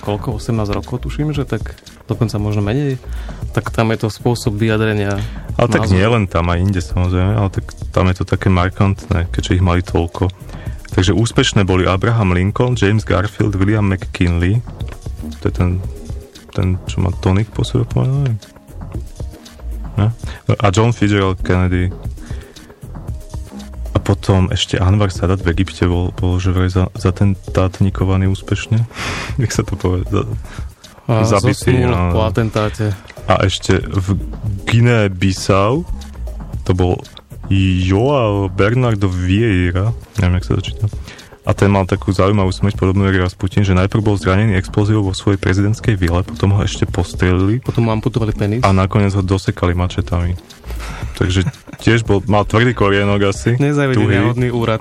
koľko, 0.00 0.40
18 0.40 0.78
rokov 0.80 1.04
tuším, 1.04 1.36
že 1.36 1.44
tak 1.44 1.76
dokonca 2.08 2.40
možno 2.40 2.64
menej, 2.64 2.96
tak 3.52 3.68
tam 3.68 3.92
je 3.92 4.00
to 4.00 4.08
spôsob 4.08 4.56
vyjadrenia 4.56 5.20
Ale 5.60 5.68
tak 5.68 5.92
nie 5.92 6.02
len 6.02 6.24
tam, 6.24 6.48
aj 6.48 6.58
inde 6.58 6.80
samozrejme, 6.80 7.36
ale 7.36 7.52
tak 7.52 7.68
tam 7.92 8.08
je 8.08 8.16
to 8.16 8.24
také 8.24 8.48
markantné, 8.48 9.28
keďže 9.28 9.60
ich 9.60 9.64
mali 9.64 9.84
toľko. 9.84 10.32
Takže 10.90 11.14
úspešné 11.14 11.62
boli 11.68 11.86
Abraham 11.86 12.34
Lincoln, 12.34 12.74
James 12.74 13.04
Garfield, 13.06 13.54
William 13.54 13.86
McKinley, 13.86 14.58
to 15.40 15.44
je 15.48 15.54
ten, 15.54 15.70
ten 16.52 16.76
čo 16.88 17.04
má 17.04 17.12
tonik 17.20 17.48
po 17.52 17.64
sebe. 17.64 17.84
Ne? 19.96 20.08
A 20.48 20.66
John 20.72 20.92
Fitzgerald 20.96 21.40
Kennedy. 21.44 21.92
A 23.90 23.98
potom 23.98 24.48
ešte 24.48 24.78
Anwar 24.78 25.10
Sadat 25.10 25.42
v 25.42 25.52
Egypte 25.52 25.84
bol, 25.84 26.14
bol 26.14 26.38
že 26.38 26.54
vraj 26.54 26.70
za, 26.70 26.88
zatentátnikovaný 26.94 28.30
úspešne. 28.30 28.86
Jak 29.42 29.50
sa 29.52 29.62
to 29.66 29.76
A 31.10 31.26
zabitý, 31.26 31.74
zosnul 31.74 31.90
no. 31.90 32.14
po 32.14 32.20
atentáte. 32.22 32.94
A 33.26 33.42
ešte 33.42 33.82
v 33.82 34.14
Guinea 34.66 35.10
Bissau 35.10 35.82
to 36.62 36.72
bol 36.74 37.02
Joao 37.50 38.46
Bernardo 38.46 39.10
Vieira, 39.10 39.90
neviem, 40.22 40.38
jak 40.38 40.46
sa 40.46 40.54
to 40.54 40.62
číta. 40.62 40.86
A 41.50 41.54
ten 41.56 41.66
mal 41.66 41.82
takú 41.82 42.14
zaujímavú 42.14 42.54
smrť, 42.54 42.78
podobnú 42.78 43.10
jak 43.10 43.26
Rasputin, 43.26 43.66
že 43.66 43.74
najprv 43.74 44.06
bol 44.06 44.14
zranený 44.14 44.54
explóziou 44.54 45.02
vo 45.02 45.10
svojej 45.10 45.42
prezidentskej 45.42 45.98
vile, 45.98 46.22
potom 46.22 46.54
ho 46.54 46.62
ešte 46.62 46.86
postrelili 46.86 47.58
Potom 47.58 47.90
mu 47.90 47.90
amputovali 47.90 48.30
penis. 48.30 48.62
a 48.62 48.70
nakoniec 48.70 49.10
ho 49.18 49.22
dosekali 49.26 49.74
mačetami. 49.74 50.38
Takže 51.18 51.50
tiež 51.82 52.06
bol, 52.06 52.22
mal 52.30 52.46
tvrdý 52.46 52.70
korienok 52.70 53.34
asi. 53.34 53.58
Nezavedený 53.58 54.30
náhodný 54.30 54.48
úrad. 54.54 54.78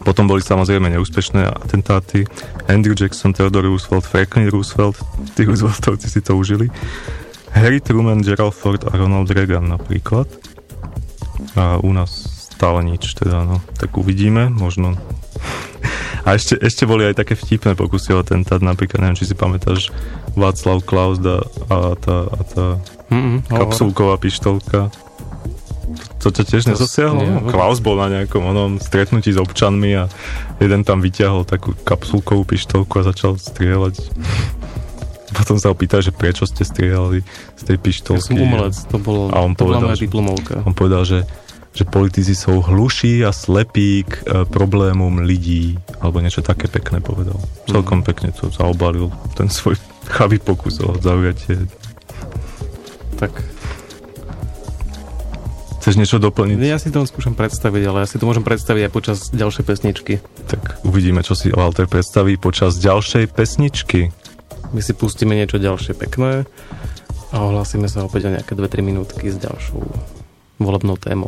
Potom 0.00 0.24
boli 0.26 0.40
samozrejme 0.40 0.88
neúspešné 0.96 1.44
atentáty. 1.60 2.24
Andrew 2.72 2.96
Jackson, 2.96 3.36
Theodore 3.36 3.68
Roosevelt, 3.68 4.08
Franklin 4.08 4.48
Roosevelt, 4.48 4.96
tí 5.36 5.44
Rooseveltovci 5.44 6.08
si 6.08 6.24
to 6.24 6.40
užili. 6.40 6.72
Harry 7.52 7.84
Truman, 7.84 8.24
Gerald 8.24 8.56
Ford 8.56 8.80
a 8.88 8.96
Ronald 8.96 9.28
Reagan 9.28 9.68
napríklad. 9.68 10.26
A 11.52 11.76
u 11.84 11.92
nás 11.92 12.10
stále 12.48 12.80
nič, 12.82 13.12
teda 13.12 13.44
no. 13.44 13.60
Tak 13.76 13.94
uvidíme, 14.00 14.48
možno. 14.48 14.96
A 16.22 16.34
ešte, 16.34 16.54
ešte 16.56 16.84
boli 16.84 17.02
aj 17.02 17.18
také 17.18 17.34
vtipné 17.34 17.74
pokusy 17.74 18.14
o 18.14 18.18
atentát, 18.18 18.58
napríklad, 18.58 19.02
neviem, 19.02 19.18
či 19.18 19.26
si 19.26 19.34
pamätáš, 19.34 19.90
Václav 20.32 20.80
Klaus 20.80 21.18
da, 21.18 21.42
a 21.66 21.98
tá, 21.98 22.16
a 22.24 22.40
tá 22.44 22.66
kapsulková 23.48 24.16
pištolka. 24.16 24.88
To, 26.22 26.30
ťa 26.30 26.42
tiež 26.46 26.62
nezasiahlo? 26.68 27.18
nie, 27.18 27.26
No. 27.28 27.50
Klaus 27.50 27.82
bol 27.82 27.98
na 27.98 28.08
nejakom 28.08 28.38
onom 28.40 28.70
stretnutí 28.78 29.28
s 29.28 29.36
občanmi 29.36 29.98
a 29.98 30.06
jeden 30.56 30.86
tam 30.86 31.02
vyťahol 31.02 31.42
takú 31.42 31.74
kapsulkovú 31.76 32.46
pištolku 32.46 32.94
a 32.96 33.04
začal 33.04 33.34
strieľať. 33.34 33.98
Potom 35.32 35.56
sa 35.56 35.68
ho 35.68 35.76
pýtal, 35.76 36.00
že 36.00 36.12
prečo 36.12 36.44
ste 36.44 36.62
strieľali 36.62 37.26
z 37.56 37.62
tej 37.64 37.76
Ja 37.76 37.82
pištolky. 37.82 38.22
som 38.22 38.38
umelec, 38.38 38.76
to, 38.86 38.96
bol, 38.96 39.26
A 39.28 39.40
on 39.40 39.52
to 39.52 39.64
bola 39.64 39.80
povedal, 39.80 39.96
že- 39.96 40.04
diplomovka. 40.06 40.54
On 40.62 40.72
povedal, 40.72 41.02
že, 41.02 41.18
že 41.72 41.88
politici 41.88 42.36
sú 42.36 42.60
hluší 42.60 43.24
a 43.24 43.32
slepí 43.32 44.04
k 44.04 44.12
e, 44.22 44.44
problémom 44.44 45.24
ľudí, 45.24 45.80
alebo 46.04 46.20
niečo 46.20 46.44
také 46.44 46.68
pekné 46.68 47.00
povedal. 47.00 47.40
Celkom 47.64 48.04
pekne 48.04 48.28
to 48.36 48.52
zaobalil, 48.52 49.08
ten 49.32 49.48
svoj 49.48 49.80
chavý 50.14 50.36
pokus 50.36 50.80
o 50.84 50.92
zaujatie. 51.00 51.64
Tak 53.16 53.32
Chceš 55.82 55.98
niečo 55.98 56.22
doplniť? 56.22 56.62
ja 56.62 56.78
si 56.78 56.94
to 56.94 57.02
len 57.02 57.10
skúšam 57.10 57.34
predstaviť, 57.34 57.82
ale 57.90 58.06
ja 58.06 58.06
si 58.06 58.14
to 58.14 58.22
môžem 58.22 58.46
predstaviť 58.46 58.86
aj 58.86 58.92
počas 58.94 59.18
ďalšej 59.34 59.64
pesničky. 59.66 60.22
Tak 60.46 60.86
uvidíme, 60.86 61.26
čo 61.26 61.34
si 61.34 61.50
Walter 61.50 61.90
predstaví 61.90 62.38
počas 62.38 62.78
ďalšej 62.78 63.34
pesničky. 63.34 64.14
My 64.70 64.78
si 64.78 64.94
pustíme 64.94 65.34
niečo 65.34 65.58
ďalšie 65.58 65.98
pekné 65.98 66.46
a 67.34 67.36
ohlásime 67.42 67.90
sa 67.90 68.06
opäť 68.06 68.30
o 68.30 68.34
nejaké 68.38 68.54
2-3 68.54 68.78
minútky 68.86 69.34
s 69.34 69.42
ďalšou 69.42 69.82
volebnou 70.64 70.96
témou. 70.96 71.26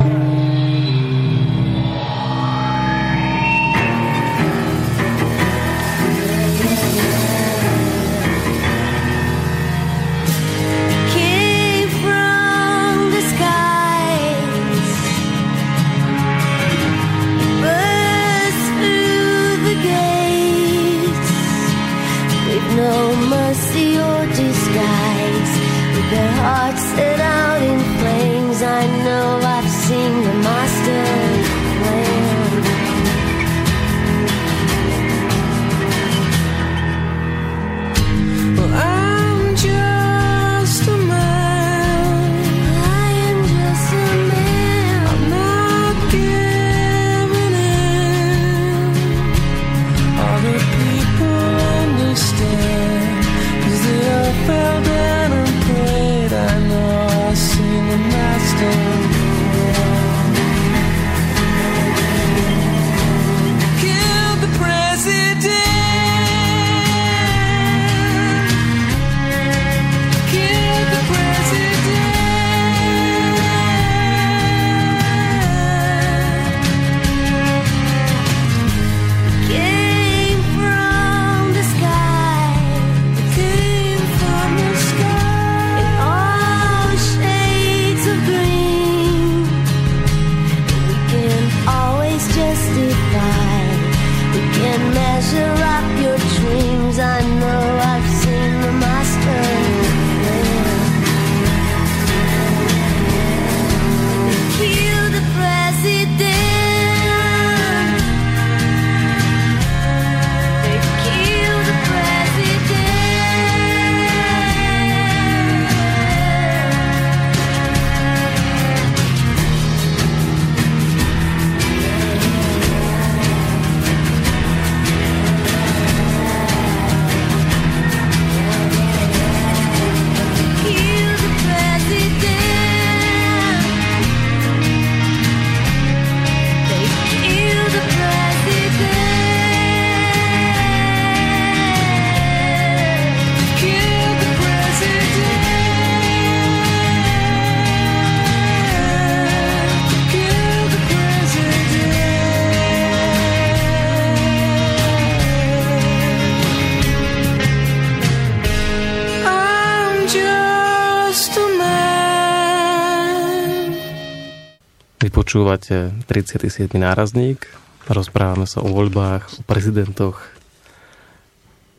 Počúvate 165.34 165.90
37. 166.06 166.70
nárazník. 166.78 167.42
Rozprávame 167.90 168.46
sa 168.46 168.62
o 168.62 168.70
voľbách, 168.70 169.26
o 169.34 169.42
prezidentoch 169.42 170.22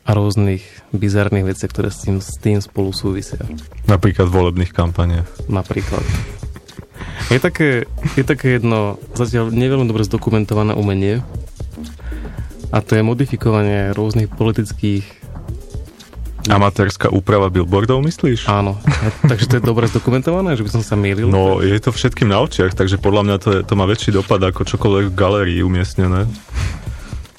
a 0.04 0.12
rôznych 0.12 0.60
bizarných 0.92 1.56
veciach, 1.56 1.72
ktoré 1.72 1.88
s 1.88 2.04
tým, 2.04 2.20
s 2.20 2.36
tým 2.36 2.60
spolu 2.60 2.92
súvisia. 2.92 3.40
Napríklad 3.88 4.28
volebných 4.28 4.76
kampaniach. 4.76 5.48
Napríklad. 5.48 6.04
Je 7.32 7.40
také, 7.40 7.88
je 8.12 8.24
také 8.28 8.60
jedno 8.60 9.00
zatiaľ 9.16 9.48
neveľmi 9.48 9.88
dobre 9.88 10.04
zdokumentované 10.04 10.76
umenie 10.76 11.24
a 12.68 12.84
to 12.84 12.92
je 12.92 13.08
modifikovanie 13.08 13.96
rôznych 13.96 14.28
politických 14.36 15.15
Amatérska 16.46 17.10
úprava 17.10 17.50
billboardov, 17.50 18.02
myslíš? 18.02 18.46
Áno. 18.46 18.78
Takže 19.26 19.46
to 19.50 19.54
je 19.58 19.62
dobre 19.62 19.90
zdokumentované, 19.90 20.54
že 20.54 20.62
by 20.62 20.70
som 20.78 20.82
sa 20.82 20.94
mýlil? 20.94 21.26
No, 21.26 21.58
je 21.62 21.78
to 21.82 21.90
všetkým 21.90 22.30
na 22.30 22.42
očiach, 22.42 22.74
takže 22.74 23.02
podľa 23.02 23.22
mňa 23.26 23.36
to, 23.42 23.48
je, 23.50 23.60
to 23.66 23.74
má 23.74 23.84
väčší 23.84 24.14
dopad 24.14 24.38
ako 24.42 24.62
čokoľvek 24.62 25.04
v 25.10 25.14
galérii 25.14 25.60
umiestnené. 25.62 26.26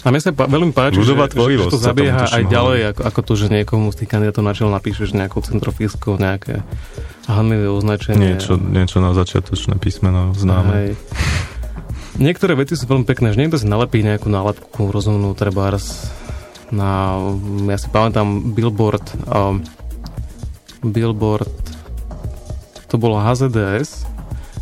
A 0.06 0.14
mne 0.14 0.24
sa 0.24 0.32
pa, 0.32 0.48
veľmi 0.48 0.72
páči, 0.72 1.04
že, 1.04 1.12
že 1.12 1.68
to 1.68 1.82
zabieha 1.82 2.32
aj 2.32 2.44
ďalej, 2.48 2.80
ako, 2.96 3.02
ako 3.12 3.20
to, 3.28 3.34
že 3.36 3.48
niekomu 3.52 3.92
z 3.92 4.04
tých 4.04 4.10
kandidátov 4.16 4.44
na 4.46 4.54
čelo 4.56 4.72
napíšeš 4.72 5.12
nejakou 5.12 5.44
centrofiskou 5.44 6.16
nejaké 6.16 6.64
hanlivé 7.28 7.68
označenie. 7.68 8.40
Niečo, 8.40 8.56
niečo 8.56 9.04
na 9.04 9.12
začiatočné 9.12 9.76
písmeno 9.82 10.32
známe. 10.32 10.72
Hej. 10.72 10.92
Niektoré 12.18 12.56
veci 12.58 12.74
sú 12.80 12.88
veľmi 12.90 13.06
pekné, 13.06 13.36
že 13.36 13.40
niekto 13.42 13.60
si 13.60 13.68
nalepí 13.70 14.02
nejakú 14.02 14.32
nálepku 14.32 14.90
rozumnú, 14.90 15.36
treba 15.36 15.70
na, 16.70 17.16
ja 17.66 17.78
si 17.78 17.88
pamätám, 17.88 18.26
billboard, 18.50 19.04
um, 19.26 19.64
billboard, 20.82 21.50
to 22.86 22.96
bolo 22.96 23.18
HZDS, 23.18 24.08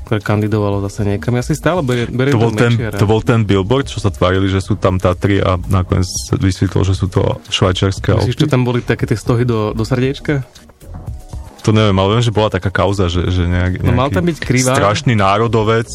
ktoré 0.04 0.20
kandidovalo 0.20 0.82
zase 0.82 1.02
niekam. 1.04 1.34
Ja 1.34 1.42
si 1.42 1.54
stále 1.54 1.82
beriem, 1.82 2.10
beriem 2.10 2.34
To 2.34 2.40
bol, 2.40 2.54
ten, 2.54 2.72
Mečiara. 2.72 2.94
to 2.96 3.06
bol 3.06 3.22
ten 3.22 3.42
billboard, 3.42 3.86
čo 3.86 3.98
sa 3.98 4.10
tvárili, 4.10 4.46
že 4.46 4.60
sú 4.60 4.76
tam 4.76 4.96
Tatry 4.96 5.38
a 5.38 5.58
nakoniec 5.64 6.06
vysvetlo, 6.32 6.82
že 6.82 6.94
sú 6.94 7.08
to 7.08 7.22
švajčiarske 7.48 8.14
Myslíš, 8.14 8.36
že 8.36 8.46
Alpy. 8.46 8.52
tam 8.52 8.62
boli 8.62 8.80
také 8.80 9.06
tie 9.06 9.18
stohy 9.18 9.44
do, 9.44 9.74
do 9.74 9.82
srdiečka? 9.82 10.46
To 11.62 11.74
neviem, 11.74 11.98
ale 11.98 12.10
viem, 12.12 12.24
že 12.24 12.30
bola 12.30 12.54
taká 12.54 12.70
kauza, 12.70 13.10
že, 13.10 13.26
že 13.26 13.42
nejak, 13.44 13.82
No, 13.82 13.90
mal 13.92 14.14
tam 14.14 14.22
byť 14.24 14.38
krivá. 14.38 14.78
strašný 14.78 15.18
národovec, 15.18 15.90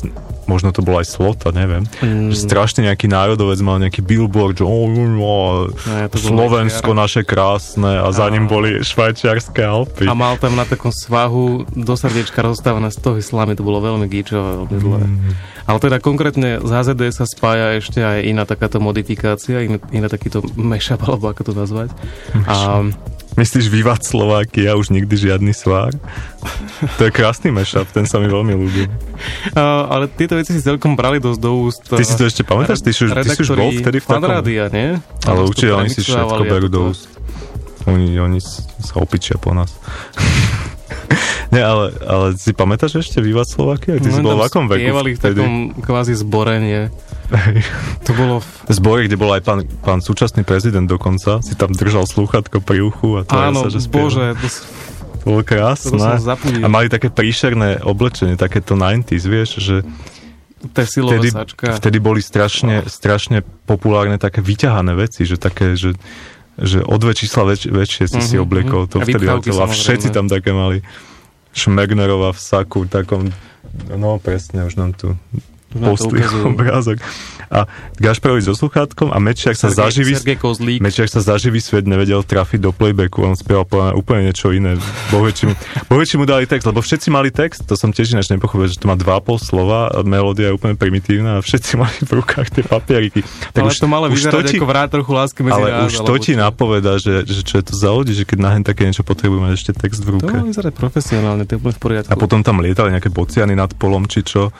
možno 0.51 0.75
to 0.75 0.83
bol 0.83 0.99
aj 0.99 1.07
Slota, 1.07 1.55
neviem, 1.55 1.87
Mm. 2.03 2.35
že 2.35 2.43
strašný 2.51 2.91
nejaký 2.91 3.07
národovec 3.07 3.63
mal 3.63 3.79
nejaký 3.79 4.03
billboard, 4.03 4.59
že 4.59 4.67
oh, 4.67 4.91
oh, 5.23 5.71
Ne, 5.87 6.11
to 6.11 6.19
Slovensko 6.19 6.91
naše 6.91 7.23
krásne 7.23 8.03
a 8.03 8.11
za 8.11 8.27
ním 8.27 8.51
boli 8.51 8.83
švajčiarske 8.83 9.63
Alpy. 9.63 10.11
A 10.11 10.15
mal 10.19 10.35
tam 10.43 10.59
na 10.59 10.67
takom 10.67 10.91
svahu 10.91 11.71
do 11.71 11.95
srdiečka 11.95 12.43
rozstávané 12.43 12.91
stohy 12.91 13.23
slamy, 13.23 13.55
to 13.55 13.63
bolo 13.63 13.79
veľmi 13.79 14.11
gíčové, 14.11 14.67
veľmi 14.67 14.77
zlé. 14.83 15.03
Mm. 15.07 15.33
Ale 15.71 15.79
teda 15.79 15.97
konkrétne 16.03 16.59
z 16.59 16.71
HZD 16.73 17.03
sa 17.15 17.29
spája 17.31 17.79
ešte 17.79 18.03
aj 18.03 18.27
iná 18.27 18.43
takáto 18.43 18.83
modifikácia, 18.83 19.63
iný, 19.63 19.79
iná 19.95 20.11
takýto 20.11 20.43
mashup, 20.59 20.99
alebo 21.07 21.31
ako 21.31 21.43
to 21.47 21.53
nazvať. 21.55 21.95
A 22.51 22.83
Myslíš 23.31 23.67
Vivat 23.67 24.03
Slovakia, 24.03 24.75
už 24.75 24.91
nikdy 24.91 25.15
žiadny 25.15 25.51
svár? 25.51 25.95
To 26.99 27.03
je 27.03 27.11
krásny 27.11 27.49
mashup, 27.49 27.87
ten 27.87 28.05
sa 28.05 28.17
mi 28.17 28.27
veľmi 28.27 28.53
ľúbi. 28.53 28.85
A, 29.53 29.87
ale 29.87 30.09
tieto 30.09 30.35
veci 30.35 30.51
si 30.51 30.61
celkom 30.61 30.93
brali 30.93 31.19
dosť 31.19 31.39
do 31.39 31.51
úst. 31.61 31.81
Ty 31.85 32.01
si 32.01 32.15
to 32.15 32.25
ešte 32.25 32.43
pamätáš? 32.43 32.81
Ty 32.81 32.91
ty 33.17 33.31
si 33.31 33.41
už 33.41 33.51
bol 33.53 33.71
vtedy 33.71 33.99
v 33.99 34.05
takom- 34.05 34.25
Fanrádia, 34.25 34.67
nie? 34.69 34.99
Ale 35.25 35.41
určite 35.43 35.73
oni 35.73 35.89
si 35.89 36.03
všetko 36.03 36.43
berú 36.45 36.67
do 36.67 36.81
úst. 36.91 37.07
Oni, 37.87 38.13
oni 38.15 38.39
sa 38.41 38.95
opičia 38.97 39.37
po 39.37 39.53
nás. 39.53 39.73
Nie, 41.55 41.63
ale, 41.63 41.91
ale 42.01 42.27
si 42.39 42.51
pamätáš 42.51 43.03
ešte 43.03 43.19
Vivat 43.19 43.47
Slovakia? 43.47 43.99
Ty 43.99 44.07
si 44.07 44.23
No, 44.23 44.33
bol 44.33 44.39
v 44.39 44.47
akom 44.47 44.65
veku 44.67 44.87
v 44.87 45.19
takom 45.19 45.55
kvázi 45.77 46.15
zborenie. 46.15 46.95
To 48.07 48.11
bolo... 48.15 48.35
V... 48.39 48.47
Zbore, 48.71 49.07
kde 49.07 49.15
bol 49.15 49.31
aj 49.31 49.43
pán, 49.43 49.61
pán 49.83 49.99
súčasný 49.99 50.43
prezident 50.43 50.87
dokonca, 50.87 51.39
si 51.41 51.55
tam 51.55 51.71
držal 51.71 52.07
slúchatko 52.07 52.59
pri 52.59 52.83
uchu 52.83 53.19
a 53.19 53.23
to 53.23 53.35
Áno, 53.35 53.61
sa, 53.63 53.69
že 53.71 53.83
spieval. 53.83 54.11
bože, 54.11 54.25
to, 54.35 54.47
To 55.21 55.25
bolo 55.27 55.43
krásne. 55.43 55.95
To. 55.95 56.63
A 56.63 56.67
mali 56.67 56.87
také 56.87 57.07
príšerné 57.07 57.83
oblečenie, 57.83 58.35
takéto 58.35 58.75
90s, 58.75 59.23
vieš, 59.23 59.51
že 59.59 59.77
vtedy, 60.75 61.29
sačka. 61.31 61.77
vtedy 61.77 61.99
boli 61.99 62.21
strašne, 62.21 62.83
strašne 62.85 63.41
populárne 63.65 64.19
také 64.19 64.41
vyťahané 64.41 64.93
veci, 64.95 65.23
že 65.25 65.37
také, 65.37 65.73
že, 65.73 65.95
že 66.59 66.83
o 66.83 66.95
dve 66.97 67.15
čísla 67.15 67.47
väč, 67.47 67.65
väčšie 67.65 68.05
si 68.07 68.21
si 68.21 68.37
Mhm, 68.37 68.43
obliekol. 68.43 68.83
mhm. 68.85 68.91
To 68.91 68.97
A 68.99 69.05
vtedy 69.05 69.25
letelo. 69.25 69.61
A 69.63 69.67
všetci 69.69 70.09
tam 70.11 70.27
také 70.27 70.51
mali. 70.51 70.83
Šmegnerová 71.51 72.31
v 72.31 72.41
saku, 72.41 72.87
takom, 72.87 73.31
no 73.91 74.19
presne, 74.23 74.65
už 74.67 74.79
nám 74.79 74.95
tu 74.95 75.19
ukazujú. 75.75 76.55
obrázok. 76.55 76.99
A 77.51 77.67
Gašparovi 77.99 78.47
so 78.47 78.55
sluchátkom 78.55 79.11
a 79.11 79.19
Mečiak 79.19 79.59
sa 79.59 79.75
Kozlík. 80.39 80.79
Mečiak 80.79 81.11
sa 81.11 81.19
zaživý 81.19 81.59
svet 81.59 81.83
nevedel 81.83 82.23
trafiť 82.23 82.63
do 82.63 82.71
playbacku, 82.71 83.27
on 83.27 83.35
spieval 83.35 83.67
úplne 83.99 84.31
niečo 84.31 84.55
iné. 84.55 84.79
Bohvie, 85.11 85.35
či 85.35 85.51
mu, 85.51 85.59
bohvie, 85.91 86.07
či 86.07 86.15
mu 86.15 86.31
dali 86.31 86.47
text, 86.47 86.71
lebo 86.71 86.79
všetci 86.79 87.11
mali 87.11 87.35
text, 87.35 87.67
to 87.67 87.75
som 87.75 87.91
tiež 87.91 88.15
ináč 88.15 88.31
nepochopil, 88.31 88.71
že 88.71 88.79
to 88.79 88.87
má 88.87 88.95
2,5 88.95 89.43
slova, 89.43 89.91
a 89.91 90.07
melódia 90.07 90.51
je 90.51 90.55
úplne 90.55 90.79
primitívna 90.79 91.39
a 91.39 91.41
všetci 91.43 91.71
mali 91.83 91.99
v 92.07 92.13
rukách 92.23 92.55
tie 92.55 92.63
papieriky. 92.63 93.21
ale 93.59 93.75
to 93.75 93.91
malo 93.91 94.07
vyzerať 94.07 94.55
ako 94.55 94.67
vrát 94.71 94.89
trochu 94.95 95.11
lásky 95.11 95.41
medzi 95.43 95.59
ale 95.59 95.69
nás, 95.75 95.91
už 95.91 96.07
to 96.07 96.15
ti 96.23 96.33
čo? 96.35 96.39
napoveda, 96.39 97.03
že, 97.03 97.27
že 97.27 97.43
čo 97.43 97.59
je 97.59 97.65
to 97.67 97.75
za 97.75 97.91
ľudí, 97.91 98.15
že 98.15 98.23
keď 98.23 98.39
na 98.39 98.51
hen 98.55 98.63
také 98.63 98.87
niečo 98.87 99.03
potrebujú 99.03 99.43
mať 99.43 99.53
ešte 99.59 99.73
text 99.75 100.07
v 100.07 100.15
To 100.15 100.15
ruke. 100.23 100.35
má 100.39 100.47
vyzerať 100.47 100.73
profesionálne, 100.79 101.43
to 101.51 101.57
je 101.57 101.59
úplne 101.59 101.75
v 101.75 101.83
poriadku. 101.83 102.11
A 102.11 102.15
potom 102.15 102.47
tam 102.47 102.63
lietali 102.63 102.95
nejaké 102.95 103.11
bociany 103.11 103.59
nad 103.59 103.75
polom, 103.75 104.07
či 104.07 104.23
čo. 104.23 104.55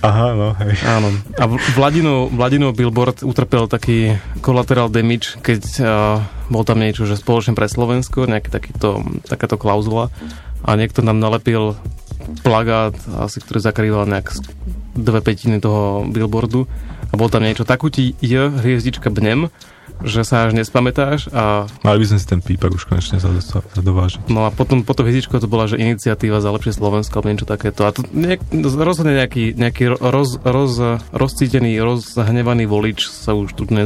Aha, 0.00 0.32
no, 0.32 0.56
hej. 0.64 0.80
Áno. 0.88 1.12
A 1.36 1.44
v- 1.44 1.60
Vladinov, 1.76 2.32
Vladinov 2.32 2.72
billboard 2.72 3.20
utrpel 3.20 3.68
taký 3.68 4.16
collateral 4.40 4.88
damage, 4.88 5.36
keď 5.44 5.60
uh, 5.80 5.86
bol 6.48 6.64
tam 6.64 6.80
niečo, 6.80 7.04
že 7.04 7.20
spoločne 7.20 7.52
pre 7.52 7.68
Slovensko, 7.68 8.24
nejaký 8.24 8.48
takáto 9.28 9.56
klauzula 9.60 10.08
a 10.64 10.72
niekto 10.76 11.04
nám 11.04 11.20
nalepil 11.20 11.76
plagát, 12.40 12.96
asi 13.20 13.44
ktorý 13.44 13.60
zakrýval 13.60 14.08
nejak 14.08 14.32
dve 14.96 15.20
petiny 15.20 15.60
toho 15.60 16.08
billboardu 16.08 16.64
a 17.10 17.14
bol 17.16 17.28
tam 17.28 17.44
niečo, 17.44 17.68
takú 17.68 17.92
ti 17.92 18.16
je 18.20 18.48
hviezdička 18.48 19.12
bnem, 19.12 19.52
že 20.00 20.22
sa 20.22 20.44
až 20.44 20.54
nespamätáš 20.54 21.28
a 21.28 21.68
Mali 21.80 21.98
by 22.00 22.06
sme 22.06 22.18
si 22.18 22.26
ten 22.26 22.40
píper 22.40 22.68
už 22.68 22.84
konečne 22.84 23.16
zado- 23.16 23.40
zadovážiť. 23.40 24.26
No 24.26 24.44
a 24.44 24.50
potom, 24.50 24.80
potom 24.80 25.04
hviezdičko 25.04 25.36
to 25.36 25.44
bola, 25.44 25.64
že 25.64 25.76
iniciatíva 25.76 26.38
za 26.38 26.48
lepšie 26.48 26.72
Slovensko 26.72 27.12
alebo 27.14 27.28
niečo 27.28 27.44
takéto. 27.44 27.84
A 27.84 27.92
to 27.92 28.02
nejak, 28.06 28.40
rozhodne 28.76 29.12
nejaký, 29.14 29.52
nejaký 29.52 29.92
roz, 29.94 30.40
roz, 30.40 30.72
rozcítený, 31.10 31.76
rozhnevaný 31.78 32.64
volič 32.64 33.06
sa 33.06 33.32
už 33.32 33.52
tu 33.52 33.68
to, 33.68 33.76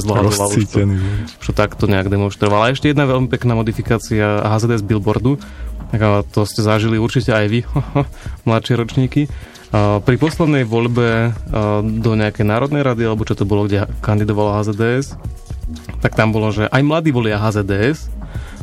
Rozcítený 0.55 0.95
volič. 0.95 1.29
už 1.37 1.47
to 1.47 1.55
takto 1.55 1.85
nejak 1.85 2.07
demonstroval. 2.07 2.63
A 2.63 2.73
ešte 2.73 2.89
jedna 2.89 3.05
veľmi 3.05 3.27
pekná 3.27 3.55
modifikácia 3.55 4.39
HZDS 4.45 4.83
billboardu. 4.83 5.37
Tak 5.91 6.01
to 6.27 6.43
ste 6.43 6.59
zažili 6.59 6.99
určite 6.99 7.31
aj 7.31 7.47
vy, 7.47 7.61
mladšie 8.49 8.75
ročníky. 8.75 9.23
Pri 9.75 10.17
poslednej 10.23 10.63
voľbe 10.63 11.35
do 11.83 12.13
nejakej 12.15 12.47
národnej 12.47 12.87
rady, 12.87 13.11
alebo 13.11 13.27
čo 13.27 13.35
to 13.35 13.43
bolo, 13.43 13.67
kde 13.67 13.91
kandidovalo 13.99 14.63
HZDS, 14.63 15.19
tak 15.99 16.15
tam 16.15 16.31
bolo, 16.31 16.55
že 16.55 16.71
aj 16.71 16.83
mladí 16.87 17.11
volia 17.11 17.43
HZDS, 17.43 18.07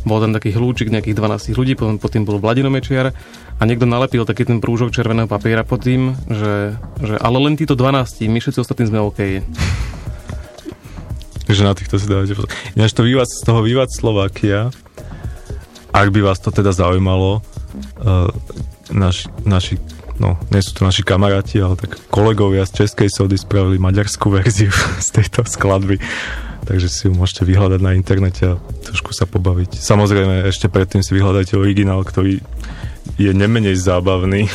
bol 0.02 0.18
tam 0.18 0.34
taký 0.34 0.56
hlúčik 0.56 0.90
nejakých 0.90 1.20
12 1.20 1.58
ľudí, 1.60 1.74
potom 1.78 2.02
pod 2.02 2.10
tým 2.16 2.26
bol 2.26 2.42
Vladino 2.42 2.72
a 2.72 3.62
niekto 3.70 3.86
nalepil 3.86 4.26
taký 4.26 4.50
ten 4.50 4.58
prúžok 4.58 4.90
červeného 4.90 5.30
papiera 5.30 5.62
pod 5.62 5.86
tým, 5.86 6.18
že, 6.26 6.74
že 6.98 7.16
ale 7.22 7.38
len 7.38 7.54
títo 7.54 7.78
12, 7.78 8.26
my 8.26 8.40
všetci 8.42 8.58
ostatní 8.58 8.90
sme 8.90 9.04
OK. 9.06 9.46
Takže 11.46 11.62
na 11.62 11.78
týchto 11.78 12.02
si 12.02 12.10
dávate 12.10 12.34
pozor. 12.34 12.50
Ináč 12.74 12.92
to 12.98 13.06
vývad, 13.06 13.30
z 13.30 13.42
toho 13.46 13.62
vývad 13.62 13.94
Slovakia, 13.94 14.74
ak 15.94 16.08
by 16.10 16.20
vás 16.26 16.42
to 16.42 16.50
teda 16.50 16.74
zaujímalo, 16.74 17.46
uh, 18.02 18.32
naši, 18.90 19.30
naši, 19.46 19.76
no, 20.22 20.38
nie 20.54 20.62
sú 20.62 20.78
to 20.78 20.86
naši 20.86 21.02
kamaráti, 21.02 21.58
ale 21.58 21.74
tak 21.74 21.98
kolegovia 22.14 22.62
z 22.70 22.86
Českej 22.86 23.10
sody 23.10 23.42
spravili 23.42 23.82
maďarskú 23.82 24.30
verziu 24.30 24.70
z 25.06 25.10
tejto 25.10 25.42
skladby. 25.50 25.98
Takže 26.62 26.88
si 26.94 27.10
ju 27.10 27.18
môžete 27.18 27.42
vyhľadať 27.42 27.82
na 27.82 27.98
internete 27.98 28.46
a 28.46 28.62
trošku 28.86 29.18
sa 29.18 29.26
pobaviť. 29.26 29.82
Samozrejme, 29.82 30.46
ešte 30.46 30.70
predtým 30.70 31.02
si 31.02 31.18
vyhľadajte 31.18 31.58
originál, 31.58 32.06
ktorý 32.06 32.38
je 33.18 33.32
nemenej 33.34 33.74
zábavný. 33.74 34.46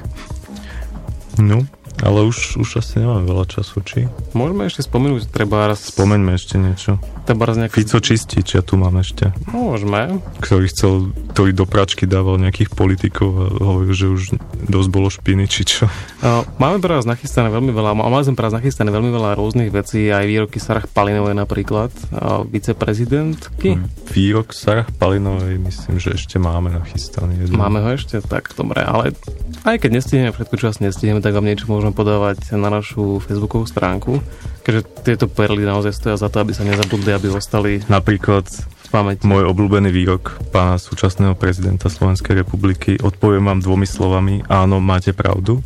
no, 1.52 1.68
ale 2.02 2.26
už, 2.26 2.58
už 2.58 2.82
asi 2.82 2.98
nemám 2.98 3.22
veľa 3.22 3.46
času, 3.46 3.78
či? 3.86 4.10
Môžeme 4.34 4.66
ešte 4.66 4.82
spomenúť, 4.82 5.30
treba 5.30 5.70
raz... 5.70 5.86
Spomeňme 5.86 6.34
ešte 6.34 6.58
niečo. 6.58 6.98
Treba 7.22 7.46
raz 7.46 7.54
nejaký... 7.54 7.86
Fico 7.86 8.02
čistič, 8.02 8.58
ja 8.58 8.62
tu 8.66 8.74
mám 8.74 8.98
ešte. 8.98 9.30
Môžeme. 9.54 10.18
Ktorý 10.42 10.66
chcel, 10.66 11.14
ktorý 11.30 11.54
do 11.54 11.62
pračky 11.70 12.10
dával 12.10 12.42
nejakých 12.42 12.74
politikov 12.74 13.30
a 13.30 13.46
hovoril, 13.62 13.94
že 13.94 14.06
už 14.10 14.22
dosť 14.66 14.88
bolo 14.90 15.06
špiny, 15.06 15.46
či 15.46 15.62
čo. 15.62 15.86
Uh, 16.18 16.42
Máme 16.58 16.82
pre 16.82 16.98
vás 16.98 17.06
nachystané 17.06 17.54
veľmi 17.54 17.70
veľa, 17.70 17.94
mali 17.94 18.26
sme 18.26 18.34
pre 18.34 18.50
vás 18.50 18.58
nachystané 18.58 18.90
veľmi 18.90 19.10
veľa 19.14 19.38
rôznych 19.38 19.70
vecí, 19.70 20.10
aj 20.10 20.26
výroky 20.26 20.58
Sarah 20.58 20.90
Palinovej 20.90 21.38
napríklad, 21.38 21.94
uh, 22.10 22.42
viceprezidentky. 22.42 23.78
Výrok 24.10 24.50
Sarah 24.50 24.90
Palinovej 24.90 25.62
myslím, 25.62 26.02
že 26.02 26.18
ešte 26.18 26.42
máme 26.42 26.74
nachystaný. 26.74 27.46
Jeden. 27.46 27.54
Máme 27.54 27.78
ho 27.78 27.90
ešte? 27.94 28.18
Tak, 28.18 28.58
dobre, 28.58 28.82
ale 28.82 29.14
aj 29.62 29.78
keď 29.78 29.90
nestihneme 29.94 30.34
všetko, 30.34 30.54
čo 30.58 30.74
asi 30.74 30.82
nestihneme, 30.82 31.22
tak 31.22 31.38
vám 31.38 31.46
niečo 31.46 31.70
môžeme 31.70 31.91
podávať 31.92 32.56
na 32.56 32.68
našu 32.68 33.20
facebookovú 33.22 33.64
stránku, 33.64 34.18
keďže 34.64 34.82
tieto 35.04 35.26
perly 35.28 35.64
naozaj 35.64 35.92
stoja 35.94 36.16
za 36.18 36.28
to, 36.28 36.42
aby 36.42 36.52
sa 36.52 36.64
nezabudli, 36.64 37.12
aby 37.12 37.28
ostali 37.32 37.80
Napríklad 37.86 38.48
pamäti. 38.92 39.24
môj 39.24 39.48
obľúbený 39.48 39.88
výrok 39.88 40.36
pána 40.52 40.76
súčasného 40.76 41.32
prezidenta 41.32 41.88
Slovenskej 41.88 42.44
republiky. 42.44 43.00
Odpoviem 43.00 43.48
vám 43.48 43.64
dvomi 43.64 43.88
slovami, 43.88 44.44
áno, 44.52 44.80
máte 44.84 45.16
pravdu. 45.16 45.64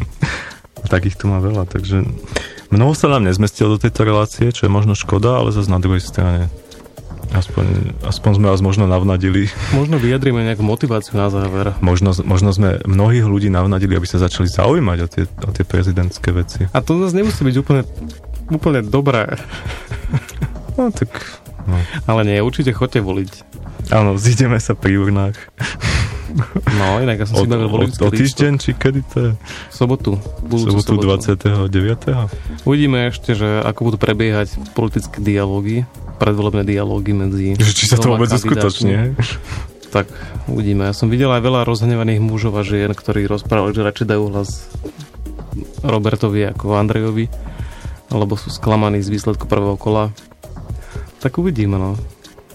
Takých 0.92 1.18
tu 1.18 1.30
má 1.30 1.42
veľa, 1.42 1.66
takže 1.70 2.06
mnoho 2.70 2.94
sa 2.94 3.10
nám 3.10 3.26
nezmestilo 3.26 3.76
do 3.76 3.82
tejto 3.82 4.06
relácie, 4.06 4.50
čo 4.54 4.66
je 4.66 4.72
možno 4.72 4.94
škoda, 4.94 5.42
ale 5.42 5.54
zase 5.54 5.70
na 5.70 5.82
druhej 5.82 6.02
strane 6.02 6.50
aspoň, 7.34 7.94
aspoň 8.06 8.30
sme 8.36 8.46
vás 8.50 8.60
možno 8.62 8.90
navnadili. 8.90 9.46
Možno 9.78 9.96
vyjadrime 10.02 10.42
nejakú 10.42 10.66
motiváciu 10.66 11.14
na 11.16 11.30
záver. 11.30 11.74
Možno, 11.78 12.10
možno 12.26 12.50
sme 12.50 12.82
mnohých 12.84 13.26
ľudí 13.26 13.48
navnadili, 13.48 13.94
aby 13.94 14.06
sa 14.06 14.18
začali 14.18 14.50
zaujímať 14.50 14.98
o 15.04 15.08
tie, 15.08 15.24
o 15.46 15.50
tie 15.54 15.64
prezidentské 15.64 16.34
veci. 16.34 16.66
A 16.74 16.78
to 16.82 16.98
zase 17.02 17.14
nemusí 17.14 17.40
byť 17.42 17.56
úplne, 17.60 17.82
úplne 18.50 18.80
dobré. 18.82 19.38
No 20.74 20.90
tak... 20.90 21.10
No. 21.68 21.76
Ale 22.08 22.24
nie, 22.24 22.40
určite 22.40 22.72
chodte 22.72 23.04
voliť. 23.04 23.59
Áno, 23.90 24.14
zídeme 24.14 24.62
sa 24.62 24.78
pri 24.78 25.02
urnách. 25.02 25.36
No, 26.78 27.02
inak 27.02 27.22
ja 27.22 27.26
som 27.26 27.42
si 27.42 27.42
Od, 27.42 27.50
bavil 27.50 27.66
od, 27.66 27.74
voličský 27.74 28.02
o 28.06 28.10
týždeň, 28.14 28.52
či 28.62 28.70
kedy 28.78 29.00
to 29.10 29.16
je? 29.18 29.30
V 29.34 29.74
sobotu. 29.74 30.14
Sobotu 30.46 30.94
29. 31.02 31.42
Uvidíme 32.62 33.10
ešte, 33.10 33.34
že 33.34 33.58
ako 33.66 33.90
budú 33.90 33.96
prebiehať 33.98 34.54
politické 34.78 35.18
dialógy, 35.18 35.90
predvolebné 36.22 36.62
dialógy 36.62 37.10
medzi... 37.18 37.58
Že 37.58 37.74
či 37.74 37.84
sa 37.90 37.98
to 37.98 38.14
vôbec 38.14 38.30
uskutoční? 38.30 39.18
Tak 39.90 40.06
uvidíme. 40.46 40.86
Ja 40.86 40.94
som 40.94 41.10
videl 41.10 41.34
aj 41.34 41.42
veľa 41.42 41.66
rozhnevaných 41.66 42.22
mužov 42.22 42.54
a 42.54 42.62
žien, 42.62 42.94
ktorí 42.94 43.26
rozprávali, 43.26 43.74
že 43.74 43.82
radšej 43.82 44.06
dajú 44.06 44.24
hlas 44.30 44.70
Robertovi 45.82 46.46
ako 46.46 46.78
Andrejovi, 46.78 47.26
alebo 48.14 48.38
sú 48.38 48.54
sklamaní 48.54 49.02
z 49.02 49.10
výsledku 49.10 49.50
prvého 49.50 49.74
kola. 49.74 50.14
Tak 51.18 51.42
uvidíme, 51.42 51.74
no. 51.74 51.98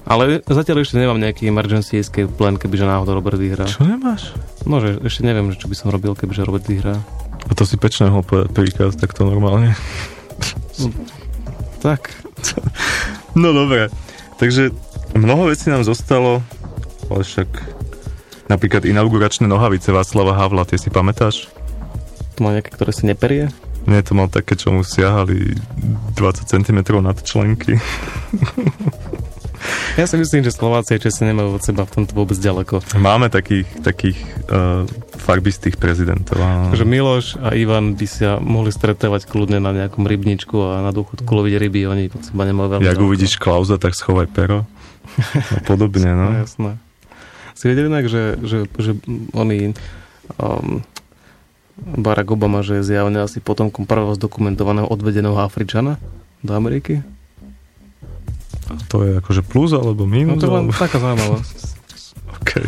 Ale 0.06 0.46
zatiaľ 0.46 0.86
ešte 0.86 1.02
nemám 1.02 1.18
nejaký 1.18 1.50
emergency 1.50 1.98
escape 1.98 2.30
plan, 2.30 2.62
kebyže 2.62 2.86
náhodou 2.86 3.18
Robert 3.18 3.42
vyhrá. 3.42 3.66
Čo 3.66 3.90
nemáš? 3.90 4.38
No, 4.70 4.78
že 4.78 5.02
ešte 5.02 5.26
neviem, 5.26 5.50
že 5.50 5.58
čo 5.58 5.66
by 5.66 5.76
som 5.76 5.90
robil, 5.90 6.14
kebyže 6.14 6.46
Robert 6.46 6.70
vyhrá. 6.70 7.02
A 7.46 7.52
to 7.58 7.66
si 7.66 7.78
pečne 7.82 8.14
mohol 8.14 8.22
povedať 8.22 8.54
prvýkrát 8.54 8.94
takto 8.94 9.26
normálne. 9.26 9.74
Tak. 11.82 12.10
No 13.34 13.54
dobre. 13.54 13.90
Takže 14.38 14.74
mnoho 15.18 15.50
vecí 15.50 15.74
nám 15.74 15.86
zostalo, 15.86 16.42
ale 17.10 17.22
však 17.26 17.50
napríklad 18.50 18.86
inauguračné 18.86 19.50
nohavice 19.50 19.90
Václava 19.90 20.38
Havla, 20.38 20.70
tie 20.70 20.78
si 20.78 20.94
pamätáš? 20.94 21.50
To 22.38 22.46
má 22.46 22.54
nejaké, 22.54 22.74
ktoré 22.74 22.92
si 22.94 23.10
neperie? 23.10 23.50
Nie, 23.86 24.02
to 24.02 24.18
mal 24.18 24.34
také, 24.34 24.58
čo 24.58 24.74
mu 24.74 24.82
siahali 24.82 25.54
20 26.18 26.50
cm 26.50 26.80
nad 27.06 27.18
členky. 27.22 27.78
Ja 29.96 30.04
si 30.12 30.20
myslím, 30.20 30.44
že 30.44 30.52
Slováci 30.52 30.92
a 30.92 31.00
Česi 31.00 31.24
nemajú 31.24 31.56
od 31.56 31.64
seba 31.64 31.88
v 31.88 31.92
tomto 31.96 32.20
vôbec 32.20 32.36
ďaleko. 32.36 32.84
Máme 33.00 33.32
takých, 33.32 33.64
takých 33.80 34.20
uh, 34.52 34.84
farbistých 35.16 35.80
prezidentov. 35.80 36.36
Takže 36.36 36.84
Miloš 36.84 37.40
a 37.40 37.56
Ivan 37.56 37.96
by 37.96 38.04
sa 38.04 38.36
mohli 38.44 38.76
stretávať 38.76 39.24
kľudne 39.24 39.64
na 39.64 39.72
nejakom 39.72 40.04
rybničku 40.04 40.52
a 40.60 40.84
na 40.84 40.92
dôchodku 40.92 41.32
loviť 41.32 41.54
ryby, 41.56 41.88
oni 41.88 42.04
od 42.12 42.28
seba 42.28 42.44
nemajú 42.44 42.76
veľmi 42.76 42.84
Jak 42.84 43.00
ďaleko. 43.00 43.08
uvidíš 43.08 43.40
Klauza, 43.40 43.80
tak 43.80 43.96
schovaj 43.96 44.28
pero. 44.36 44.68
A 45.56 45.64
podobne, 45.64 46.12
no. 46.12 46.28
No, 46.36 46.44
jasné. 46.44 46.76
Si 47.56 47.72
vedeli 47.72 47.88
inak, 47.88 48.12
že, 48.12 48.36
že, 48.44 48.68
že 48.76 49.00
oni 49.32 49.72
um, 50.36 50.84
Barack 51.80 52.36
Obama, 52.36 52.68
že 52.68 52.84
je 52.84 52.92
zjavne 52.92 53.24
asi 53.24 53.40
potomkom 53.40 53.88
prvého 53.88 54.12
zdokumentovaného 54.20 54.92
odvedeného 54.92 55.40
Afričana 55.40 55.96
do 56.44 56.52
Ameriky? 56.52 57.00
To 58.90 58.98
je 59.02 59.12
akože 59.20 59.42
plus 59.42 59.72
alebo 59.72 60.04
No 60.04 60.12
minus? 60.12 60.42
to 60.42 60.48
je 60.48 60.54
len 60.54 60.66
alebo... 60.68 60.76
taká 60.76 60.98
zaujímavosť. 60.98 61.58
Okay. 62.36 62.68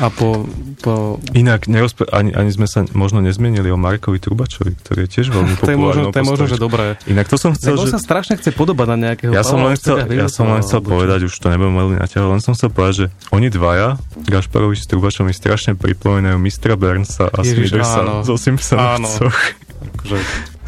A 0.00 0.08
po, 0.08 0.46
po 0.80 1.18
Inak 1.36 1.68
nerozpe- 1.68 2.08
ani, 2.08 2.32
ani 2.32 2.48
sme 2.48 2.64
sa 2.64 2.86
možno 2.96 3.20
nezmenili 3.20 3.68
o 3.68 3.76
Markovi 3.76 4.16
Trubačovi, 4.16 4.72
ktorý 4.72 5.04
je 5.04 5.10
tiež 5.10 5.26
veľmi 5.34 5.52
to 5.60 5.68
je 5.68 5.76
možno, 5.76 6.02
to 6.14 6.18
je 6.22 6.24
možno, 6.24 6.44
že 6.48 6.56
dobré. 6.56 6.96
Inak 7.04 7.28
to 7.28 7.36
som 7.36 7.52
chcel, 7.52 7.76
Lebo 7.76 7.84
že... 7.84 7.98
sa 7.98 8.00
strašne 8.00 8.40
chce 8.40 8.54
podobať 8.56 8.86
na 8.88 8.96
nejakého 9.10 9.34
Ja 9.34 9.44
som 9.44 9.60
len 9.60 9.76
chcel, 9.76 10.00
ja 10.08 10.32
som 10.32 10.48
len 10.48 10.64
chcel 10.64 10.80
povedať, 10.80 11.28
už 11.28 11.34
to 11.34 11.52
nebudem 11.52 11.76
veľmi 11.76 11.96
naťahovať, 12.00 12.30
len 12.30 12.40
som 12.40 12.52
chcel 12.56 12.70
povedať, 12.72 12.94
že 12.94 13.06
oni 13.28 13.48
dvaja, 13.52 14.00
Gašparovič 14.24 14.78
s 14.80 14.88
Trubačom, 14.88 15.28
mi 15.28 15.34
strašne 15.36 15.76
pripomínajú 15.76 16.38
mistra 16.40 16.78
Burnsa 16.78 17.28
a 17.28 17.38
áno. 17.42 18.24
zo 18.24 18.38
Simpsonovcoch. 18.40 19.36
Akože, 19.92 20.16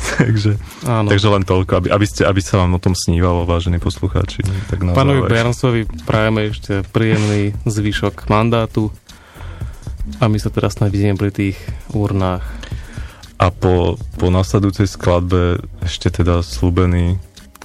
takže, 0.21 0.57
áno. 0.89 1.09
takže 1.09 1.29
len 1.29 1.45
toľko, 1.45 1.73
aby, 1.85 1.89
aby, 1.93 2.07
ste, 2.09 2.25
aby 2.25 2.41
sa 2.41 2.61
vám 2.61 2.77
o 2.77 2.81
tom 2.81 2.97
snívalo, 2.97 3.45
vážení 3.45 3.79
poslucháči. 3.79 4.43
Tak 4.73 4.81
na 4.85 4.97
Pánovi. 4.97 5.29
Bernsovi 5.29 5.83
prajeme 6.09 6.51
ešte 6.51 6.83
príjemný 6.91 7.53
zvyšok 7.69 8.29
mandátu 8.33 8.89
a 10.19 10.27
my 10.27 10.39
sa 10.41 10.51
teraz 10.51 10.77
vidíme 10.81 11.15
pri 11.15 11.31
tých 11.31 11.59
urnách. 11.93 12.43
A 13.41 13.49
po, 13.49 13.97
po 14.21 14.29
nasledujúcej 14.29 14.85
skladbe 14.85 15.65
ešte 15.81 16.13
teda 16.13 16.45
slúbený 16.45 17.17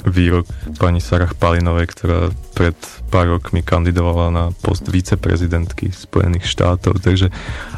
výrok 0.09 0.45
pani 0.77 1.01
Sarah 1.01 1.33
Palinovej, 1.33 1.89
ktorá 1.91 2.19
pred 2.53 2.77
pár 3.11 3.37
rokmi 3.37 3.61
kandidovala 3.61 4.27
na 4.31 4.45
post 4.63 4.87
viceprezidentky 4.87 5.91
Spojených 5.91 6.47
štátov. 6.47 7.01
Takže 7.01 7.29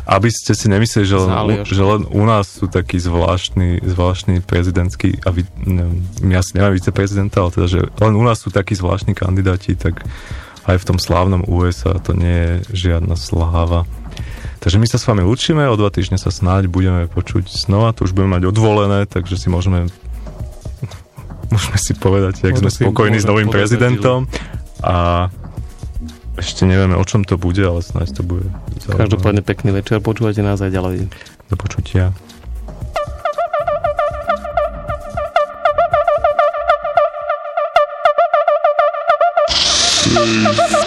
aby 0.07 0.29
ste 0.31 0.53
si 0.55 0.67
nemysleli, 0.71 1.05
že 1.07 1.17
len, 1.17 1.29
že 1.65 1.83
len 1.83 2.07
u 2.07 2.23
nás 2.23 2.47
sú 2.47 2.71
takí 2.71 2.99
zvláštni, 2.99 3.83
zvláštni 3.83 4.43
prezidentskí, 4.43 5.23
a 5.23 5.33
vy, 5.33 5.43
neviem, 5.65 6.03
my 6.23 6.33
asi 6.39 6.55
nemáme 6.55 6.77
viceprezidenta, 6.77 7.43
ale 7.43 7.51
teda, 7.55 7.67
že 7.67 7.81
len 7.99 8.13
u 8.15 8.23
nás 8.23 8.39
sú 8.39 8.53
takí 8.53 8.77
zvláštni 8.77 9.17
kandidáti, 9.17 9.75
tak 9.75 10.03
aj 10.67 10.83
v 10.83 10.87
tom 10.87 10.99
slávnom 10.99 11.47
USA 11.47 11.95
to 11.99 12.11
nie 12.11 12.35
je 12.35 12.53
žiadna 12.87 13.15
sláva. 13.15 13.87
Takže 14.57 14.81
my 14.81 14.87
sa 14.89 14.97
s 14.99 15.07
vami 15.07 15.23
lúčime, 15.23 15.63
o 15.69 15.79
dva 15.79 15.93
týždne 15.93 16.19
sa 16.19 16.33
snáď 16.33 16.67
budeme 16.67 17.07
počuť 17.07 17.47
znova, 17.47 17.93
to 17.95 18.03
už 18.03 18.11
budeme 18.11 18.41
mať 18.41 18.43
odvolené, 18.51 19.05
takže 19.07 19.37
si 19.39 19.47
môžeme 19.47 19.87
môžeme 21.51 21.77
si 21.79 21.93
povedať, 21.95 22.43
jak 22.43 22.55
sme 22.59 22.69
spokojní 22.71 23.17
s 23.19 23.25
novým 23.27 23.49
prezidentom 23.51 24.27
a 24.83 25.27
ešte 26.37 26.69
nevieme, 26.69 26.93
o 26.93 27.05
čom 27.07 27.25
to 27.25 27.35
bude, 27.35 27.61
ale 27.65 27.81
snáď 27.81 28.21
to 28.21 28.23
bude. 28.23 28.45
Zaujímavé. 28.77 28.99
Každopádne 29.01 29.41
pekný 29.41 29.71
večer, 29.73 29.97
počúvajte 29.99 30.45
nás 30.45 30.61
aj 30.61 30.69
ďalej. 30.69 31.09
Do 31.49 31.55
počutia. 31.57 32.13
Peace. 40.17 40.86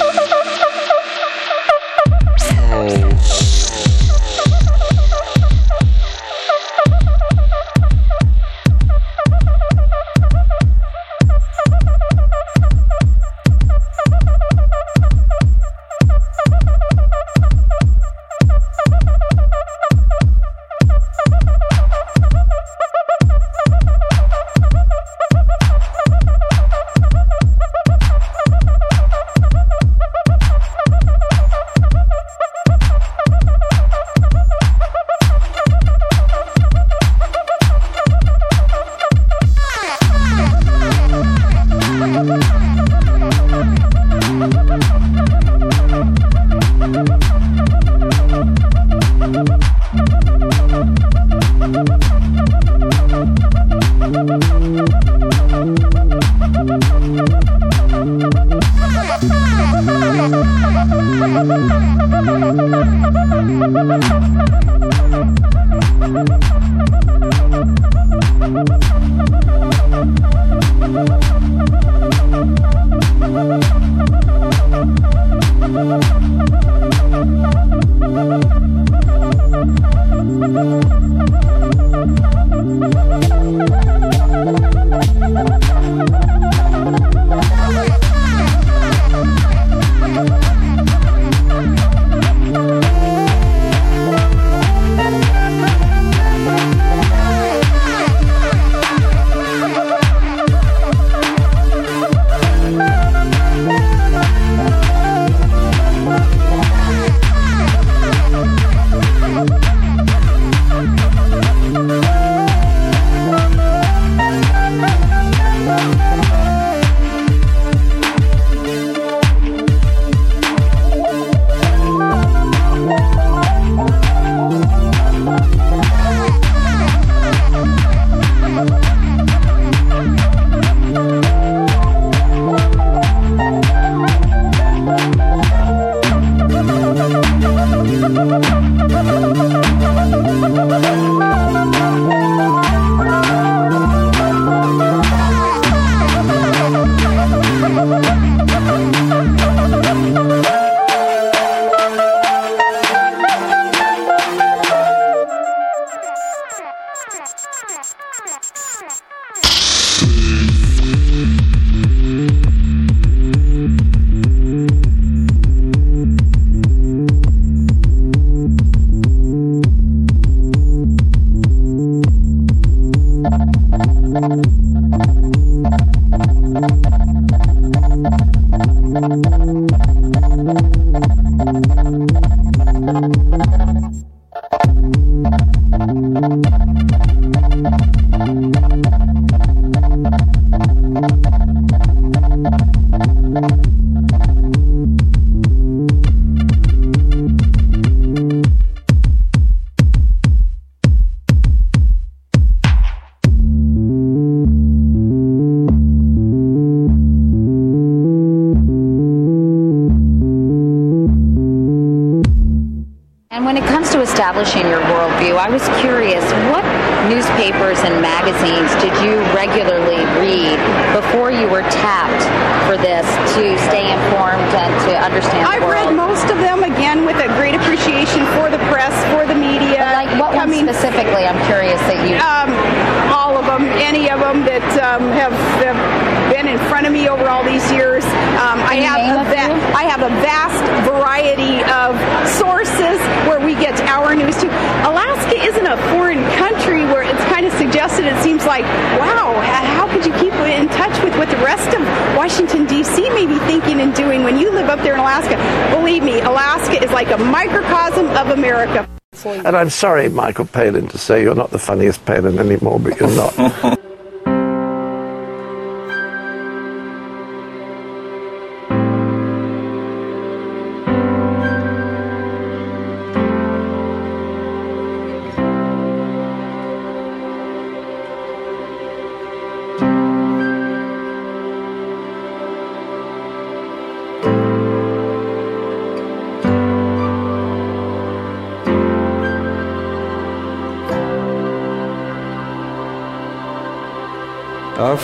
In 236.51 236.59
front 236.69 236.87
of 236.87 236.93
me 236.93 237.09
over 237.09 237.29
all 237.29 237.45
these 237.45 237.65
years. 237.71 238.05
Um, 238.43 238.59
I 238.67 238.83
have 238.83 239.01
a 239.07 239.21
a 239.21 239.25
va- 239.25 239.77
I 239.77 239.85
have 239.85 240.03
a 240.03 240.11
vast 240.19 240.63
variety 240.83 241.63
of 241.71 241.95
sources 242.27 242.99
where 243.31 243.39
we 243.39 243.55
get 243.55 243.79
our 243.87 244.15
news 244.15 244.37
to. 244.39 244.49
Alaska 244.89 245.37
isn't 245.39 245.67
a 245.67 245.77
foreign 245.95 246.23
country 246.37 246.83
where 246.85 247.03
it's 247.03 247.23
kind 247.33 247.47
of 247.47 247.53
suggested. 247.55 248.05
It 248.05 248.21
seems 248.23 248.45
like, 248.47 248.65
wow, 248.99 249.39
how 249.77 249.87
could 249.89 250.05
you 250.05 250.13
keep 250.19 250.33
in 250.35 250.69
touch 250.69 250.97
with 251.05 251.17
what 251.17 251.29
the 251.31 251.37
rest 251.39 251.71
of 251.75 251.81
Washington 252.17 252.67
D.C. 252.67 253.09
may 253.11 253.27
be 253.27 253.39
thinking 253.41 253.81
and 253.81 253.95
doing 253.95 254.25
when 254.25 254.39
you 254.39 254.51
live 254.51 254.69
up 254.69 254.81
there 254.81 254.95
in 254.95 255.01
Alaska? 255.01 255.37
Believe 255.77 256.03
me, 256.03 256.21
Alaska 256.21 256.83
is 256.83 256.91
like 256.91 257.11
a 257.11 257.19
microcosm 257.19 258.09
of 258.17 258.31
America. 258.31 258.89
And 259.25 259.57
I'm 259.57 259.71
sorry, 259.71 260.09
Michael 260.09 260.47
Palin, 260.47 260.89
to 260.89 260.99
say 260.99 261.23
you're 261.23 261.35
not 261.35 261.51
the 261.51 261.59
funniest 261.59 262.05
Palin 262.07 262.39
anymore, 262.39 262.81
but 262.81 262.99
you're 262.99 263.15
not. 263.15 263.79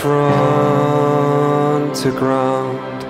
run 0.07 1.93
to 1.93 2.11
ground. 2.13 3.05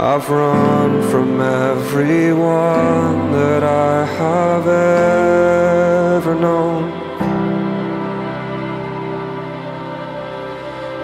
I've 0.00 0.28
run 0.28 1.02
from 1.10 1.40
everyone 1.40 3.32
that 3.32 3.62
I 3.62 4.04
have 4.20 4.66
ever 6.16 6.34
known. 6.34 6.92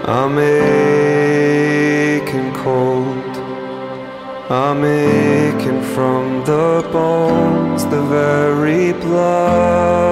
I'm 0.05 0.39
aching 0.39 1.31
cold. 2.65 3.37
I'm 4.51 4.85
aching 4.85 5.83
from 5.95 6.45
the 6.45 6.83
bones, 6.93 7.85
the 7.85 8.03
very 8.03 8.93
blood 8.93 10.10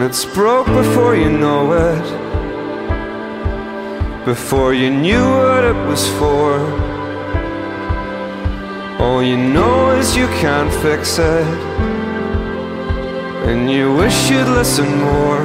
And 0.00 0.08
it's 0.08 0.24
broke 0.24 0.66
before 0.66 1.14
you 1.14 1.28
know 1.28 1.74
it. 1.74 2.06
Before 4.24 4.72
you 4.72 4.90
knew 4.90 5.22
what 5.22 5.62
it 5.62 5.76
was 5.86 6.08
for. 6.18 6.58
All 8.98 9.22
you 9.22 9.36
know 9.36 9.90
is 9.90 10.16
you 10.16 10.26
can't 10.40 10.72
fix 10.82 11.18
it. 11.18 11.46
And 13.46 13.70
you 13.70 13.94
wish 13.94 14.30
you'd 14.30 14.48
listen 14.48 14.88
more 15.00 15.44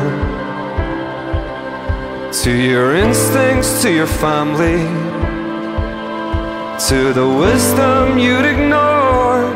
to 2.31 2.51
your 2.53 2.95
instincts, 2.95 3.81
to 3.81 3.91
your 3.91 4.07
family, 4.07 4.79
to 6.87 7.11
the 7.11 7.27
wisdom 7.27 8.17
you'd 8.17 8.45
ignored. 8.45 9.53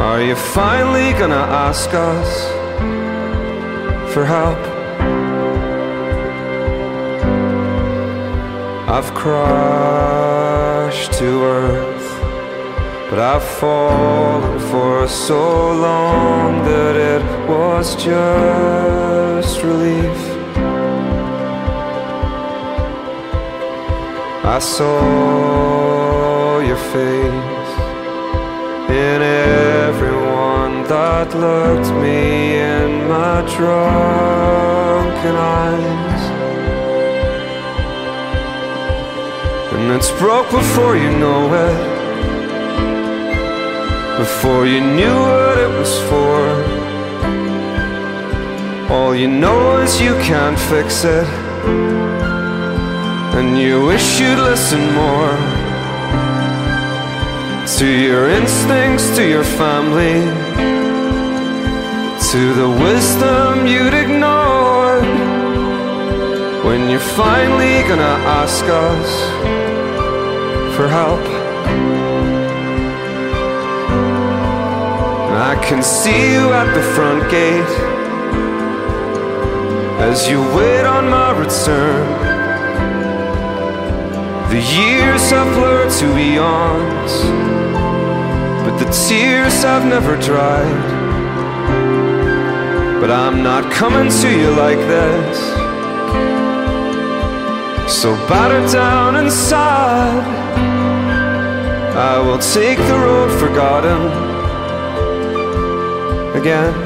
Are 0.00 0.20
you 0.20 0.34
finally 0.34 1.12
gonna 1.12 1.46
ask 1.68 1.94
us 1.94 2.61
for 4.12 4.24
help? 4.26 4.58
I've 8.96 9.14
crashed 9.14 11.12
to 11.14 11.44
earth, 11.44 12.20
but 13.08 13.18
I've 13.18 13.42
fallen 13.42 14.58
for 14.70 15.08
so 15.08 15.72
long 15.72 16.62
that 16.64 16.94
it 16.94 17.22
was 17.48 17.96
just 17.96 19.62
relief. 19.62 20.32
I 24.44 24.58
saw 24.58 26.58
your 26.60 26.76
face 26.76 27.70
in 28.90 29.22
everyone 29.22 30.84
that 30.84 31.34
looked 31.34 31.90
me 32.02 32.58
in 32.58 33.08
my 33.08 33.41
drunken 33.62 35.36
eyes. 35.36 36.22
And 39.72 39.84
it's 39.96 40.10
broke 40.22 40.50
before 40.50 40.96
you 40.96 41.10
know 41.22 41.42
it, 41.66 41.78
before 44.18 44.66
you 44.66 44.80
knew 44.80 45.16
what 45.30 45.56
it 45.64 45.72
was 45.78 45.92
for. 46.10 46.38
All 48.92 49.14
you 49.14 49.28
know 49.28 49.78
is 49.84 50.00
you 50.00 50.14
can't 50.30 50.58
fix 50.72 51.04
it, 51.04 51.28
and 53.38 53.48
you 53.56 53.74
wish 53.90 54.06
you'd 54.20 54.42
listen 54.50 54.82
more 55.02 55.34
to 57.78 57.86
your 57.86 58.24
instincts, 58.28 59.06
to 59.16 59.22
your 59.34 59.44
family, 59.44 60.51
to 62.32 62.54
the 62.54 62.70
wisdom 62.70 63.66
you'd 63.66 63.92
ignored. 63.92 65.04
When 66.64 66.88
you're 66.88 67.08
finally 67.24 67.86
gonna 67.86 68.16
ask 68.40 68.64
us 68.64 69.10
for 70.74 70.88
help. 70.88 71.20
I 75.50 75.62
can 75.62 75.82
see 75.82 76.32
you 76.32 76.50
at 76.54 76.72
the 76.72 76.82
front 76.94 77.30
gate 77.30 77.74
as 80.08 80.26
you 80.26 80.40
wait 80.56 80.86
on 80.86 81.10
my 81.10 81.32
return. 81.38 82.06
The 84.48 84.62
years 84.80 85.30
have 85.32 85.52
blurred 85.54 85.92
to 86.00 86.06
eons, 86.16 87.12
but 88.64 88.78
the 88.78 88.90
tears 89.06 89.62
have 89.64 89.84
never 89.84 90.16
dried. 90.16 91.01
But 93.02 93.10
I'm 93.10 93.42
not 93.42 93.68
coming 93.72 94.08
to 94.08 94.28
you 94.30 94.50
like 94.50 94.78
this. 94.78 95.36
So 97.92 98.14
battered 98.28 98.70
down 98.70 99.16
and 99.16 99.28
sad, 99.28 100.22
I 101.96 102.20
will 102.20 102.38
take 102.38 102.78
the 102.78 102.98
road 103.06 103.30
forgotten 103.40 104.02
again. 106.40 106.81